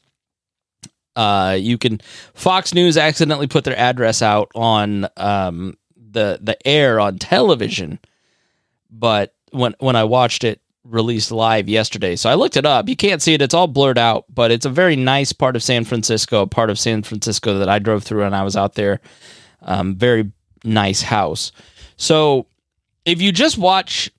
Uh, 1.15 1.57
you 1.59 1.77
can 1.77 1.99
Fox 2.33 2.73
News 2.73 2.97
accidentally 2.97 3.47
put 3.47 3.63
their 3.63 3.77
address 3.77 4.21
out 4.21 4.51
on 4.53 5.07
um, 5.17 5.77
the 5.97 6.39
the 6.41 6.57
air 6.67 6.99
on 6.99 7.17
television, 7.17 7.99
but 8.91 9.33
when 9.51 9.75
when 9.79 9.95
I 9.95 10.03
watched 10.03 10.43
it 10.43 10.61
released 10.83 11.31
live 11.31 11.67
yesterday, 11.69 12.15
so 12.15 12.29
I 12.29 12.35
looked 12.35 12.57
it 12.57 12.65
up. 12.65 12.89
You 12.89 12.95
can't 12.95 13.21
see 13.21 13.33
it; 13.33 13.41
it's 13.41 13.53
all 13.53 13.67
blurred 13.67 13.97
out, 13.97 14.25
but 14.33 14.51
it's 14.51 14.65
a 14.65 14.69
very 14.69 14.95
nice 14.95 15.31
part 15.31 15.55
of 15.55 15.63
San 15.63 15.85
Francisco, 15.85 16.41
a 16.41 16.47
part 16.47 16.69
of 16.69 16.77
San 16.77 17.01
Francisco 17.01 17.59
that 17.59 17.69
I 17.69 17.79
drove 17.79 18.03
through 18.03 18.23
and 18.23 18.35
I 18.35 18.43
was 18.43 18.57
out 18.57 18.75
there. 18.75 18.99
Um, 19.61 19.95
very 19.95 20.31
nice 20.65 21.01
house. 21.01 21.51
So 21.97 22.47
if 23.05 23.21
you 23.21 23.31
just 23.31 23.57
watch 23.57 24.11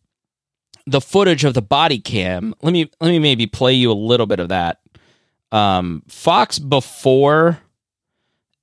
the 0.86 1.01
footage 1.01 1.44
of 1.44 1.55
the 1.55 1.62
body 1.62 1.99
cam, 1.99 2.55
let 2.62 2.72
me 2.72 2.90
let 3.01 3.11
me 3.11 3.18
maybe 3.18 3.47
play 3.47 3.72
you 3.72 3.90
a 3.90 3.94
little 3.94 4.26
bit 4.26 4.40
of 4.40 4.49
that. 4.51 4.80
Um, 5.53 6.03
Fox 6.09 6.59
before 6.59 7.59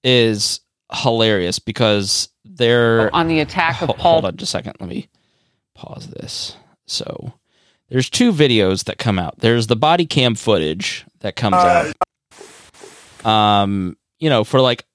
is 0.03 0.59
hilarious 0.91 1.59
because 1.59 2.29
they're 2.45 3.13
on 3.13 3.27
the 3.27 3.39
attack 3.39 3.81
of 3.81 3.87
Hold, 3.87 3.97
Paul. 3.97 4.11
hold 4.13 4.25
on 4.25 4.37
just 4.37 4.49
a 4.49 4.57
second. 4.57 4.73
Let 4.79 4.89
me 4.89 5.09
pause 5.73 6.07
this. 6.07 6.55
So 6.85 7.33
there's 7.89 8.09
two 8.09 8.31
videos 8.31 8.85
that 8.85 8.97
come 8.97 9.17
out. 9.19 9.39
There's 9.39 9.67
the 9.67 9.75
body 9.75 10.05
cam 10.05 10.35
footage 10.35 11.05
that 11.19 11.35
comes 11.35 11.55
out. 11.55 11.93
Um, 13.25 13.97
you 14.19 14.29
know, 14.29 14.43
for 14.43 14.61
like 14.61 14.85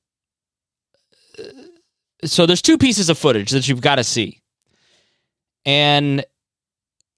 so 2.24 2.46
there's 2.46 2.62
two 2.62 2.78
pieces 2.78 3.08
of 3.08 3.18
footage 3.18 3.50
that 3.50 3.68
you've 3.68 3.80
got 3.80 3.96
to 3.96 4.04
see. 4.04 4.40
And 5.64 6.24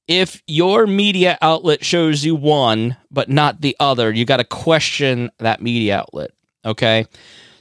if 0.08 0.42
your 0.46 0.86
media 0.86 1.38
outlet 1.40 1.84
shows 1.84 2.24
you 2.24 2.34
one 2.34 2.96
but 3.10 3.28
not 3.28 3.60
the 3.60 3.76
other, 3.78 4.12
you 4.12 4.24
got 4.24 4.38
to 4.38 4.44
question 4.44 5.30
that 5.38 5.62
media 5.62 5.98
outlet, 5.98 6.32
okay? 6.64 7.06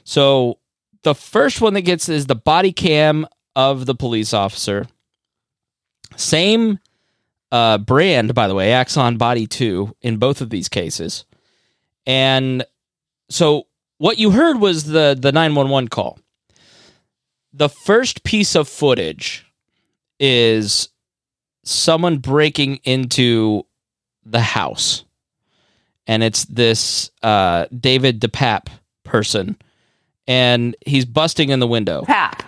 So 0.04 0.58
the 1.02 1.14
first 1.14 1.60
one 1.60 1.74
that 1.74 1.82
gets 1.82 2.08
is 2.08 2.26
the 2.26 2.34
body 2.34 2.72
cam 2.72 3.26
of 3.54 3.86
the 3.86 3.94
police 3.94 4.34
officer. 4.34 4.86
Same 6.16 6.78
uh, 7.52 7.78
brand, 7.78 8.34
by 8.34 8.48
the 8.48 8.54
way, 8.54 8.72
Axon 8.72 9.16
Body 9.16 9.46
2 9.46 9.96
in 10.02 10.16
both 10.18 10.40
of 10.40 10.50
these 10.50 10.68
cases. 10.68 11.24
And 12.06 12.64
so 13.28 13.66
what 13.98 14.18
you 14.18 14.30
heard 14.30 14.58
was 14.58 14.84
the 14.84 15.16
the 15.18 15.32
911 15.32 15.88
call. 15.88 16.18
The 17.52 17.68
first 17.68 18.22
piece 18.22 18.54
of 18.54 18.68
footage 18.68 19.44
is 20.20 20.88
someone 21.64 22.18
breaking 22.18 22.76
into 22.84 23.66
the 24.24 24.40
house, 24.40 25.04
and 26.06 26.22
it's 26.22 26.44
this 26.44 27.10
uh, 27.22 27.66
David 27.76 28.20
DePape 28.20 28.68
person, 29.04 29.56
and 30.28 30.76
he's 30.86 31.04
busting 31.04 31.50
in 31.50 31.58
the 31.58 31.66
window. 31.66 32.02
Pat, 32.02 32.44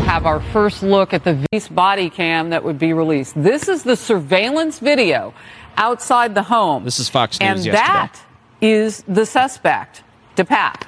have 0.00 0.26
our 0.26 0.40
first 0.52 0.82
look 0.84 1.12
at 1.12 1.24
the 1.24 1.44
Vice 1.50 1.66
body 1.66 2.08
cam 2.08 2.50
that 2.50 2.62
would 2.62 2.78
be 2.78 2.92
released. 2.92 3.34
This 3.34 3.68
is 3.68 3.82
the 3.82 3.96
surveillance 3.96 4.78
video 4.78 5.34
outside 5.76 6.36
the 6.36 6.44
home. 6.44 6.84
This 6.84 7.00
is 7.00 7.08
Fox 7.08 7.40
News 7.40 7.48
and 7.48 7.64
yesterday. 7.64 7.76
that 7.76 8.20
is 8.60 9.02
the 9.08 9.26
suspect, 9.26 10.04
DePape. 10.36 10.82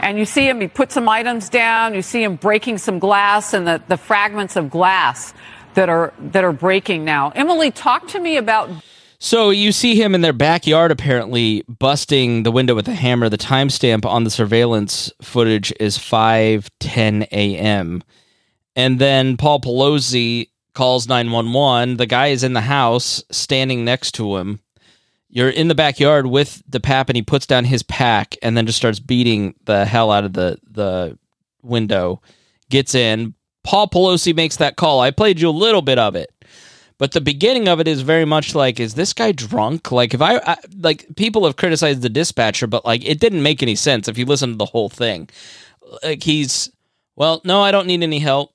And 0.00 0.18
you 0.18 0.26
see 0.26 0.48
him, 0.48 0.60
he 0.60 0.68
put 0.68 0.92
some 0.92 1.08
items 1.08 1.48
down, 1.48 1.94
you 1.94 2.02
see 2.02 2.22
him 2.22 2.36
breaking 2.36 2.78
some 2.78 2.98
glass 2.98 3.54
and 3.54 3.66
the, 3.66 3.82
the 3.88 3.96
fragments 3.96 4.56
of 4.56 4.68
glass 4.70 5.32
that 5.74 5.88
are 5.88 6.12
that 6.18 6.44
are 6.44 6.52
breaking 6.52 7.04
now. 7.04 7.30
Emily, 7.30 7.70
talk 7.70 8.06
to 8.08 8.20
me 8.20 8.36
about 8.36 8.70
So 9.18 9.48
you 9.48 9.72
see 9.72 9.94
him 9.94 10.14
in 10.14 10.20
their 10.20 10.34
backyard, 10.34 10.90
apparently 10.90 11.64
busting 11.66 12.42
the 12.42 12.52
window 12.52 12.74
with 12.74 12.86
a 12.88 12.94
hammer. 12.94 13.30
The 13.30 13.38
timestamp 13.38 14.04
on 14.04 14.24
the 14.24 14.30
surveillance 14.30 15.10
footage 15.22 15.72
is 15.80 15.96
five 15.96 16.68
ten 16.78 17.22
a.m. 17.32 18.02
And 18.76 18.98
then 18.98 19.38
Paul 19.38 19.60
Pelosi 19.60 20.50
calls 20.74 21.08
nine 21.08 21.30
one 21.30 21.52
one. 21.54 21.96
The 21.96 22.06
guy 22.06 22.28
is 22.28 22.44
in 22.44 22.52
the 22.52 22.60
house, 22.60 23.24
standing 23.30 23.84
next 23.84 24.12
to 24.16 24.36
him. 24.36 24.60
You're 25.34 25.50
in 25.50 25.68
the 25.68 25.74
backyard 25.74 26.26
with 26.26 26.62
DePape, 26.70 27.10
and 27.10 27.16
he 27.16 27.22
puts 27.22 27.44
down 27.44 27.66
his 27.66 27.82
pack 27.82 28.36
and 28.40 28.56
then 28.56 28.64
just 28.64 28.78
starts 28.78 29.00
beating 29.00 29.54
the 29.66 29.84
hell 29.84 30.10
out 30.10 30.24
of 30.24 30.32
the 30.32 30.58
the 30.70 31.18
window. 31.62 32.22
Gets 32.70 32.94
in. 32.94 33.34
Paul 33.62 33.88
Pelosi 33.88 34.34
makes 34.34 34.56
that 34.56 34.76
call. 34.76 35.00
I 35.00 35.10
played 35.10 35.40
you 35.40 35.48
a 35.48 35.50
little 35.50 35.82
bit 35.82 35.98
of 35.98 36.16
it 36.16 36.30
but 36.98 37.12
the 37.12 37.20
beginning 37.20 37.68
of 37.68 37.80
it 37.80 37.88
is 37.88 38.02
very 38.02 38.24
much 38.24 38.54
like 38.54 38.78
is 38.78 38.94
this 38.94 39.12
guy 39.12 39.32
drunk 39.32 39.90
like 39.90 40.14
if 40.14 40.22
I, 40.22 40.36
I 40.38 40.56
like 40.78 41.06
people 41.16 41.44
have 41.44 41.56
criticized 41.56 42.02
the 42.02 42.08
dispatcher 42.08 42.66
but 42.66 42.84
like 42.84 43.04
it 43.04 43.20
didn't 43.20 43.42
make 43.42 43.62
any 43.62 43.74
sense 43.74 44.08
if 44.08 44.18
you 44.18 44.24
listen 44.24 44.50
to 44.52 44.56
the 44.56 44.64
whole 44.64 44.88
thing 44.88 45.28
like 46.02 46.22
he's 46.22 46.70
well 47.16 47.40
no 47.44 47.62
i 47.62 47.70
don't 47.70 47.86
need 47.86 48.02
any 48.02 48.18
help 48.18 48.52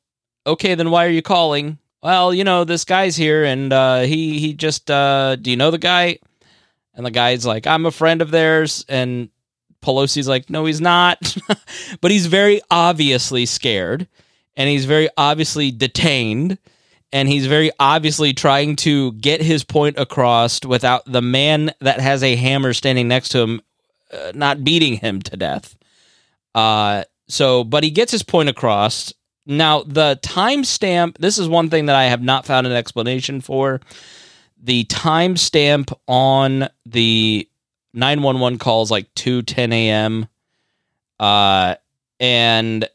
okay 0.48 0.76
then 0.76 0.92
why 0.92 1.06
are 1.06 1.12
you 1.12 1.22
calling 1.22 1.78
well 2.02 2.34
you 2.34 2.44
know 2.44 2.64
this 2.64 2.86
guy's 2.86 3.16
here 3.16 3.44
and 3.44 3.74
uh 3.74 4.00
he 4.02 4.40
he 4.40 4.54
just 4.54 4.90
uh 4.90 5.36
do 5.36 5.52
you 5.52 5.58
know 5.58 5.72
the 5.72 5.78
guy 5.78 6.18
and 7.00 7.06
the 7.06 7.12
guy's 7.12 7.46
like 7.46 7.66
i'm 7.66 7.86
a 7.86 7.92
friend 7.92 8.22
of 8.22 8.30
theirs 8.30 8.86
and 8.88 9.30
pelosi's 9.82 10.28
like 10.28 10.50
no 10.50 10.66
he's 10.66 10.82
not 10.82 11.36
but 12.02 12.12
he's 12.12 12.26
very 12.28 12.62
obviously 12.70 13.46
scared 13.46 14.08
and 14.58 14.70
he's 14.70 14.86
very 14.86 15.10
obviously 15.18 15.72
detained 15.72 16.58
and 17.12 17.28
he's 17.28 17.48
very 17.48 17.72
obviously 17.80 18.34
trying 18.34 18.76
to 18.76 19.14
get 19.14 19.42
his 19.42 19.64
point 19.64 19.98
across 19.98 20.64
without 20.66 21.04
the 21.06 21.22
man 21.22 21.72
that 21.80 22.00
has 22.00 22.22
a 22.22 22.36
hammer 22.36 22.74
standing 22.74 23.08
next 23.08 23.30
to 23.30 23.40
him 23.40 23.62
uh, 24.12 24.32
not 24.34 24.64
beating 24.64 24.98
him 24.98 25.22
to 25.22 25.38
death. 25.38 25.76
Uh, 26.56 27.04
so, 27.28 27.64
but 27.64 27.84
he 27.84 27.92
gets 27.92 28.12
his 28.12 28.24
point 28.24 28.50
across. 28.50 29.14
Now, 29.46 29.84
the 29.84 30.20
timestamp, 30.22 31.18
this 31.18 31.38
is 31.38 31.48
one 31.48 31.70
thing 31.70 31.86
that 31.88 31.96
I 31.96 32.06
have 32.06 32.22
not 32.22 32.46
found 32.46 32.68
an 32.68 32.74
explanation 32.74 33.42
for. 33.42 33.82
The 34.62 34.84
timestamp 34.86 35.94
on 36.08 36.68
the 36.86 37.48
911 37.94 38.60
calls 38.60 38.92
like 38.92 39.14
2 39.16 39.42
10 39.44 39.74
a.m. 39.74 40.28
Uh, 41.20 41.76
and 42.20 42.88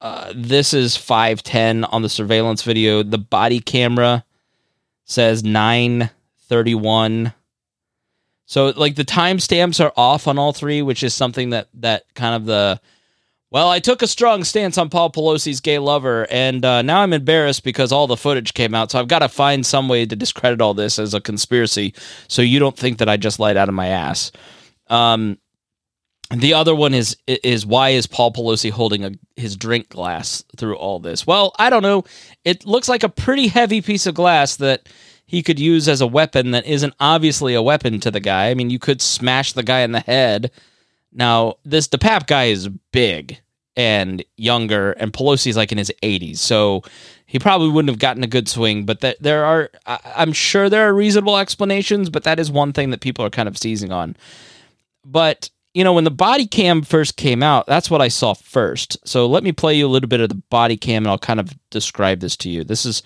uh, 0.00 0.32
this 0.34 0.74
is 0.74 0.96
510 0.96 1.84
on 1.84 2.02
the 2.02 2.08
surveillance 2.08 2.62
video. 2.62 3.02
The 3.02 3.18
body 3.18 3.60
camera 3.60 4.24
says 5.04 5.42
931. 5.44 7.32
So 8.46 8.66
like 8.76 8.96
the 8.96 9.04
timestamps 9.04 9.82
are 9.82 9.92
off 9.96 10.28
on 10.28 10.38
all 10.38 10.52
three, 10.52 10.82
which 10.82 11.02
is 11.02 11.14
something 11.14 11.50
that 11.50 11.68
that 11.74 12.04
kind 12.14 12.34
of 12.34 12.44
the 12.44 12.80
well, 13.54 13.70
I 13.70 13.78
took 13.78 14.02
a 14.02 14.08
strong 14.08 14.42
stance 14.42 14.78
on 14.78 14.90
Paul 14.90 15.12
Pelosi's 15.12 15.60
gay 15.60 15.78
lover, 15.78 16.26
and 16.28 16.64
uh, 16.64 16.82
now 16.82 17.02
I'm 17.02 17.12
embarrassed 17.12 17.62
because 17.62 17.92
all 17.92 18.08
the 18.08 18.16
footage 18.16 18.52
came 18.52 18.74
out. 18.74 18.90
So 18.90 18.98
I've 18.98 19.06
got 19.06 19.20
to 19.20 19.28
find 19.28 19.64
some 19.64 19.88
way 19.88 20.06
to 20.06 20.16
discredit 20.16 20.60
all 20.60 20.74
this 20.74 20.98
as 20.98 21.14
a 21.14 21.20
conspiracy, 21.20 21.94
so 22.26 22.42
you 22.42 22.58
don't 22.58 22.76
think 22.76 22.98
that 22.98 23.08
I 23.08 23.16
just 23.16 23.38
lied 23.38 23.56
out 23.56 23.68
of 23.68 23.74
my 23.76 23.86
ass. 23.86 24.32
Um, 24.88 25.38
the 26.32 26.52
other 26.52 26.74
one 26.74 26.94
is 26.94 27.16
is 27.28 27.64
why 27.64 27.90
is 27.90 28.08
Paul 28.08 28.32
Pelosi 28.32 28.72
holding 28.72 29.04
a 29.04 29.12
his 29.36 29.54
drink 29.54 29.88
glass 29.88 30.42
through 30.56 30.74
all 30.74 30.98
this? 30.98 31.24
Well, 31.24 31.54
I 31.56 31.70
don't 31.70 31.84
know. 31.84 32.02
It 32.44 32.66
looks 32.66 32.88
like 32.88 33.04
a 33.04 33.08
pretty 33.08 33.46
heavy 33.46 33.80
piece 33.80 34.06
of 34.06 34.16
glass 34.16 34.56
that 34.56 34.88
he 35.26 35.44
could 35.44 35.60
use 35.60 35.86
as 35.86 36.00
a 36.00 36.08
weapon 36.08 36.50
that 36.50 36.66
isn't 36.66 36.94
obviously 36.98 37.54
a 37.54 37.62
weapon 37.62 38.00
to 38.00 38.10
the 38.10 38.18
guy. 38.18 38.50
I 38.50 38.54
mean, 38.54 38.70
you 38.70 38.80
could 38.80 39.00
smash 39.00 39.52
the 39.52 39.62
guy 39.62 39.82
in 39.82 39.92
the 39.92 40.00
head. 40.00 40.50
Now, 41.12 41.54
this 41.64 41.86
DePape 41.86 42.26
guy 42.26 42.46
is 42.46 42.68
big 42.90 43.38
and 43.76 44.24
younger, 44.36 44.92
and 44.92 45.12
Pelosi's 45.12 45.56
like 45.56 45.72
in 45.72 45.78
his 45.78 45.92
80s, 46.02 46.38
so 46.38 46.82
he 47.26 47.38
probably 47.38 47.68
wouldn't 47.68 47.90
have 47.90 47.98
gotten 47.98 48.22
a 48.22 48.28
good 48.28 48.48
swing. 48.48 48.84
But 48.84 49.00
that 49.00 49.20
there 49.20 49.44
are, 49.44 49.70
I'm 49.86 50.32
sure 50.32 50.68
there 50.68 50.88
are 50.88 50.94
reasonable 50.94 51.38
explanations, 51.38 52.10
but 52.10 52.24
that 52.24 52.38
is 52.38 52.50
one 52.50 52.72
thing 52.72 52.90
that 52.90 53.00
people 53.00 53.24
are 53.24 53.30
kind 53.30 53.48
of 53.48 53.58
seizing 53.58 53.92
on. 53.92 54.16
But 55.04 55.50
you 55.74 55.82
know, 55.82 55.92
when 55.92 56.04
the 56.04 56.10
body 56.10 56.46
cam 56.46 56.82
first 56.82 57.16
came 57.16 57.42
out, 57.42 57.66
that's 57.66 57.90
what 57.90 58.00
I 58.00 58.08
saw 58.08 58.32
first. 58.32 58.96
So 59.06 59.26
let 59.26 59.42
me 59.42 59.50
play 59.50 59.74
you 59.74 59.86
a 59.86 59.88
little 59.88 60.08
bit 60.08 60.20
of 60.20 60.28
the 60.28 60.40
body 60.48 60.76
cam 60.76 61.02
and 61.02 61.08
I'll 61.08 61.18
kind 61.18 61.40
of 61.40 61.52
describe 61.70 62.20
this 62.20 62.36
to 62.38 62.48
you. 62.48 62.62
This 62.62 62.86
is, 62.86 63.02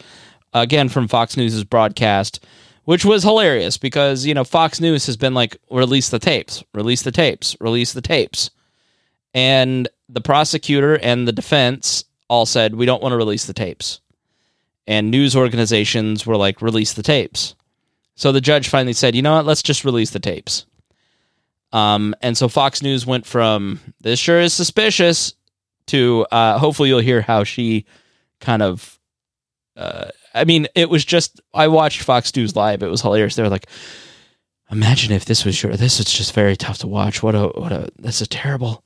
again, 0.53 0.91
from 0.91 1.09
Fox 1.09 1.35
News' 1.35 1.65
broadcast, 1.65 2.45
which 2.85 3.07
was 3.07 3.23
hilarious 3.23 3.79
because, 3.79 4.27
you 4.27 4.35
know, 4.35 4.45
Fox 4.45 4.81
News 4.81 5.07
has 5.07 5.17
been 5.17 5.33
like, 5.33 5.57
release 5.71 6.11
the 6.11 6.19
tapes, 6.19 6.63
release 6.75 7.03
the 7.03 7.11
tapes, 7.11 7.57
release 7.59 7.95
the 7.95 8.03
tapes. 8.03 8.51
And 9.33 9.89
the 10.09 10.21
prosecutor 10.21 10.95
and 10.95 11.29
the 11.29 11.33
defense 11.33 12.05
all 12.29 12.47
said, 12.47 12.75
we 12.75 12.87
don't 12.87 13.03
want 13.03 13.13
to 13.13 13.17
release 13.17 13.47
the 13.47 13.55
tapes. 13.55 14.01
And 14.87 15.11
news 15.11 15.37
organizations 15.37 16.27
were 16.27 16.37
like, 16.37 16.63
release 16.63 16.95
the 16.95 17.03
tapes. 17.03 17.55
So 18.15 18.33
the 18.33 18.41
judge 18.41 18.69
finally 18.69 18.95
said, 18.95 19.15
you 19.15 19.23
know 19.23 19.37
what, 19.37 19.47
let's 19.47 19.63
just 19.63 19.85
release 19.85 20.11
the 20.11 20.19
tapes. 20.19 20.67
Um, 21.73 22.15
and 22.23 22.37
so 22.37 22.49
Fox 22.49 22.83
News 22.83 23.07
went 23.07 23.27
from 23.27 23.81
this 24.01 24.19
sure 24.19 24.41
is 24.41 24.55
suspicious 24.55 25.35
to 25.89 26.27
uh, 26.31 26.59
hopefully 26.59 26.89
you'll 26.89 27.01
hear 27.01 27.21
how 27.21 27.45
she 27.45 27.85
kind 28.41 28.63
of. 28.63 28.99
Uh, 29.77 30.09
I 30.35 30.45
mean, 30.45 30.67
it 30.75 30.89
was 30.89 31.05
just 31.05 31.41
I 31.53 31.69
watched 31.69 32.03
Fox 32.03 32.35
News 32.35 32.57
live. 32.57 32.83
It 32.83 32.89
was 32.89 33.03
hilarious. 33.03 33.35
They 33.37 33.43
were 33.43 33.49
like, 33.49 33.69
"Imagine 34.71 35.13
if 35.13 35.27
this 35.27 35.45
was 35.45 35.55
sure. 35.55 35.77
This 35.77 36.01
is 36.01 36.07
just 36.07 36.33
very 36.33 36.57
tough 36.57 36.79
to 36.79 36.87
watch. 36.87 37.23
What 37.23 37.35
a 37.35 37.49
what 37.49 37.73
a 37.73 37.89
this 37.99 38.21
is 38.21 38.29
terrible." 38.29 38.83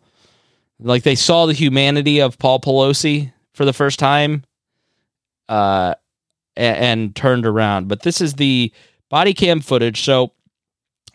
Like 0.83 1.03
they 1.03 1.15
saw 1.15 1.47
the 1.47 1.53
humanity 1.53 2.21
of 2.21 2.39
Paul 2.39 2.61
Pelosi 2.61 3.33
for 3.55 3.65
the 3.65 3.73
first 3.73 3.99
time, 3.99 4.45
uh, 5.49 5.95
and, 6.57 6.77
and 6.77 7.17
turned 7.17 7.47
around. 7.47 7.89
But 7.89 8.03
this 8.03 8.21
is 8.21 8.35
the 8.35 8.73
body 9.09 9.35
cam 9.35 9.61
footage. 9.61 10.03
So 10.03 10.33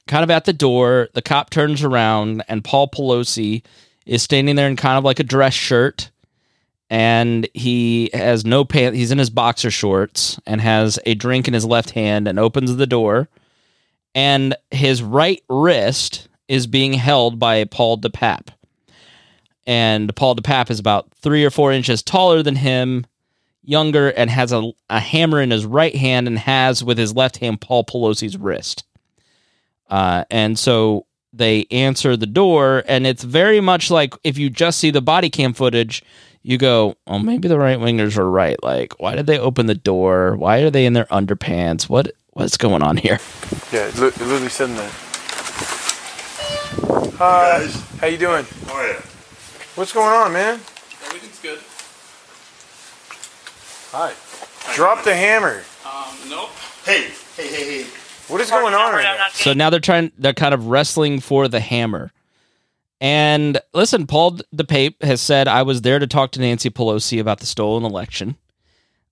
kind 0.07 0.23
of 0.23 0.31
at 0.31 0.45
the 0.45 0.53
door. 0.53 1.09
The 1.13 1.21
cop 1.21 1.49
turns 1.49 1.83
around, 1.83 2.43
and 2.47 2.63
Paul 2.63 2.87
Pelosi 2.87 3.63
is 4.05 4.23
standing 4.23 4.55
there 4.55 4.69
in 4.69 4.75
kind 4.75 4.97
of 4.97 5.03
like 5.03 5.19
a 5.19 5.23
dress 5.23 5.53
shirt, 5.53 6.11
and 6.89 7.47
he 7.53 8.09
has 8.13 8.45
no 8.45 8.63
pants. 8.63 8.97
He's 8.97 9.11
in 9.11 9.17
his 9.17 9.29
boxer 9.29 9.69
shorts 9.69 10.39
and 10.45 10.61
has 10.61 10.97
a 11.05 11.13
drink 11.13 11.47
in 11.47 11.53
his 11.53 11.65
left 11.65 11.91
hand, 11.91 12.27
and 12.27 12.39
opens 12.39 12.75
the 12.75 12.87
door, 12.87 13.27
and 14.15 14.55
his 14.71 15.03
right 15.03 15.43
wrist 15.49 16.29
is 16.47 16.67
being 16.67 16.93
held 16.93 17.37
by 17.37 17.65
Paul 17.65 17.97
DePape, 17.97 18.47
and 19.67 20.15
Paul 20.15 20.35
DePape 20.35 20.71
is 20.71 20.79
about 20.79 21.11
three 21.21 21.45
or 21.45 21.51
four 21.51 21.71
inches 21.71 22.01
taller 22.01 22.41
than 22.41 22.55
him. 22.55 23.05
Younger 23.63 24.07
and 24.07 24.29
has 24.29 24.53
a, 24.53 24.71
a 24.89 25.01
hammer 25.01 25.41
in 25.41 25.51
his 25.51 25.65
right 25.65 25.93
hand 25.93 26.25
and 26.25 26.39
has 26.39 26.81
with 26.85 26.97
his 26.97 27.13
left 27.13 27.35
hand 27.37 27.59
Paul 27.59 27.83
Pelosi's 27.83 28.37
wrist. 28.37 28.85
Uh, 29.89 30.23
and 30.31 30.57
so 30.57 31.05
they 31.33 31.65
answer 31.69 32.15
the 32.15 32.25
door, 32.25 32.83
and 32.87 33.05
it's 33.05 33.23
very 33.23 33.59
much 33.59 33.91
like 33.91 34.13
if 34.23 34.37
you 34.37 34.49
just 34.49 34.79
see 34.79 34.89
the 34.89 35.01
body 35.01 35.29
cam 35.29 35.51
footage, 35.53 36.01
you 36.43 36.57
go, 36.57 36.95
"Oh, 37.07 37.19
maybe 37.19 37.49
the 37.49 37.59
right 37.59 37.77
wingers 37.77 38.17
were 38.17 38.29
right. 38.31 38.61
Like, 38.63 38.97
why 39.01 39.15
did 39.15 39.27
they 39.27 39.37
open 39.37 39.65
the 39.65 39.75
door? 39.75 40.37
Why 40.37 40.59
are 40.59 40.69
they 40.69 40.85
in 40.85 40.93
their 40.93 41.05
underpants? 41.05 41.89
What 41.89 42.13
what's 42.31 42.55
going 42.55 42.81
on 42.81 42.95
here?" 42.95 43.19
Yeah, 43.73 43.87
it 43.87 43.97
li- 43.97 44.07
it 44.07 44.19
literally 44.21 44.47
said 44.49 44.69
that. 44.69 44.91
Hi, 47.17 47.59
guys. 47.59 47.81
how 47.99 48.07
you 48.07 48.17
doing? 48.17 48.45
Oh 48.69 48.81
yeah. 48.81 49.01
What's 49.77 49.93
going 49.93 50.07
on, 50.07 50.33
man? 50.33 50.55
Everything's 51.05 51.39
good. 51.39 51.59
Hi. 53.91 54.11
Drop 54.75 55.03
the 55.03 55.15
hammer. 55.15 55.61
Um, 55.85 56.15
nope. 56.27 56.49
Hey, 56.83 57.11
hey, 57.35 57.47
hey, 57.47 57.83
hey. 57.83 57.89
What 58.27 58.41
is 58.41 58.49
going 58.49 58.73
on 58.73 58.93
right 58.95 59.03
now? 59.03 59.27
So 59.33 59.53
now 59.53 59.69
they're 59.69 59.79
trying, 59.79 60.11
they're 60.17 60.33
kind 60.33 60.55
of 60.55 60.65
wrestling 60.65 61.19
for 61.19 61.47
the 61.47 61.59
hammer. 61.59 62.11
And 62.99 63.59
listen, 63.71 64.07
Paul 64.07 64.39
DePape 64.55 65.03
has 65.03 65.21
said, 65.21 65.47
I 65.47 65.61
was 65.61 65.83
there 65.83 65.99
to 65.99 66.07
talk 66.07 66.31
to 66.31 66.39
Nancy 66.41 66.71
Pelosi 66.71 67.21
about 67.21 67.39
the 67.39 67.45
stolen 67.45 67.83
election. 67.83 68.35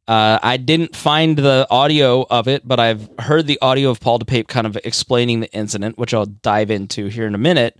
Uh, 0.08 0.40
I 0.42 0.58
didn't 0.58 0.96
find 0.96 1.38
the 1.38 1.68
audio 1.70 2.26
of 2.28 2.48
it, 2.48 2.68
but 2.68 2.80
I've 2.80 3.08
heard 3.20 3.46
the 3.46 3.60
audio 3.62 3.92
of 3.92 4.00
Paul 4.00 4.18
DePape 4.18 4.48
kind 4.48 4.66
of 4.66 4.80
explaining 4.84 5.42
the 5.42 5.54
incident, 5.54 6.00
which 6.00 6.12
I'll 6.12 6.26
dive 6.26 6.72
into 6.72 7.06
here 7.06 7.28
in 7.28 7.36
a 7.36 7.38
minute. 7.38 7.78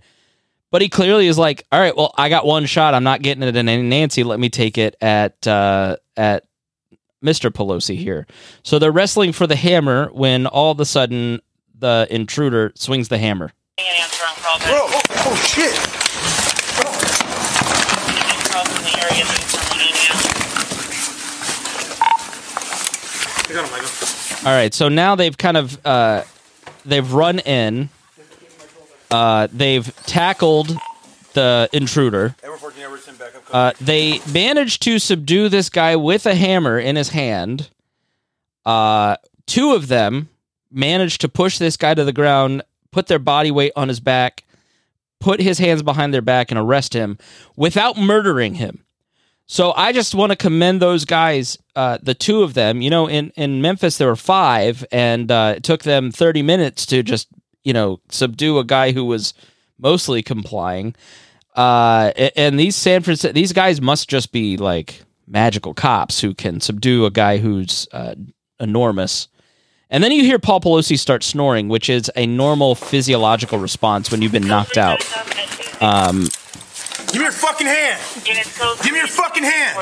But 0.76 0.82
he 0.82 0.90
clearly 0.90 1.26
is 1.26 1.38
like, 1.38 1.66
"All 1.72 1.80
right, 1.80 1.96
well, 1.96 2.12
I 2.18 2.28
got 2.28 2.44
one 2.44 2.66
shot. 2.66 2.92
I'm 2.92 3.02
not 3.02 3.22
getting 3.22 3.42
it 3.42 3.56
in 3.56 3.66
any 3.66 3.82
Nancy. 3.82 4.24
Let 4.24 4.38
me 4.38 4.50
take 4.50 4.76
it 4.76 4.94
at 5.00 5.46
uh, 5.46 5.96
at 6.18 6.44
Mr. 7.24 7.50
Pelosi 7.50 7.96
here." 7.96 8.26
So 8.62 8.78
they're 8.78 8.92
wrestling 8.92 9.32
for 9.32 9.46
the 9.46 9.56
hammer 9.56 10.10
when 10.12 10.46
all 10.46 10.72
of 10.72 10.78
a 10.78 10.84
sudden 10.84 11.40
the 11.78 12.06
intruder 12.10 12.72
swings 12.74 13.08
the 13.08 13.16
hammer. 13.16 13.52
Bro, 13.78 13.86
oh, 14.68 15.00
oh 15.08 15.36
shit. 15.36 15.72
I 23.48 23.54
got 23.54 23.64
him, 23.64 23.70
Michael. 23.72 24.46
All 24.46 24.54
right, 24.54 24.74
so 24.74 24.90
now 24.90 25.14
they've 25.14 25.38
kind 25.38 25.56
of 25.56 25.86
uh, 25.86 26.24
they've 26.84 27.10
run 27.10 27.38
in. 27.38 27.88
Uh, 29.10 29.48
they've 29.52 29.94
tackled 30.06 30.76
the 31.34 31.68
intruder. 31.72 32.34
Edward 32.42 32.58
14, 32.58 32.82
Edward 32.82 33.02
10, 33.02 33.16
back 33.16 33.36
up. 33.36 33.42
Uh, 33.52 33.72
they 33.80 34.20
managed 34.32 34.82
to 34.82 34.98
subdue 34.98 35.48
this 35.48 35.68
guy 35.68 35.96
with 35.96 36.26
a 36.26 36.34
hammer 36.34 36.78
in 36.78 36.96
his 36.96 37.10
hand. 37.10 37.70
Uh, 38.64 39.16
two 39.46 39.72
of 39.74 39.88
them 39.88 40.28
managed 40.70 41.20
to 41.20 41.28
push 41.28 41.58
this 41.58 41.76
guy 41.76 41.94
to 41.94 42.04
the 42.04 42.12
ground, 42.12 42.62
put 42.90 43.06
their 43.06 43.18
body 43.18 43.50
weight 43.50 43.72
on 43.76 43.88
his 43.88 44.00
back, 44.00 44.44
put 45.20 45.40
his 45.40 45.58
hands 45.58 45.82
behind 45.82 46.12
their 46.12 46.22
back, 46.22 46.50
and 46.50 46.58
arrest 46.58 46.92
him 46.92 47.18
without 47.56 47.96
murdering 47.96 48.54
him. 48.54 48.82
So 49.46 49.72
I 49.76 49.92
just 49.92 50.14
want 50.14 50.32
to 50.32 50.36
commend 50.36 50.82
those 50.82 51.04
guys, 51.04 51.56
uh, 51.76 51.98
the 52.02 52.14
two 52.14 52.42
of 52.42 52.54
them. 52.54 52.80
You 52.80 52.90
know, 52.90 53.08
in, 53.08 53.30
in 53.36 53.62
Memphis 53.62 53.96
there 53.96 54.08
were 54.08 54.16
five, 54.16 54.84
and 54.90 55.30
uh, 55.30 55.54
it 55.56 55.62
took 55.62 55.84
them 55.84 56.10
thirty 56.10 56.42
minutes 56.42 56.84
to 56.86 57.04
just 57.04 57.28
you 57.66 57.72
know 57.72 58.00
subdue 58.08 58.58
a 58.58 58.64
guy 58.64 58.92
who 58.92 59.04
was 59.04 59.34
mostly 59.78 60.22
complying. 60.22 60.94
Uh, 61.54 62.12
and 62.36 62.60
these 62.60 62.76
San 62.76 63.02
Francisco 63.02 63.32
these 63.32 63.52
guys 63.52 63.80
must 63.80 64.08
just 64.08 64.30
be 64.30 64.56
like 64.56 65.02
magical 65.26 65.74
cops 65.74 66.20
who 66.20 66.32
can 66.32 66.60
subdue 66.60 67.04
a 67.06 67.10
guy 67.10 67.38
who's 67.38 67.88
uh, 67.92 68.14
enormous. 68.60 69.28
And 69.90 70.02
then 70.02 70.12
you 70.12 70.22
hear 70.22 70.38
Paul 70.38 70.60
Pelosi 70.60 70.98
start 70.98 71.22
snoring, 71.22 71.68
which 71.68 71.88
is 71.88 72.10
a 72.16 72.26
normal 72.26 72.74
physiological 72.74 73.58
response 73.58 74.10
when 74.10 74.22
you've 74.22 74.32
been 74.32 74.46
knocked 74.46 74.78
out. 74.78 75.00
Um, 75.82 76.28
Give 77.08 77.16
me 77.16 77.22
your 77.22 77.32
fucking 77.32 77.66
hand. 77.66 78.00
Give 78.24 78.92
me 78.92 78.98
your 78.98 79.06
fucking 79.06 79.44
hand. 79.44 79.76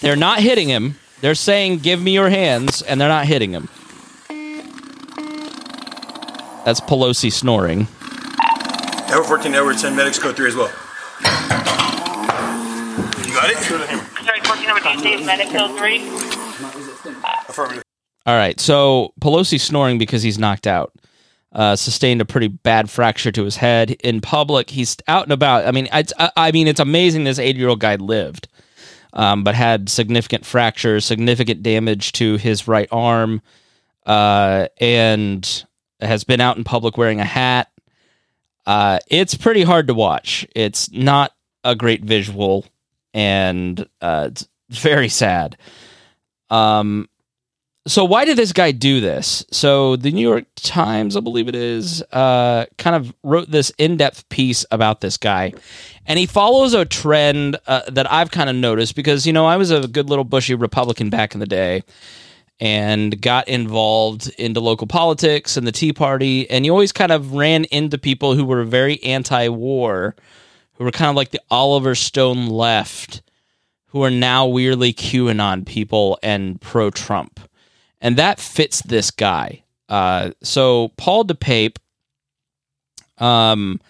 They're 0.00 0.16
not 0.16 0.40
hitting 0.40 0.68
him. 0.68 0.98
They're 1.20 1.36
saying, 1.36 1.78
"Give 1.78 2.02
me 2.02 2.12
your 2.12 2.28
hands," 2.28 2.82
and 2.82 3.00
they're 3.00 3.08
not 3.08 3.26
hitting 3.26 3.52
him. 3.52 3.68
That's 6.64 6.80
Pelosi 6.80 7.32
snoring. 7.32 7.88
Edward 9.08 9.24
14, 9.24 9.54
Edward 9.54 9.78
10, 9.78 9.96
medics 9.96 10.18
code 10.18 10.36
3 10.36 10.48
as 10.48 10.56
well. 10.56 10.68
You 13.26 13.34
got 13.34 13.50
it? 13.50 13.58
Sorry, 13.58 14.40
14 14.40 14.66
number 14.66 14.80
2 14.80 14.98
stays 15.00 15.26
medic 15.26 15.48
code 15.48 15.76
3. 15.78 15.98
Affirmative. 17.48 17.82
All 18.24 18.36
right, 18.36 18.58
so 18.60 19.12
Pelosi 19.20 19.60
snoring 19.60 19.98
because 19.98 20.22
he's 20.22 20.38
knocked 20.38 20.66
out. 20.66 20.94
Uh, 21.52 21.76
sustained 21.76 22.22
a 22.22 22.24
pretty 22.24 22.48
bad 22.48 22.88
fracture 22.88 23.30
to 23.32 23.44
his 23.44 23.56
head 23.56 23.90
in 23.90 24.22
public. 24.22 24.70
He's 24.70 24.96
out 25.08 25.24
and 25.24 25.32
about. 25.32 25.66
I 25.66 25.72
mean, 25.72 25.88
it's, 25.92 26.12
I, 26.18 26.30
I 26.36 26.52
mean, 26.52 26.66
it's 26.66 26.80
amazing 26.80 27.24
this 27.24 27.38
eight-year-old 27.38 27.80
guy 27.80 27.96
lived, 27.96 28.48
um, 29.12 29.44
but 29.44 29.54
had 29.54 29.90
significant 29.90 30.46
fractures, 30.46 31.04
significant 31.04 31.62
damage 31.62 32.12
to 32.12 32.36
his 32.36 32.66
right 32.66 32.88
arm, 32.90 33.42
uh, 34.06 34.68
and 34.80 35.64
has 36.02 36.24
been 36.24 36.40
out 36.40 36.56
in 36.56 36.64
public 36.64 36.96
wearing 36.96 37.20
a 37.20 37.24
hat. 37.24 37.70
Uh, 38.66 38.98
it's 39.08 39.34
pretty 39.34 39.62
hard 39.62 39.86
to 39.88 39.94
watch. 39.94 40.46
It's 40.54 40.90
not 40.92 41.32
a 41.64 41.74
great 41.74 42.02
visual, 42.02 42.66
and 43.14 43.86
uh, 44.00 44.28
it's 44.30 44.48
very 44.70 45.08
sad. 45.08 45.56
Um, 46.50 47.08
so 47.86 48.04
why 48.04 48.24
did 48.24 48.36
this 48.36 48.52
guy 48.52 48.70
do 48.70 49.00
this? 49.00 49.44
So 49.50 49.96
the 49.96 50.12
New 50.12 50.26
York 50.26 50.44
Times, 50.54 51.16
I 51.16 51.20
believe 51.20 51.48
it 51.48 51.56
is, 51.56 52.00
uh, 52.12 52.66
kind 52.78 52.94
of 52.94 53.12
wrote 53.24 53.50
this 53.50 53.70
in-depth 53.76 54.28
piece 54.28 54.64
about 54.70 55.00
this 55.00 55.16
guy, 55.16 55.52
and 56.06 56.18
he 56.18 56.26
follows 56.26 56.74
a 56.74 56.84
trend 56.84 57.56
uh, 57.66 57.82
that 57.90 58.10
I've 58.10 58.30
kind 58.30 58.48
of 58.48 58.54
noticed 58.54 58.94
because 58.94 59.26
you 59.26 59.32
know 59.32 59.46
I 59.46 59.56
was 59.56 59.72
a 59.72 59.88
good 59.88 60.08
little 60.08 60.24
bushy 60.24 60.54
Republican 60.54 61.10
back 61.10 61.34
in 61.34 61.40
the 61.40 61.46
day, 61.46 61.82
and 62.62 63.20
got 63.20 63.48
involved 63.48 64.28
into 64.38 64.60
local 64.60 64.86
politics 64.86 65.56
and 65.56 65.66
the 65.66 65.72
Tea 65.72 65.92
Party, 65.92 66.48
and 66.48 66.64
you 66.64 66.70
always 66.70 66.92
kind 66.92 67.10
of 67.10 67.34
ran 67.34 67.64
into 67.64 67.98
people 67.98 68.34
who 68.34 68.44
were 68.44 68.62
very 68.62 69.02
anti-war, 69.02 70.14
who 70.74 70.84
were 70.84 70.92
kind 70.92 71.10
of 71.10 71.16
like 71.16 71.30
the 71.30 71.42
Oliver 71.50 71.94
Stone 71.94 72.46
left, 72.46 73.22
who 73.86 74.04
are 74.04 74.10
now 74.10 74.46
weirdly 74.46 74.92
QAnon 74.92 75.66
people 75.66 76.18
and 76.22 76.60
pro-Trump 76.60 77.40
and 78.02 78.16
that 78.16 78.38
fits 78.38 78.82
this 78.82 79.10
guy. 79.10 79.62
Uh, 79.88 80.32
so 80.42 80.88
Paul 80.98 81.24
DePape, 81.24 81.76
um, 83.18 83.80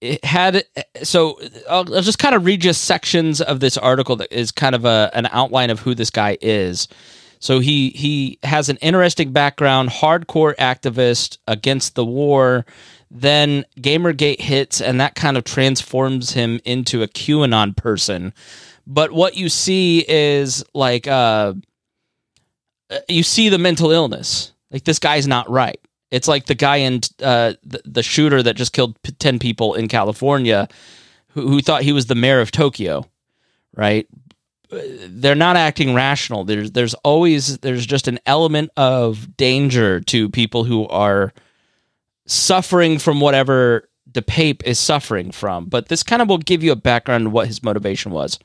it 0.00 0.22
had 0.24 0.64
so 1.02 1.40
I'll, 1.70 1.94
I'll 1.94 2.02
just 2.02 2.18
kind 2.18 2.34
of 2.34 2.44
read 2.44 2.60
just 2.60 2.84
sections 2.84 3.40
of 3.40 3.60
this 3.60 3.78
article 3.78 4.16
that 4.16 4.32
is 4.36 4.50
kind 4.50 4.74
of 4.74 4.84
a 4.84 5.10
an 5.14 5.28
outline 5.30 5.70
of 5.70 5.78
who 5.78 5.94
this 5.94 6.10
guy 6.10 6.36
is. 6.40 6.88
So 7.42 7.58
he 7.58 7.90
he 7.90 8.38
has 8.44 8.68
an 8.68 8.76
interesting 8.76 9.32
background, 9.32 9.88
hardcore 9.90 10.54
activist 10.56 11.38
against 11.48 11.96
the 11.96 12.04
war. 12.04 12.64
Then 13.10 13.64
Gamergate 13.80 14.40
hits, 14.40 14.80
and 14.80 15.00
that 15.00 15.16
kind 15.16 15.36
of 15.36 15.42
transforms 15.42 16.34
him 16.34 16.60
into 16.64 17.02
a 17.02 17.08
QAnon 17.08 17.76
person. 17.76 18.32
But 18.86 19.10
what 19.10 19.36
you 19.36 19.48
see 19.48 20.04
is 20.08 20.62
like 20.72 21.08
uh, 21.08 21.54
you 23.08 23.24
see 23.24 23.48
the 23.48 23.58
mental 23.58 23.90
illness. 23.90 24.52
Like 24.70 24.84
this 24.84 25.00
guy's 25.00 25.26
not 25.26 25.50
right. 25.50 25.80
It's 26.12 26.28
like 26.28 26.46
the 26.46 26.54
guy 26.54 26.76
in 26.76 27.00
uh, 27.20 27.54
the, 27.64 27.82
the 27.84 28.02
shooter 28.04 28.40
that 28.40 28.54
just 28.54 28.72
killed 28.72 28.96
ten 29.18 29.40
people 29.40 29.74
in 29.74 29.88
California, 29.88 30.68
who, 31.30 31.48
who 31.48 31.60
thought 31.60 31.82
he 31.82 31.92
was 31.92 32.06
the 32.06 32.14
mayor 32.14 32.40
of 32.40 32.52
Tokyo, 32.52 33.04
right? 33.74 34.06
They're 34.72 35.34
not 35.34 35.56
acting 35.56 35.94
rational. 35.94 36.44
There's 36.44 36.72
there's 36.72 36.94
always 36.94 37.58
there's 37.58 37.84
just 37.86 38.08
an 38.08 38.18
element 38.26 38.70
of 38.76 39.36
danger 39.36 40.00
to 40.00 40.28
people 40.30 40.64
who 40.64 40.88
are 40.88 41.32
suffering 42.26 42.98
from 42.98 43.20
whatever 43.20 43.88
DePape 44.10 44.62
is 44.64 44.78
suffering 44.78 45.30
from. 45.30 45.66
But 45.66 45.88
this 45.88 46.02
kind 46.02 46.22
of 46.22 46.28
will 46.28 46.38
give 46.38 46.62
you 46.62 46.72
a 46.72 46.76
background 46.76 47.26
on 47.26 47.32
what 47.32 47.46
his 47.46 47.62
motivation 47.62 48.12
was. 48.12 48.38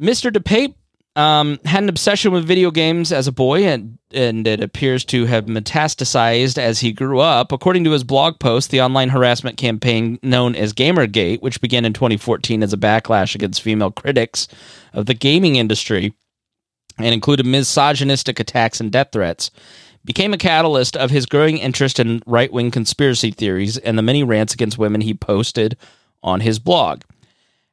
Mr. 0.00 0.30
DePape 0.30 0.74
um, 1.18 1.58
had 1.64 1.82
an 1.82 1.88
obsession 1.88 2.30
with 2.30 2.46
video 2.46 2.70
games 2.70 3.10
as 3.10 3.26
a 3.26 3.32
boy, 3.32 3.64
and, 3.64 3.98
and 4.12 4.46
it 4.46 4.62
appears 4.62 5.04
to 5.06 5.26
have 5.26 5.46
metastasized 5.46 6.58
as 6.58 6.78
he 6.78 6.92
grew 6.92 7.18
up. 7.18 7.50
According 7.50 7.82
to 7.84 7.90
his 7.90 8.04
blog 8.04 8.38
post, 8.38 8.70
the 8.70 8.80
online 8.80 9.08
harassment 9.08 9.56
campaign 9.56 10.20
known 10.22 10.54
as 10.54 10.72
Gamergate, 10.72 11.42
which 11.42 11.60
began 11.60 11.84
in 11.84 11.92
2014 11.92 12.62
as 12.62 12.72
a 12.72 12.76
backlash 12.76 13.34
against 13.34 13.62
female 13.62 13.90
critics 13.90 14.46
of 14.92 15.06
the 15.06 15.14
gaming 15.14 15.56
industry 15.56 16.14
and 16.98 17.12
included 17.12 17.44
misogynistic 17.44 18.38
attacks 18.38 18.80
and 18.80 18.92
death 18.92 19.08
threats, 19.10 19.50
became 20.04 20.32
a 20.32 20.38
catalyst 20.38 20.96
of 20.96 21.10
his 21.10 21.26
growing 21.26 21.58
interest 21.58 21.98
in 21.98 22.22
right 22.26 22.52
wing 22.52 22.70
conspiracy 22.70 23.32
theories 23.32 23.76
and 23.76 23.98
the 23.98 24.02
many 24.02 24.22
rants 24.22 24.54
against 24.54 24.78
women 24.78 25.00
he 25.00 25.14
posted 25.14 25.76
on 26.22 26.38
his 26.38 26.60
blog. 26.60 27.02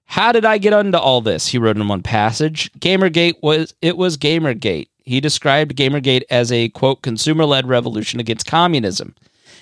How 0.05 0.31
did 0.31 0.45
I 0.45 0.57
get 0.57 0.73
into 0.73 0.99
all 0.99 1.21
this? 1.21 1.47
He 1.47 1.57
wrote 1.57 1.77
in 1.77 1.87
one 1.87 2.03
passage. 2.03 2.71
Gamergate 2.79 3.35
was 3.41 3.73
it 3.81 3.97
was 3.97 4.17
Gamergate. 4.17 4.87
He 5.03 5.19
described 5.19 5.75
Gamergate 5.75 6.23
as 6.29 6.51
a 6.51 6.69
quote 6.69 7.01
consumer-led 7.01 7.67
revolution 7.67 8.19
against 8.19 8.47
communism 8.47 9.13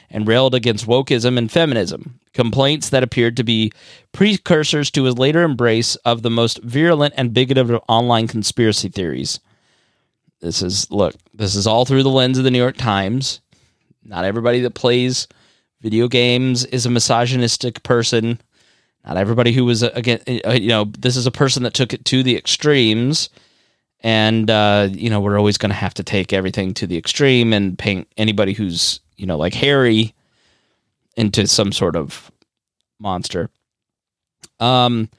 and 0.10 0.28
railed 0.28 0.54
against 0.54 0.86
wokeism 0.86 1.38
and 1.38 1.52
feminism, 1.52 2.20
complaints 2.34 2.90
that 2.90 3.04
appeared 3.04 3.36
to 3.36 3.44
be 3.44 3.72
precursors 4.12 4.92
to 4.92 5.04
his 5.06 5.18
later 5.18 5.42
embrace 5.42 5.96
of 5.98 6.22
the 6.22 6.30
most 6.30 6.62
virulent 6.62 7.14
and 7.18 7.34
bigoted 7.34 7.72
of 7.72 7.82
online 7.90 8.28
conspiracy 8.28 8.90
theories. 8.90 9.40
This 10.40 10.62
is 10.62 10.90
look, 10.92 11.16
this 11.34 11.56
is 11.56 11.66
all 11.66 11.86
through 11.86 12.04
the 12.04 12.10
lens 12.10 12.38
of 12.38 12.44
the 12.44 12.52
New 12.52 12.60
York 12.60 12.78
Times. 12.78 13.42
Not 14.06 14.26
everybody 14.26 14.60
that 14.62 14.76
plays 14.76 15.28
video 15.82 16.08
games 16.08 16.64
is 16.66 16.86
a 16.86 16.90
misogynistic 16.90 17.82
person 17.84 18.40
not 19.06 19.18
everybody 19.18 19.52
who 19.52 19.66
was 19.66 19.84
again 19.84 20.20
you 20.28 20.68
know 20.68 20.86
this 20.98 21.16
is 21.16 21.26
a 21.26 21.32
person 21.32 21.64
that 21.64 21.74
took 21.74 21.94
it 21.94 22.06
to 22.06 22.24
the 22.24 22.36
extremes 22.36 23.30
and 24.02 24.50
uh, 24.50 24.90
you 24.92 25.10
know 25.10 25.20
we're 25.20 25.38
always 25.38 25.58
going 25.58 25.70
to 25.70 25.76
have 25.76 25.94
to 25.94 26.04
take 26.04 26.34
everything 26.34 26.74
to 26.74 26.88
the 26.88 26.98
extreme 26.98 27.54
and 27.54 27.78
paint 27.78 28.08
anybody 28.18 28.54
who's 28.54 29.00
you 29.18 29.26
know 29.26 29.38
like 29.38 29.54
harry 29.54 30.14
into 31.16 31.48
some 31.48 31.72
sort 31.72 31.96
of 31.96 32.32
monster 33.00 33.50
um 34.60 35.10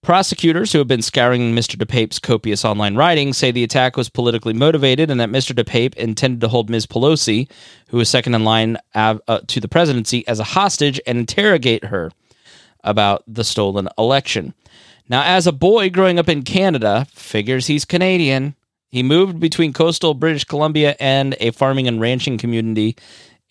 Prosecutors 0.00 0.72
who 0.72 0.78
have 0.78 0.86
been 0.86 1.02
scouring 1.02 1.54
Mr. 1.54 1.76
DePape's 1.76 2.20
copious 2.20 2.64
online 2.64 2.94
writings 2.94 3.36
say 3.36 3.50
the 3.50 3.64
attack 3.64 3.96
was 3.96 4.08
politically 4.08 4.54
motivated 4.54 5.10
and 5.10 5.20
that 5.20 5.28
Mr. 5.28 5.52
DePape 5.52 5.94
intended 5.96 6.40
to 6.40 6.48
hold 6.48 6.70
Ms. 6.70 6.86
Pelosi, 6.86 7.50
who 7.88 7.96
was 7.96 8.08
second 8.08 8.34
in 8.34 8.44
line 8.44 8.78
av- 8.94 9.20
uh, 9.26 9.40
to 9.48 9.60
the 9.60 9.68
presidency, 9.68 10.26
as 10.28 10.38
a 10.38 10.44
hostage 10.44 11.00
and 11.06 11.18
interrogate 11.18 11.84
her 11.84 12.12
about 12.84 13.22
the 13.26 13.44
stolen 13.44 13.88
election. 13.98 14.54
Now, 15.08 15.22
as 15.24 15.46
a 15.46 15.52
boy 15.52 15.90
growing 15.90 16.18
up 16.18 16.28
in 16.28 16.42
Canada, 16.42 17.06
figures 17.12 17.66
he's 17.66 17.84
Canadian. 17.84 18.54
He 18.90 19.02
moved 19.02 19.40
between 19.40 19.72
coastal 19.72 20.14
British 20.14 20.44
Columbia 20.44 20.96
and 20.98 21.36
a 21.40 21.50
farming 21.50 21.88
and 21.88 22.00
ranching 22.00 22.38
community 22.38 22.96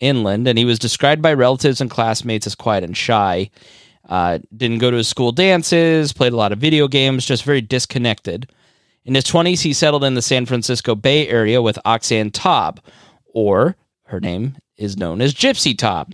inland, 0.00 0.46
and 0.46 0.58
he 0.58 0.64
was 0.64 0.78
described 0.78 1.22
by 1.22 1.32
relatives 1.32 1.80
and 1.80 1.90
classmates 1.90 2.46
as 2.46 2.54
quiet 2.54 2.84
and 2.84 2.96
shy. 2.96 3.50
Uh, 4.08 4.38
didn't 4.56 4.78
go 4.78 4.90
to 4.90 4.96
his 4.96 5.08
school 5.08 5.32
dances, 5.32 6.12
played 6.12 6.32
a 6.32 6.36
lot 6.36 6.52
of 6.52 6.58
video 6.58 6.88
games, 6.88 7.26
just 7.26 7.44
very 7.44 7.60
disconnected. 7.60 8.50
In 9.04 9.14
his 9.14 9.24
20s, 9.24 9.60
he 9.60 9.72
settled 9.72 10.04
in 10.04 10.14
the 10.14 10.22
San 10.22 10.46
Francisco 10.46 10.94
Bay 10.94 11.28
Area 11.28 11.60
with 11.60 11.78
Oxane 11.84 12.30
Taub, 12.30 12.78
or 13.26 13.76
her 14.04 14.20
name 14.20 14.56
is 14.76 14.96
known 14.96 15.20
as 15.20 15.34
Gypsy 15.34 15.74
Taub. 15.74 16.12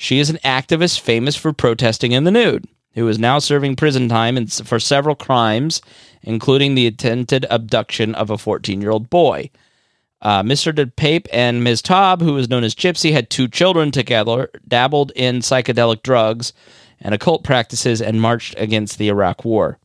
She 0.00 0.20
is 0.20 0.30
an 0.30 0.38
activist 0.44 1.00
famous 1.00 1.34
for 1.34 1.52
protesting 1.52 2.12
in 2.12 2.22
the 2.22 2.30
nude, 2.30 2.66
who 2.94 3.08
is 3.08 3.18
now 3.18 3.40
serving 3.40 3.74
prison 3.74 4.08
time 4.08 4.46
for 4.46 4.78
several 4.78 5.16
crimes, 5.16 5.82
including 6.22 6.74
the 6.74 6.86
attempted 6.86 7.44
abduction 7.50 8.14
of 8.14 8.30
a 8.30 8.38
14 8.38 8.80
year 8.80 8.92
old 8.92 9.10
boy. 9.10 9.50
Uh, 10.22 10.44
Mr. 10.44 10.72
DePape 10.72 11.26
and 11.32 11.64
Ms. 11.64 11.82
Taub, 11.82 12.22
who 12.22 12.34
was 12.34 12.48
known 12.48 12.62
as 12.62 12.76
Gypsy, 12.76 13.12
had 13.12 13.28
two 13.28 13.48
children 13.48 13.90
together, 13.90 14.50
dabbled 14.66 15.10
in 15.16 15.40
psychedelic 15.40 16.02
drugs 16.02 16.52
and 17.00 17.12
occult 17.12 17.42
practices, 17.44 18.00
and 18.00 18.20
marched 18.20 18.54
against 18.56 18.98
the 18.98 19.08
Iraq 19.08 19.44
War. 19.44 19.78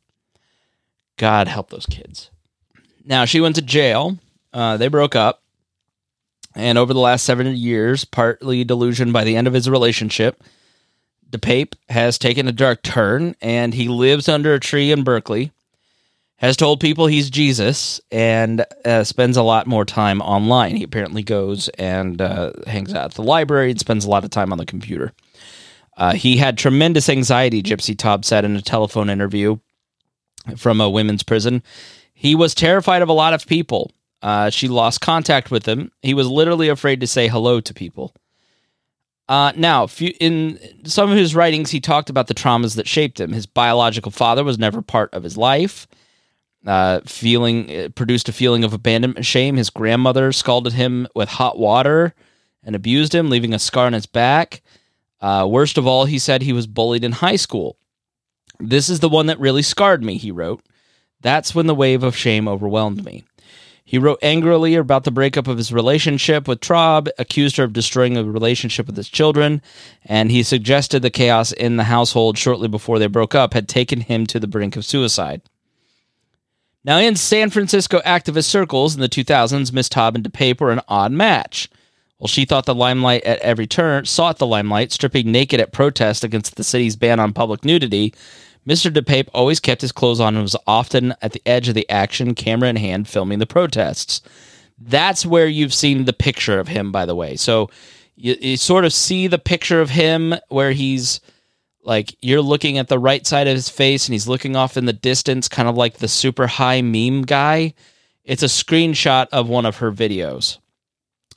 God 1.17 1.47
help 1.47 1.69
those 1.69 1.85
kids. 1.85 2.31
Now, 3.03 3.25
she 3.25 3.41
went 3.41 3.55
to 3.55 3.61
jail. 3.61 4.17
Uh, 4.51 4.77
they 4.77 4.87
broke 4.87 5.15
up. 5.15 5.42
And 6.55 6.77
over 6.77 6.93
the 6.93 6.99
last 6.99 7.25
seven 7.25 7.47
years, 7.55 8.05
partly 8.05 8.63
delusioned 8.63 9.13
by 9.13 9.23
the 9.23 9.35
end 9.35 9.47
of 9.47 9.53
his 9.53 9.69
relationship, 9.69 10.43
DePape 11.29 11.73
has 11.89 12.19
taken 12.19 12.47
a 12.47 12.51
dark 12.51 12.83
turn 12.83 13.35
and 13.41 13.73
he 13.73 13.87
lives 13.87 14.29
under 14.29 14.53
a 14.53 14.59
tree 14.59 14.91
in 14.91 15.03
Berkeley 15.03 15.51
has 16.43 16.57
told 16.57 16.81
people 16.81 17.07
he's 17.07 17.29
Jesus 17.29 18.01
and 18.11 18.65
uh, 18.83 19.05
spends 19.05 19.37
a 19.37 19.43
lot 19.43 19.65
more 19.65 19.85
time 19.85 20.21
online. 20.21 20.75
He 20.75 20.83
apparently 20.83 21.23
goes 21.23 21.69
and 21.69 22.21
uh, 22.21 22.51
hangs 22.67 22.93
out 22.93 23.05
at 23.05 23.13
the 23.13 23.23
library 23.23 23.71
and 23.71 23.79
spends 23.79 24.03
a 24.03 24.09
lot 24.09 24.25
of 24.25 24.29
time 24.29 24.51
on 24.51 24.57
the 24.57 24.65
computer. 24.65 25.13
Uh, 25.95 26.11
he 26.11 26.35
had 26.35 26.57
tremendous 26.57 27.07
anxiety, 27.07 27.63
Gypsy 27.63 27.95
Taub 27.95 28.25
said 28.25 28.43
in 28.43 28.57
a 28.57 28.61
telephone 28.61 29.09
interview 29.09 29.57
from 30.57 30.81
a 30.81 30.89
women's 30.89 31.23
prison. 31.23 31.63
He 32.13 32.35
was 32.35 32.53
terrified 32.53 33.01
of 33.01 33.07
a 33.07 33.13
lot 33.13 33.33
of 33.33 33.47
people. 33.47 33.93
Uh, 34.23 34.49
she 34.49 34.67
lost 34.67 35.01
contact 35.01 35.51
with 35.51 35.67
him. 35.67 35.91
He 36.01 36.15
was 36.15 36.27
literally 36.27 36.69
afraid 36.69 37.01
to 37.01 37.07
say 37.07 37.27
hello 37.27 37.61
to 37.61 37.73
people. 37.73 38.15
Uh, 39.29 39.51
now, 39.55 39.87
in 40.19 40.57
some 40.85 41.11
of 41.11 41.17
his 41.17 41.35
writings, 41.35 41.69
he 41.69 41.79
talked 41.79 42.09
about 42.09 42.27
the 42.27 42.33
traumas 42.33 42.75
that 42.77 42.87
shaped 42.87 43.19
him. 43.19 43.31
His 43.31 43.45
biological 43.45 44.11
father 44.11 44.43
was 44.43 44.57
never 44.57 44.81
part 44.81 45.13
of 45.13 45.23
his 45.23 45.37
life 45.37 45.87
uh, 46.65 47.01
feeling 47.05 47.69
it 47.69 47.95
produced 47.95 48.29
a 48.29 48.33
feeling 48.33 48.63
of 48.63 48.73
abandonment 48.73 49.17
and 49.17 49.25
shame. 49.25 49.57
His 49.57 49.69
grandmother 49.69 50.31
scalded 50.31 50.73
him 50.73 51.07
with 51.15 51.29
hot 51.29 51.57
water 51.57 52.13
and 52.63 52.75
abused 52.75 53.13
him, 53.13 53.29
leaving 53.29 53.53
a 53.53 53.59
scar 53.59 53.85
on 53.85 53.93
his 53.93 54.05
back. 54.05 54.61
Uh, 55.19 55.47
worst 55.49 55.77
of 55.77 55.87
all, 55.87 56.05
he 56.05 56.19
said 56.19 56.41
he 56.41 56.53
was 56.53 56.67
bullied 56.67 57.03
in 57.03 57.11
high 57.13 57.35
school. 57.35 57.77
This 58.59 58.89
is 58.89 58.99
the 58.99 59.09
one 59.09 59.25
that 59.27 59.39
really 59.39 59.61
scarred 59.61 60.03
me, 60.03 60.17
he 60.17 60.31
wrote. 60.31 60.63
That's 61.21 61.55
when 61.55 61.67
the 61.67 61.75
wave 61.75 62.03
of 62.03 62.15
shame 62.15 62.47
overwhelmed 62.47 63.03
me. 63.03 63.23
He 63.93 63.99
wrote 63.99 64.17
angrily 64.23 64.73
about 64.73 65.03
the 65.03 65.11
breakup 65.11 65.47
of 65.47 65.57
his 65.57 65.71
relationship 65.71 66.47
with 66.47 66.61
Traub, 66.61 67.09
accused 67.19 67.57
her 67.57 67.63
of 67.63 67.73
destroying 67.73 68.17
a 68.17 68.23
relationship 68.23 68.87
with 68.87 68.97
his 68.97 69.07
children, 69.07 69.61
and 70.03 70.31
he 70.31 70.41
suggested 70.41 71.03
the 71.03 71.11
chaos 71.11 71.51
in 71.51 71.77
the 71.77 71.83
household 71.83 72.35
shortly 72.35 72.67
before 72.67 72.97
they 72.97 73.05
broke 73.05 73.35
up 73.35 73.53
had 73.53 73.69
taken 73.69 74.01
him 74.01 74.25
to 74.25 74.39
the 74.39 74.47
brink 74.47 74.75
of 74.75 74.83
suicide. 74.83 75.43
Now, 76.83 76.97
in 76.97 77.15
San 77.15 77.51
Francisco 77.51 77.99
activist 77.99 78.45
circles 78.45 78.95
in 78.95 79.01
the 79.01 79.07
2000s, 79.07 79.71
Miss 79.71 79.89
Taub 79.89 80.15
and 80.15 80.23
DePape 80.23 80.59
were 80.59 80.71
an 80.71 80.81
odd 80.87 81.11
match. 81.11 81.69
Well, 82.17 82.27
she 82.27 82.45
thought 82.45 82.65
the 82.65 82.73
limelight 82.73 83.23
at 83.25 83.37
every 83.41 83.67
turn, 83.67 84.05
sought 84.05 84.39
the 84.39 84.47
limelight, 84.47 84.91
stripping 84.91 85.31
naked 85.31 85.59
at 85.59 85.71
protest 85.71 86.23
against 86.23 86.55
the 86.55 86.63
city's 86.63 86.95
ban 86.95 87.19
on 87.19 87.31
public 87.31 87.63
nudity. 87.63 88.15
Mr. 88.67 88.91
DePape 88.91 89.27
always 89.33 89.59
kept 89.59 89.81
his 89.81 89.91
clothes 89.91 90.19
on 90.19 90.35
and 90.35 90.43
was 90.43 90.55
often 90.65 91.13
at 91.21 91.33
the 91.33 91.41
edge 91.45 91.67
of 91.67 91.75
the 91.75 91.89
action, 91.89 92.33
camera 92.33 92.69
in 92.69 92.75
hand, 92.77 93.07
filming 93.07 93.39
the 93.39 93.45
protests. 93.45 94.21
That's 94.79 95.25
where 95.25 95.47
you've 95.47 95.73
seen 95.73 96.05
the 96.05 96.13
picture 96.13 96.59
of 96.59 96.67
him, 96.67 96.91
by 96.91 97.05
the 97.05 97.15
way. 97.15 97.35
So 97.35 97.69
you, 98.15 98.35
you 98.39 98.57
sort 98.57 98.85
of 98.85 98.93
see 98.93 99.27
the 99.27 99.39
picture 99.39 99.81
of 99.81 99.89
him 99.89 100.35
where 100.49 100.71
he's 100.71 101.19
like 101.85 102.15
you're 102.21 102.41
looking 102.41 102.77
at 102.77 102.87
the 102.87 102.99
right 102.99 103.27
side 103.27 103.47
of 103.47 103.55
his 103.55 103.69
face 103.69 104.07
and 104.07 104.13
he's 104.13 104.27
looking 104.27 104.55
off 104.55 104.77
in 104.77 104.85
the 104.85 104.93
distance, 104.93 105.47
kind 105.47 105.67
of 105.67 105.75
like 105.75 105.97
the 105.97 106.07
super 106.07 106.47
high 106.47 106.81
meme 106.81 107.23
guy. 107.23 107.73
It's 108.23 108.43
a 108.43 108.47
screenshot 108.47 109.27
of 109.31 109.49
one 109.49 109.65
of 109.65 109.77
her 109.77 109.91
videos. 109.91 110.59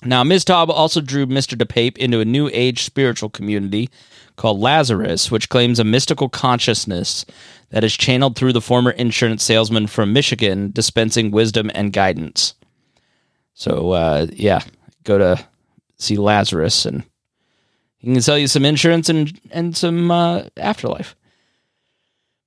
Now, 0.04 0.22
Ms. 0.22 0.44
Taub 0.44 0.68
also 0.68 1.00
drew 1.00 1.26
Mr. 1.26 1.56
DePape 1.56 1.96
into 1.96 2.20
a 2.20 2.24
new 2.24 2.48
age 2.52 2.84
spiritual 2.84 3.30
community 3.30 3.88
called 4.36 4.60
Lazaris, 4.60 5.30
which 5.30 5.48
claims 5.48 5.78
a 5.78 5.84
mystical 5.84 6.28
consciousness 6.28 7.24
that 7.70 7.84
is 7.84 7.96
channeled 7.96 8.36
through 8.36 8.52
the 8.52 8.60
former 8.60 8.92
insurance 8.92 9.42
salesman 9.42 9.86
from 9.86 10.12
Michigan, 10.12 10.70
dispensing 10.70 11.30
wisdom 11.30 11.70
and 11.74 11.92
guidance. 11.92 12.54
So, 13.54 13.92
uh, 13.92 14.26
yeah, 14.32 14.60
go 15.04 15.18
to 15.18 15.44
see 15.98 16.16
Lazaris 16.16 16.86
and 16.86 17.02
he 17.98 18.12
can 18.12 18.22
sell 18.22 18.38
you 18.38 18.46
some 18.46 18.64
insurance 18.64 19.08
and, 19.08 19.40
and 19.50 19.76
some 19.76 20.10
uh, 20.10 20.44
afterlife. 20.56 21.16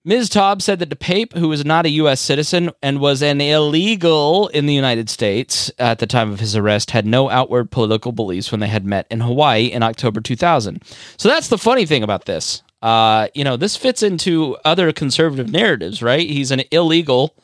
Ms. 0.06 0.30
Taub 0.30 0.62
said 0.62 0.80
that 0.80 0.90
DePape, 0.90 1.38
who 1.38 1.50
was 1.50 1.66
not 1.66 1.86
a 1.86 1.90
U.S. 1.90 2.22
citizen 2.22 2.72
and 2.82 3.02
was 3.02 3.22
an 3.22 3.42
illegal 3.42 4.48
in 4.48 4.66
the 4.66 4.74
United 4.74 5.10
States 5.10 5.70
at 5.78 6.00
the 6.00 6.08
time 6.08 6.32
of 6.32 6.40
his 6.40 6.56
arrest, 6.56 6.92
had 6.92 7.06
no 7.06 7.30
outward 7.30 7.70
political 7.70 8.14
beliefs 8.14 8.50
when 8.50 8.62
they 8.62 8.68
had 8.68 8.86
met 8.86 9.08
in 9.12 9.20
Hawaii 9.20 9.66
in 9.66 9.84
October 9.84 10.22
2000. 10.22 10.82
So 11.18 11.28
that's 11.28 11.50
the 11.50 11.58
funny 11.58 11.86
thing 11.86 12.02
about 12.02 12.26
this. 12.26 12.64
Uh, 12.82 13.28
you 13.36 13.44
know, 13.44 13.58
this 13.58 13.76
fits 13.76 14.02
into 14.02 14.56
other 14.64 14.94
conservative 14.94 15.52
narratives, 15.52 16.02
right? 16.02 16.30
He's 16.30 16.52
an 16.52 16.64
illegal 16.72 17.36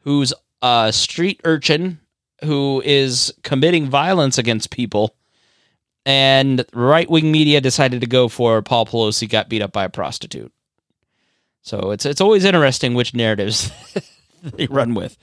who's 0.00 0.32
a 0.62 0.90
street 0.94 1.40
urchin 1.44 2.00
who 2.44 2.82
is 2.82 3.34
committing 3.42 3.90
violence 3.90 4.38
against 4.38 4.70
people. 4.70 5.14
And 6.06 6.64
right 6.72 7.10
wing 7.10 7.30
media 7.30 7.60
decided 7.60 8.00
to 8.00 8.06
go 8.06 8.28
for 8.28 8.62
Paul 8.62 8.86
Pelosi 8.86 9.28
got 9.28 9.50
beat 9.50 9.60
up 9.60 9.72
by 9.72 9.84
a 9.84 9.90
prostitute. 9.90 10.50
So 11.62 11.90
it's 11.90 12.06
it's 12.06 12.20
always 12.20 12.44
interesting 12.44 12.94
which 12.94 13.14
narratives 13.14 13.70
they 14.42 14.66
run 14.66 14.94
with. 14.94 15.16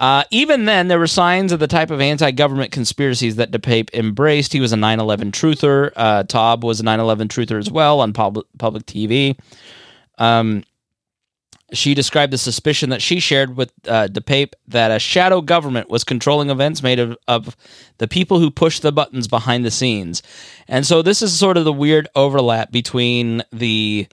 Uh, 0.00 0.22
even 0.30 0.64
then, 0.64 0.86
there 0.86 0.98
were 0.98 1.08
signs 1.08 1.50
of 1.50 1.58
the 1.58 1.66
type 1.66 1.90
of 1.90 2.00
anti-government 2.00 2.70
conspiracies 2.70 3.34
that 3.34 3.50
DePape 3.50 3.92
embraced. 3.94 4.52
He 4.52 4.60
was 4.60 4.72
a 4.72 4.76
9/11 4.76 5.32
truther. 5.32 5.92
Uh, 5.96 6.22
Taub 6.22 6.62
was 6.62 6.80
a 6.80 6.84
9/11 6.84 7.28
truther 7.28 7.58
as 7.58 7.70
well 7.70 8.00
on 8.00 8.12
public 8.12 8.46
public 8.58 8.86
TV. 8.86 9.36
Um, 10.18 10.62
she 11.72 11.94
described 11.94 12.32
the 12.32 12.38
suspicion 12.38 12.90
that 12.90 13.02
she 13.02 13.20
shared 13.20 13.56
with 13.56 13.72
uh, 13.86 14.08
DePape 14.10 14.52
that 14.68 14.90
a 14.90 14.98
shadow 14.98 15.40
government 15.42 15.90
was 15.90 16.02
controlling 16.02 16.48
events 16.48 16.82
made 16.82 16.98
of, 16.98 17.16
of 17.28 17.56
the 17.98 18.08
people 18.08 18.38
who 18.38 18.50
push 18.50 18.80
the 18.80 18.92
buttons 18.92 19.28
behind 19.28 19.64
the 19.64 19.70
scenes. 19.70 20.22
And 20.66 20.86
so 20.86 21.02
this 21.02 21.20
is 21.20 21.38
sort 21.38 21.58
of 21.58 21.64
the 21.64 21.72
weird 21.72 22.08
overlap 22.14 22.72
between 22.72 23.42
the 23.52 24.06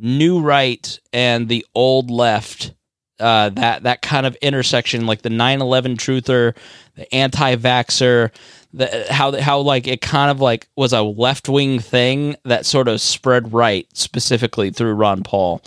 new 0.00 0.40
right 0.40 0.98
and 1.12 1.48
the 1.48 1.64
old 1.74 2.10
left 2.10 2.72
uh, 3.20 3.50
that 3.50 3.82
that 3.82 4.00
kind 4.00 4.26
of 4.26 4.34
intersection 4.36 5.06
like 5.06 5.22
the 5.22 5.28
9-11 5.28 5.96
truther 5.96 6.56
the 6.94 7.14
anti-vaxxer 7.14 8.30
the, 8.72 9.06
how 9.10 9.38
how 9.40 9.58
like 9.58 9.86
it 9.86 10.00
kind 10.00 10.30
of 10.30 10.40
like 10.40 10.68
was 10.76 10.92
a 10.92 11.02
left-wing 11.02 11.78
thing 11.78 12.34
that 12.44 12.64
sort 12.64 12.88
of 12.88 13.00
spread 13.00 13.52
right 13.52 13.86
specifically 13.92 14.70
through 14.70 14.94
ron 14.94 15.22
paul 15.22 15.62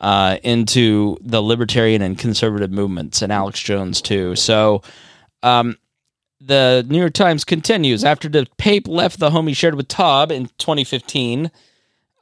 uh, 0.00 0.38
into 0.42 1.18
the 1.20 1.42
libertarian 1.42 2.00
and 2.02 2.18
conservative 2.18 2.70
movements 2.70 3.22
and 3.22 3.30
alex 3.32 3.60
jones 3.60 4.00
too. 4.00 4.34
So 4.34 4.82
um, 5.42 5.76
the 6.40 6.84
new 6.88 6.98
york 6.98 7.12
times 7.12 7.44
continues 7.44 8.02
after 8.02 8.28
the 8.28 8.46
pape 8.56 8.88
left 8.88 9.18
the 9.18 9.30
home 9.30 9.46
he 9.46 9.54
shared 9.54 9.74
with 9.74 9.88
taub 9.88 10.30
in 10.30 10.46
2015 10.58 11.50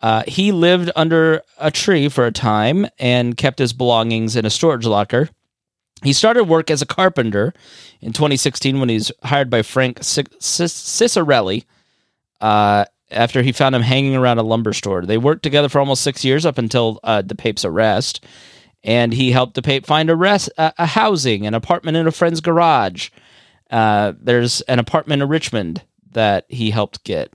uh, 0.00 0.22
he 0.26 0.52
lived 0.52 0.90
under 0.94 1.42
a 1.58 1.70
tree 1.70 2.08
for 2.08 2.26
a 2.26 2.32
time 2.32 2.86
and 2.98 3.36
kept 3.36 3.58
his 3.58 3.72
belongings 3.72 4.36
in 4.36 4.46
a 4.46 4.50
storage 4.50 4.86
locker. 4.86 5.28
He 6.02 6.12
started 6.12 6.44
work 6.44 6.70
as 6.70 6.80
a 6.80 6.86
carpenter 6.86 7.52
in 8.00 8.12
2016 8.12 8.78
when 8.78 8.88
he 8.88 8.94
was 8.94 9.10
hired 9.24 9.50
by 9.50 9.62
Frank 9.62 9.98
Cicerelli 10.00 11.64
uh, 12.40 12.84
after 13.10 13.42
he 13.42 13.50
found 13.50 13.74
him 13.74 13.82
hanging 13.82 14.14
around 14.14 14.38
a 14.38 14.42
lumber 14.44 14.72
store. 14.72 15.04
They 15.04 15.18
worked 15.18 15.42
together 15.42 15.68
for 15.68 15.80
almost 15.80 16.02
six 16.02 16.24
years 16.24 16.46
up 16.46 16.58
until 16.58 17.00
uh, 17.02 17.22
DePape's 17.22 17.64
arrest. 17.64 18.24
and 18.84 19.12
he 19.12 19.32
helped 19.32 19.54
the 19.54 19.62
pay, 19.62 19.80
find 19.80 20.08
a, 20.08 20.14
rest, 20.14 20.50
a, 20.56 20.72
a 20.78 20.86
housing, 20.86 21.46
an 21.46 21.54
apartment 21.54 21.96
in 21.96 22.06
a 22.06 22.12
friend's 22.12 22.40
garage. 22.40 23.10
Uh, 23.70 24.12
there's 24.20 24.60
an 24.62 24.78
apartment 24.78 25.20
in 25.20 25.28
Richmond 25.28 25.82
that 26.12 26.46
he 26.48 26.70
helped 26.70 27.02
get. 27.02 27.32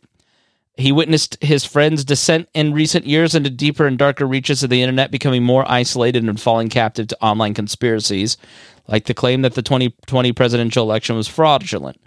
He 0.76 0.92
witnessed 0.92 1.38
his 1.42 1.66
friend's 1.66 2.04
descent 2.04 2.50
in 2.54 2.74
recent 2.74 3.06
years 3.06 3.36
into 3.36 3.50
deeper 3.50 3.86
and 3.86 3.98
darker 3.98 4.26
reaches 4.26 4.64
of 4.64 4.72
the 4.72 4.82
internet, 4.82 5.12
becoming 5.12 5.44
more 5.44 5.70
isolated 5.70 6.24
and 6.24 6.42
falling 6.42 6.70
captive 6.70 7.08
to 7.10 7.24
online 7.24 7.54
conspiracies, 7.54 8.38
like 8.88 9.06
the 9.06 9.14
claim 9.14 9.44
that 9.44 9.54
the 9.54 9.62
2020 9.62 10.34
presidential 10.34 10.84
election 10.84 11.16
was 11.16 11.28
fraudulent. 11.28 12.02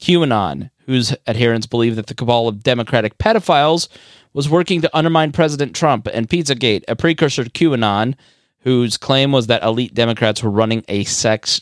QAnon, 0.00 0.70
whose 0.86 1.14
adherents 1.26 1.66
believe 1.66 1.96
that 1.96 2.08
the 2.08 2.14
cabal 2.14 2.46
of 2.46 2.62
Democratic 2.62 3.16
pedophiles 3.18 3.88
was 4.32 4.48
working 4.48 4.80
to 4.82 4.96
undermine 4.96 5.32
President 5.32 5.74
Trump, 5.74 6.06
and 6.12 6.28
Pizzagate, 6.28 6.84
a 6.88 6.96
precursor 6.96 7.44
to 7.44 7.50
QAnon, 7.50 8.14
whose 8.60 8.96
claim 8.96 9.32
was 9.32 9.46
that 9.46 9.62
elite 9.62 9.94
Democrats 9.94 10.42
were 10.42 10.50
running 10.50 10.84
a 10.88 11.04
sex 11.04 11.60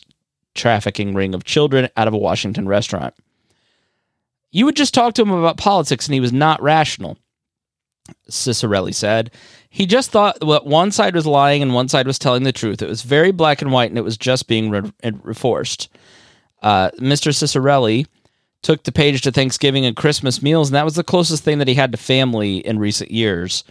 trafficking 0.55 1.13
ring 1.13 1.33
of 1.33 1.45
children 1.45 1.89
out 1.95 2.07
of 2.07 2.13
a 2.13 2.17
Washington 2.17 2.67
restaurant. 2.67 3.13
You 4.51 4.65
would 4.65 4.75
just 4.75 4.93
talk 4.93 5.13
to 5.15 5.21
him 5.21 5.31
about 5.31 5.57
politics 5.57 6.07
and 6.07 6.13
he 6.13 6.19
was 6.19 6.33
not 6.33 6.61
rational, 6.61 7.17
Cicerelli 8.29 8.93
said. 8.93 9.31
He 9.69 9.85
just 9.85 10.09
thought 10.09 10.39
that 10.39 10.65
one 10.65 10.91
side 10.91 11.13
was 11.13 11.27
lying 11.27 11.61
and 11.61 11.73
one 11.73 11.87
side 11.87 12.07
was 12.07 12.17
telling 12.17 12.43
the 12.43 12.51
truth. 12.51 12.81
It 12.81 12.89
was 12.89 13.03
very 13.03 13.31
black 13.31 13.61
and 13.61 13.71
white 13.71 13.91
and 13.91 13.97
it 13.97 14.03
was 14.03 14.17
just 14.17 14.47
being 14.47 14.71
re- 14.71 14.91
reinforced. 15.03 15.89
Uh, 16.61 16.89
Mr. 16.99 17.31
Cicerelli 17.31 18.07
took 18.61 18.83
DePape 18.83 19.21
to 19.21 19.31
Thanksgiving 19.31 19.85
and 19.85 19.95
Christmas 19.95 20.41
meals, 20.41 20.69
and 20.69 20.75
that 20.75 20.83
was 20.85 20.95
the 20.95 21.03
closest 21.03 21.43
thing 21.43 21.59
that 21.59 21.67
he 21.67 21.75
had 21.75 21.91
to 21.91 21.97
family 21.97 22.57
in 22.57 22.79
recent 22.79 23.11
years. 23.11 23.63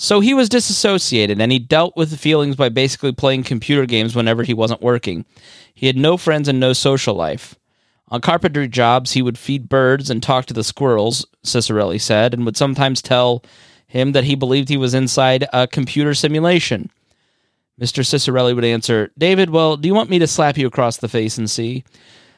So 0.00 0.20
he 0.20 0.32
was 0.32 0.48
disassociated 0.48 1.40
and 1.40 1.50
he 1.50 1.58
dealt 1.58 1.96
with 1.96 2.10
the 2.10 2.16
feelings 2.16 2.54
by 2.54 2.68
basically 2.68 3.10
playing 3.10 3.42
computer 3.42 3.84
games 3.84 4.14
whenever 4.14 4.44
he 4.44 4.54
wasn't 4.54 4.80
working. 4.80 5.24
He 5.74 5.88
had 5.88 5.96
no 5.96 6.16
friends 6.16 6.46
and 6.46 6.60
no 6.60 6.72
social 6.72 7.16
life. 7.16 7.56
On 8.10 8.20
carpentry 8.20 8.68
jobs, 8.68 9.12
he 9.12 9.22
would 9.22 9.38
feed 9.38 9.68
birds 9.68 10.08
and 10.10 10.22
talk 10.22 10.46
to 10.46 10.54
the 10.54 10.64
squirrels, 10.64 11.26
Cicerelli 11.44 12.00
said, 12.00 12.32
and 12.32 12.44
would 12.44 12.56
sometimes 12.56 13.02
tell 13.02 13.44
him 13.86 14.12
that 14.12 14.24
he 14.24 14.34
believed 14.34 14.68
he 14.68 14.76
was 14.76 14.94
inside 14.94 15.46
a 15.52 15.66
computer 15.66 16.14
simulation. 16.14 16.90
Mr. 17.80 18.04
Cicerelli 18.04 18.54
would 18.54 18.64
answer, 18.64 19.10
David, 19.18 19.50
well, 19.50 19.76
do 19.76 19.88
you 19.88 19.94
want 19.94 20.10
me 20.10 20.18
to 20.18 20.26
slap 20.26 20.58
you 20.58 20.66
across 20.66 20.96
the 20.96 21.08
face 21.08 21.38
and 21.38 21.50
see? 21.50 21.84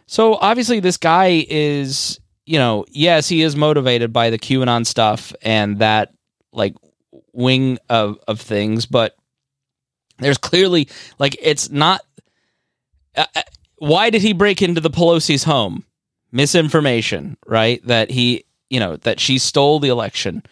So 0.06 0.34
obviously, 0.34 0.80
this 0.80 0.96
guy 0.96 1.46
is, 1.48 2.20
you 2.46 2.58
know, 2.58 2.84
yes, 2.90 3.28
he 3.28 3.42
is 3.42 3.56
motivated 3.56 4.12
by 4.12 4.30
the 4.30 4.38
QAnon 4.38 4.84
stuff 4.84 5.32
and 5.40 5.78
that, 5.78 6.12
like, 6.52 6.74
wing 7.32 7.78
of, 7.88 8.18
of 8.26 8.40
things, 8.40 8.86
but 8.86 9.16
there's 10.18 10.38
clearly, 10.38 10.88
like, 11.18 11.36
it's 11.40 11.70
not. 11.70 12.02
Uh, 13.16 13.24
why 13.80 14.10
did 14.10 14.20
he 14.20 14.34
break 14.34 14.60
into 14.60 14.80
the 14.80 14.90
Pelosi's 14.90 15.44
home? 15.44 15.84
Misinformation, 16.32 17.38
right? 17.46 17.84
That 17.86 18.10
he, 18.10 18.44
you 18.68 18.78
know, 18.78 18.96
that 18.98 19.18
she 19.18 19.38
stole 19.38 19.80
the 19.80 19.88
election. 19.88 20.42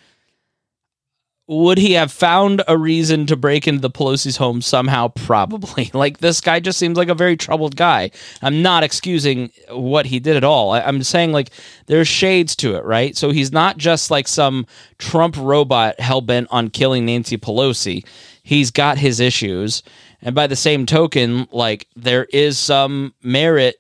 Would 1.47 1.77
he 1.77 1.93
have 1.93 2.11
found 2.11 2.63
a 2.67 2.77
reason 2.77 3.27
to 3.27 3.37
break 3.37 3.69
into 3.69 3.81
the 3.81 3.91
Pelosi's 3.91 4.39
home 4.39 4.63
somehow? 4.63 5.09
Probably. 5.09 5.91
Like 5.99 6.19
this 6.19 6.41
guy 6.41 6.59
just 6.61 6.79
seems 6.79 6.97
like 6.97 7.09
a 7.09 7.15
very 7.15 7.37
troubled 7.37 7.77
guy. 7.77 8.11
I'm 8.41 8.63
not 8.63 8.83
excusing 8.83 9.51
what 9.71 10.07
he 10.07 10.21
did 10.21 10.37
at 10.37 10.45
all. 10.45 10.71
I, 10.71 10.81
I'm 10.81 11.03
saying 11.03 11.33
like 11.33 11.51
there's 11.87 12.09
shades 12.09 12.57
to 12.57 12.77
it, 12.77 12.85
right? 12.85 13.15
So 13.15 13.31
he's 13.31 13.53
not 13.53 13.77
just 13.77 14.11
like 14.11 14.27
some 14.27 14.67
Trump 14.97 15.37
robot 15.37 16.01
hell 16.01 16.23
bent 16.23 16.49
on 16.51 16.71
killing 16.71 17.05
Nancy 17.05 17.37
Pelosi. 17.37 18.07
He's 18.43 18.71
got 18.71 18.97
his 18.97 19.21
issues 19.21 19.83
and 20.23 20.35
by 20.35 20.47
the 20.47 20.57
same 20.57 20.87
token, 20.87 21.49
like 21.53 21.87
there 21.97 22.25
is 22.25 22.59
some 22.59 23.15
merit 23.23 23.77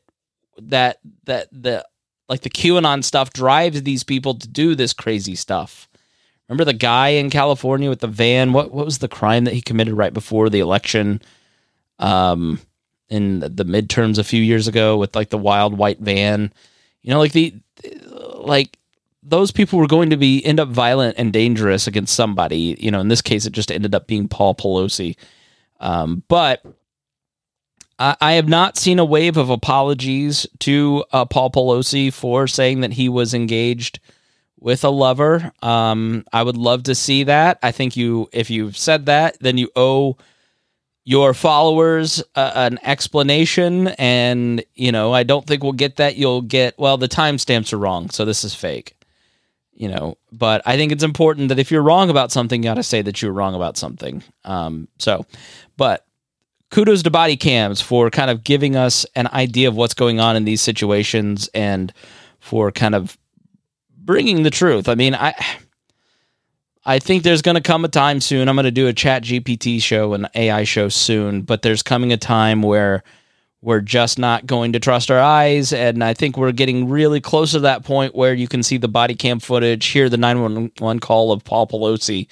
that 0.62 0.98
that 1.24 1.48
the 1.52 1.84
like 2.28 2.42
the 2.42 2.50
QAnon 2.50 3.02
stuff 3.02 3.32
drives 3.32 3.82
these 3.82 4.04
people 4.04 4.34
to 4.34 4.48
do 4.48 4.74
this 4.74 4.92
crazy 4.92 5.34
stuff. 5.34 5.88
Remember 6.48 6.64
the 6.64 6.72
guy 6.72 7.08
in 7.08 7.30
California 7.30 7.88
with 7.88 8.00
the 8.00 8.06
van? 8.06 8.52
What 8.52 8.72
what 8.72 8.84
was 8.84 8.98
the 8.98 9.08
crime 9.08 9.44
that 9.44 9.54
he 9.54 9.62
committed 9.62 9.94
right 9.94 10.14
before 10.14 10.48
the 10.48 10.60
election? 10.60 11.22
Um, 11.98 12.60
in 13.08 13.40
the 13.40 13.64
midterms 13.64 14.18
a 14.18 14.24
few 14.24 14.42
years 14.42 14.68
ago 14.68 14.96
with 14.96 15.16
like 15.16 15.30
the 15.30 15.38
wild 15.38 15.76
white 15.76 15.98
van. 15.98 16.52
You 17.02 17.10
know, 17.10 17.18
like 17.18 17.32
the 17.32 17.54
like 18.34 18.78
those 19.22 19.50
people 19.50 19.78
were 19.78 19.86
going 19.86 20.10
to 20.10 20.16
be 20.16 20.44
end 20.44 20.60
up 20.60 20.68
violent 20.68 21.16
and 21.18 21.32
dangerous 21.32 21.86
against 21.86 22.14
somebody. 22.14 22.76
You 22.78 22.90
know, 22.90 23.00
in 23.00 23.08
this 23.08 23.22
case, 23.22 23.46
it 23.46 23.52
just 23.52 23.72
ended 23.72 23.94
up 23.94 24.06
being 24.06 24.28
Paul 24.28 24.54
Pelosi. 24.54 25.16
Um, 25.80 26.22
but 26.28 26.64
I, 27.98 28.16
I, 28.20 28.32
have 28.32 28.48
not 28.48 28.76
seen 28.76 28.98
a 28.98 29.04
wave 29.04 29.36
of 29.36 29.50
apologies 29.50 30.46
to 30.60 31.04
uh, 31.12 31.24
Paul 31.24 31.50
Pelosi 31.50 32.12
for 32.12 32.46
saying 32.46 32.80
that 32.80 32.92
he 32.92 33.08
was 33.08 33.34
engaged 33.34 34.00
with 34.58 34.84
a 34.84 34.90
lover. 34.90 35.52
Um, 35.62 36.24
I 36.32 36.42
would 36.42 36.56
love 36.56 36.84
to 36.84 36.94
see 36.94 37.24
that. 37.24 37.58
I 37.62 37.70
think 37.70 37.96
you, 37.96 38.28
if 38.32 38.50
you've 38.50 38.76
said 38.76 39.06
that, 39.06 39.38
then 39.40 39.56
you 39.56 39.70
owe 39.76 40.16
your 41.04 41.32
followers 41.32 42.22
uh, 42.34 42.52
an 42.54 42.78
explanation. 42.82 43.88
And, 43.98 44.64
you 44.74 44.92
know, 44.92 45.12
I 45.12 45.22
don't 45.22 45.46
think 45.46 45.62
we'll 45.62 45.72
get 45.72 45.96
that. 45.96 46.16
You'll 46.16 46.42
get, 46.42 46.78
well, 46.78 46.96
the 46.96 47.08
timestamps 47.08 47.72
are 47.72 47.78
wrong. 47.78 48.10
So 48.10 48.24
this 48.24 48.44
is 48.44 48.54
fake 48.54 48.97
you 49.78 49.88
know 49.88 50.18
but 50.32 50.60
i 50.66 50.76
think 50.76 50.92
it's 50.92 51.04
important 51.04 51.48
that 51.48 51.58
if 51.58 51.70
you're 51.70 51.82
wrong 51.82 52.10
about 52.10 52.30
something 52.32 52.62
you 52.62 52.68
got 52.68 52.74
to 52.74 52.82
say 52.82 53.00
that 53.00 53.22
you're 53.22 53.32
wrong 53.32 53.54
about 53.54 53.76
something. 53.76 54.22
Um, 54.44 54.88
so 54.98 55.24
but 55.76 56.04
kudos 56.70 57.02
to 57.04 57.10
body 57.10 57.36
cams 57.36 57.80
for 57.80 58.10
kind 58.10 58.30
of 58.30 58.44
giving 58.44 58.76
us 58.76 59.06
an 59.14 59.28
idea 59.28 59.68
of 59.68 59.76
what's 59.76 59.94
going 59.94 60.20
on 60.20 60.36
in 60.36 60.44
these 60.44 60.60
situations 60.60 61.48
and 61.54 61.92
for 62.40 62.70
kind 62.70 62.94
of 62.94 63.16
bringing 63.96 64.42
the 64.42 64.50
truth. 64.50 64.88
I 64.88 64.94
mean 64.96 65.14
i 65.14 65.34
i 66.84 66.98
think 66.98 67.22
there's 67.22 67.42
going 67.42 67.54
to 67.54 67.60
come 67.60 67.84
a 67.84 67.88
time 67.88 68.20
soon 68.20 68.48
i'm 68.48 68.56
going 68.56 68.64
to 68.64 68.70
do 68.70 68.88
a 68.88 68.92
chat 68.92 69.22
gpt 69.22 69.80
show 69.82 70.14
an 70.14 70.26
ai 70.34 70.64
show 70.64 70.88
soon 70.88 71.42
but 71.42 71.62
there's 71.62 71.82
coming 71.82 72.12
a 72.12 72.16
time 72.16 72.62
where 72.62 73.02
we're 73.60 73.80
just 73.80 74.18
not 74.18 74.46
going 74.46 74.72
to 74.72 74.80
trust 74.80 75.10
our 75.10 75.20
eyes. 75.20 75.72
And 75.72 76.04
I 76.04 76.14
think 76.14 76.36
we're 76.36 76.52
getting 76.52 76.88
really 76.88 77.20
close 77.20 77.52
to 77.52 77.60
that 77.60 77.84
point 77.84 78.14
where 78.14 78.34
you 78.34 78.46
can 78.46 78.62
see 78.62 78.76
the 78.76 78.88
body 78.88 79.14
cam 79.14 79.40
footage, 79.40 79.86
hear 79.86 80.08
the 80.08 80.16
911 80.16 81.00
call 81.00 81.32
of 81.32 81.44
Paul 81.44 81.66
Pelosi, 81.66 82.28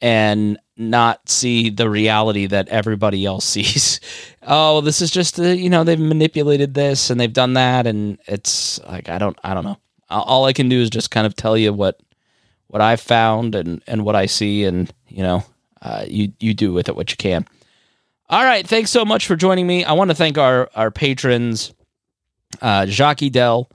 and 0.00 0.58
not 0.76 1.28
see 1.28 1.70
the 1.70 1.88
reality 1.88 2.46
that 2.46 2.68
everybody 2.68 3.24
else 3.24 3.44
sees. 3.46 4.00
oh, 4.42 4.80
this 4.80 5.00
is 5.00 5.10
just, 5.10 5.38
a, 5.38 5.56
you 5.56 5.70
know, 5.70 5.84
they've 5.84 5.98
manipulated 5.98 6.74
this 6.74 7.10
and 7.10 7.20
they've 7.20 7.32
done 7.32 7.54
that. 7.54 7.86
And 7.86 8.18
it's 8.26 8.80
like, 8.84 9.08
I 9.08 9.18
don't, 9.18 9.38
I 9.44 9.54
don't 9.54 9.64
know. 9.64 9.78
All 10.10 10.46
I 10.46 10.54
can 10.54 10.68
do 10.68 10.80
is 10.80 10.90
just 10.90 11.10
kind 11.10 11.26
of 11.26 11.36
tell 11.36 11.56
you 11.56 11.72
what, 11.72 12.00
what 12.68 12.80
I 12.80 12.96
found 12.96 13.54
and, 13.54 13.82
and 13.86 14.04
what 14.04 14.16
I 14.16 14.26
see. 14.26 14.64
And, 14.64 14.92
you 15.06 15.22
know, 15.22 15.44
uh, 15.82 16.04
you, 16.08 16.32
you 16.40 16.54
do 16.54 16.72
with 16.72 16.88
it 16.88 16.96
what 16.96 17.10
you 17.10 17.16
can. 17.16 17.46
All 18.30 18.44
right. 18.44 18.66
Thanks 18.66 18.90
so 18.90 19.06
much 19.06 19.26
for 19.26 19.36
joining 19.36 19.66
me. 19.66 19.84
I 19.84 19.92
want 19.92 20.10
to 20.10 20.14
thank 20.14 20.36
our, 20.36 20.68
our 20.74 20.90
patrons, 20.90 21.72
uh, 22.60 22.84
Jacques 22.84 23.30
Dell, 23.30 23.70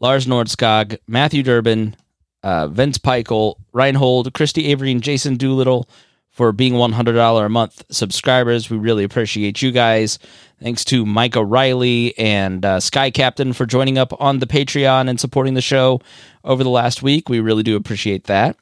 Lars 0.00 0.26
Nordskog, 0.26 0.98
Matthew 1.06 1.44
Durbin, 1.44 1.94
uh, 2.42 2.66
Vince 2.66 2.98
Peichel, 2.98 3.54
Reinhold, 3.72 4.34
Christy 4.34 4.66
Avery, 4.66 4.90
and 4.90 5.00
Jason 5.00 5.36
Doolittle 5.36 5.88
for 6.30 6.50
being 6.50 6.72
$100 6.72 7.46
a 7.46 7.48
month 7.48 7.84
subscribers. 7.90 8.68
We 8.68 8.78
really 8.78 9.04
appreciate 9.04 9.62
you 9.62 9.70
guys. 9.70 10.18
Thanks 10.60 10.84
to 10.86 11.06
Mike 11.06 11.36
O'Reilly 11.36 12.18
and 12.18 12.64
uh, 12.64 12.80
Sky 12.80 13.12
Captain 13.12 13.52
for 13.52 13.64
joining 13.64 13.96
up 13.96 14.12
on 14.20 14.40
the 14.40 14.46
Patreon 14.46 15.08
and 15.08 15.20
supporting 15.20 15.54
the 15.54 15.62
show 15.62 16.00
over 16.42 16.64
the 16.64 16.70
last 16.70 17.00
week. 17.00 17.28
We 17.28 17.38
really 17.38 17.62
do 17.62 17.76
appreciate 17.76 18.24
that. 18.24 18.56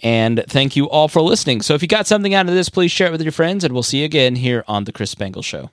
And 0.00 0.44
thank 0.48 0.76
you 0.76 0.88
all 0.88 1.08
for 1.08 1.20
listening. 1.20 1.62
So 1.62 1.74
if 1.74 1.82
you 1.82 1.88
got 1.88 2.06
something 2.06 2.34
out 2.34 2.48
of 2.48 2.54
this, 2.54 2.68
please 2.68 2.92
share 2.92 3.08
it 3.08 3.12
with 3.12 3.22
your 3.22 3.32
friends, 3.32 3.64
and 3.64 3.74
we'll 3.74 3.82
see 3.82 3.98
you 3.98 4.04
again 4.04 4.36
here 4.36 4.64
on 4.68 4.84
The 4.84 4.92
Chris 4.92 5.10
Spangle 5.10 5.42
Show. 5.42 5.70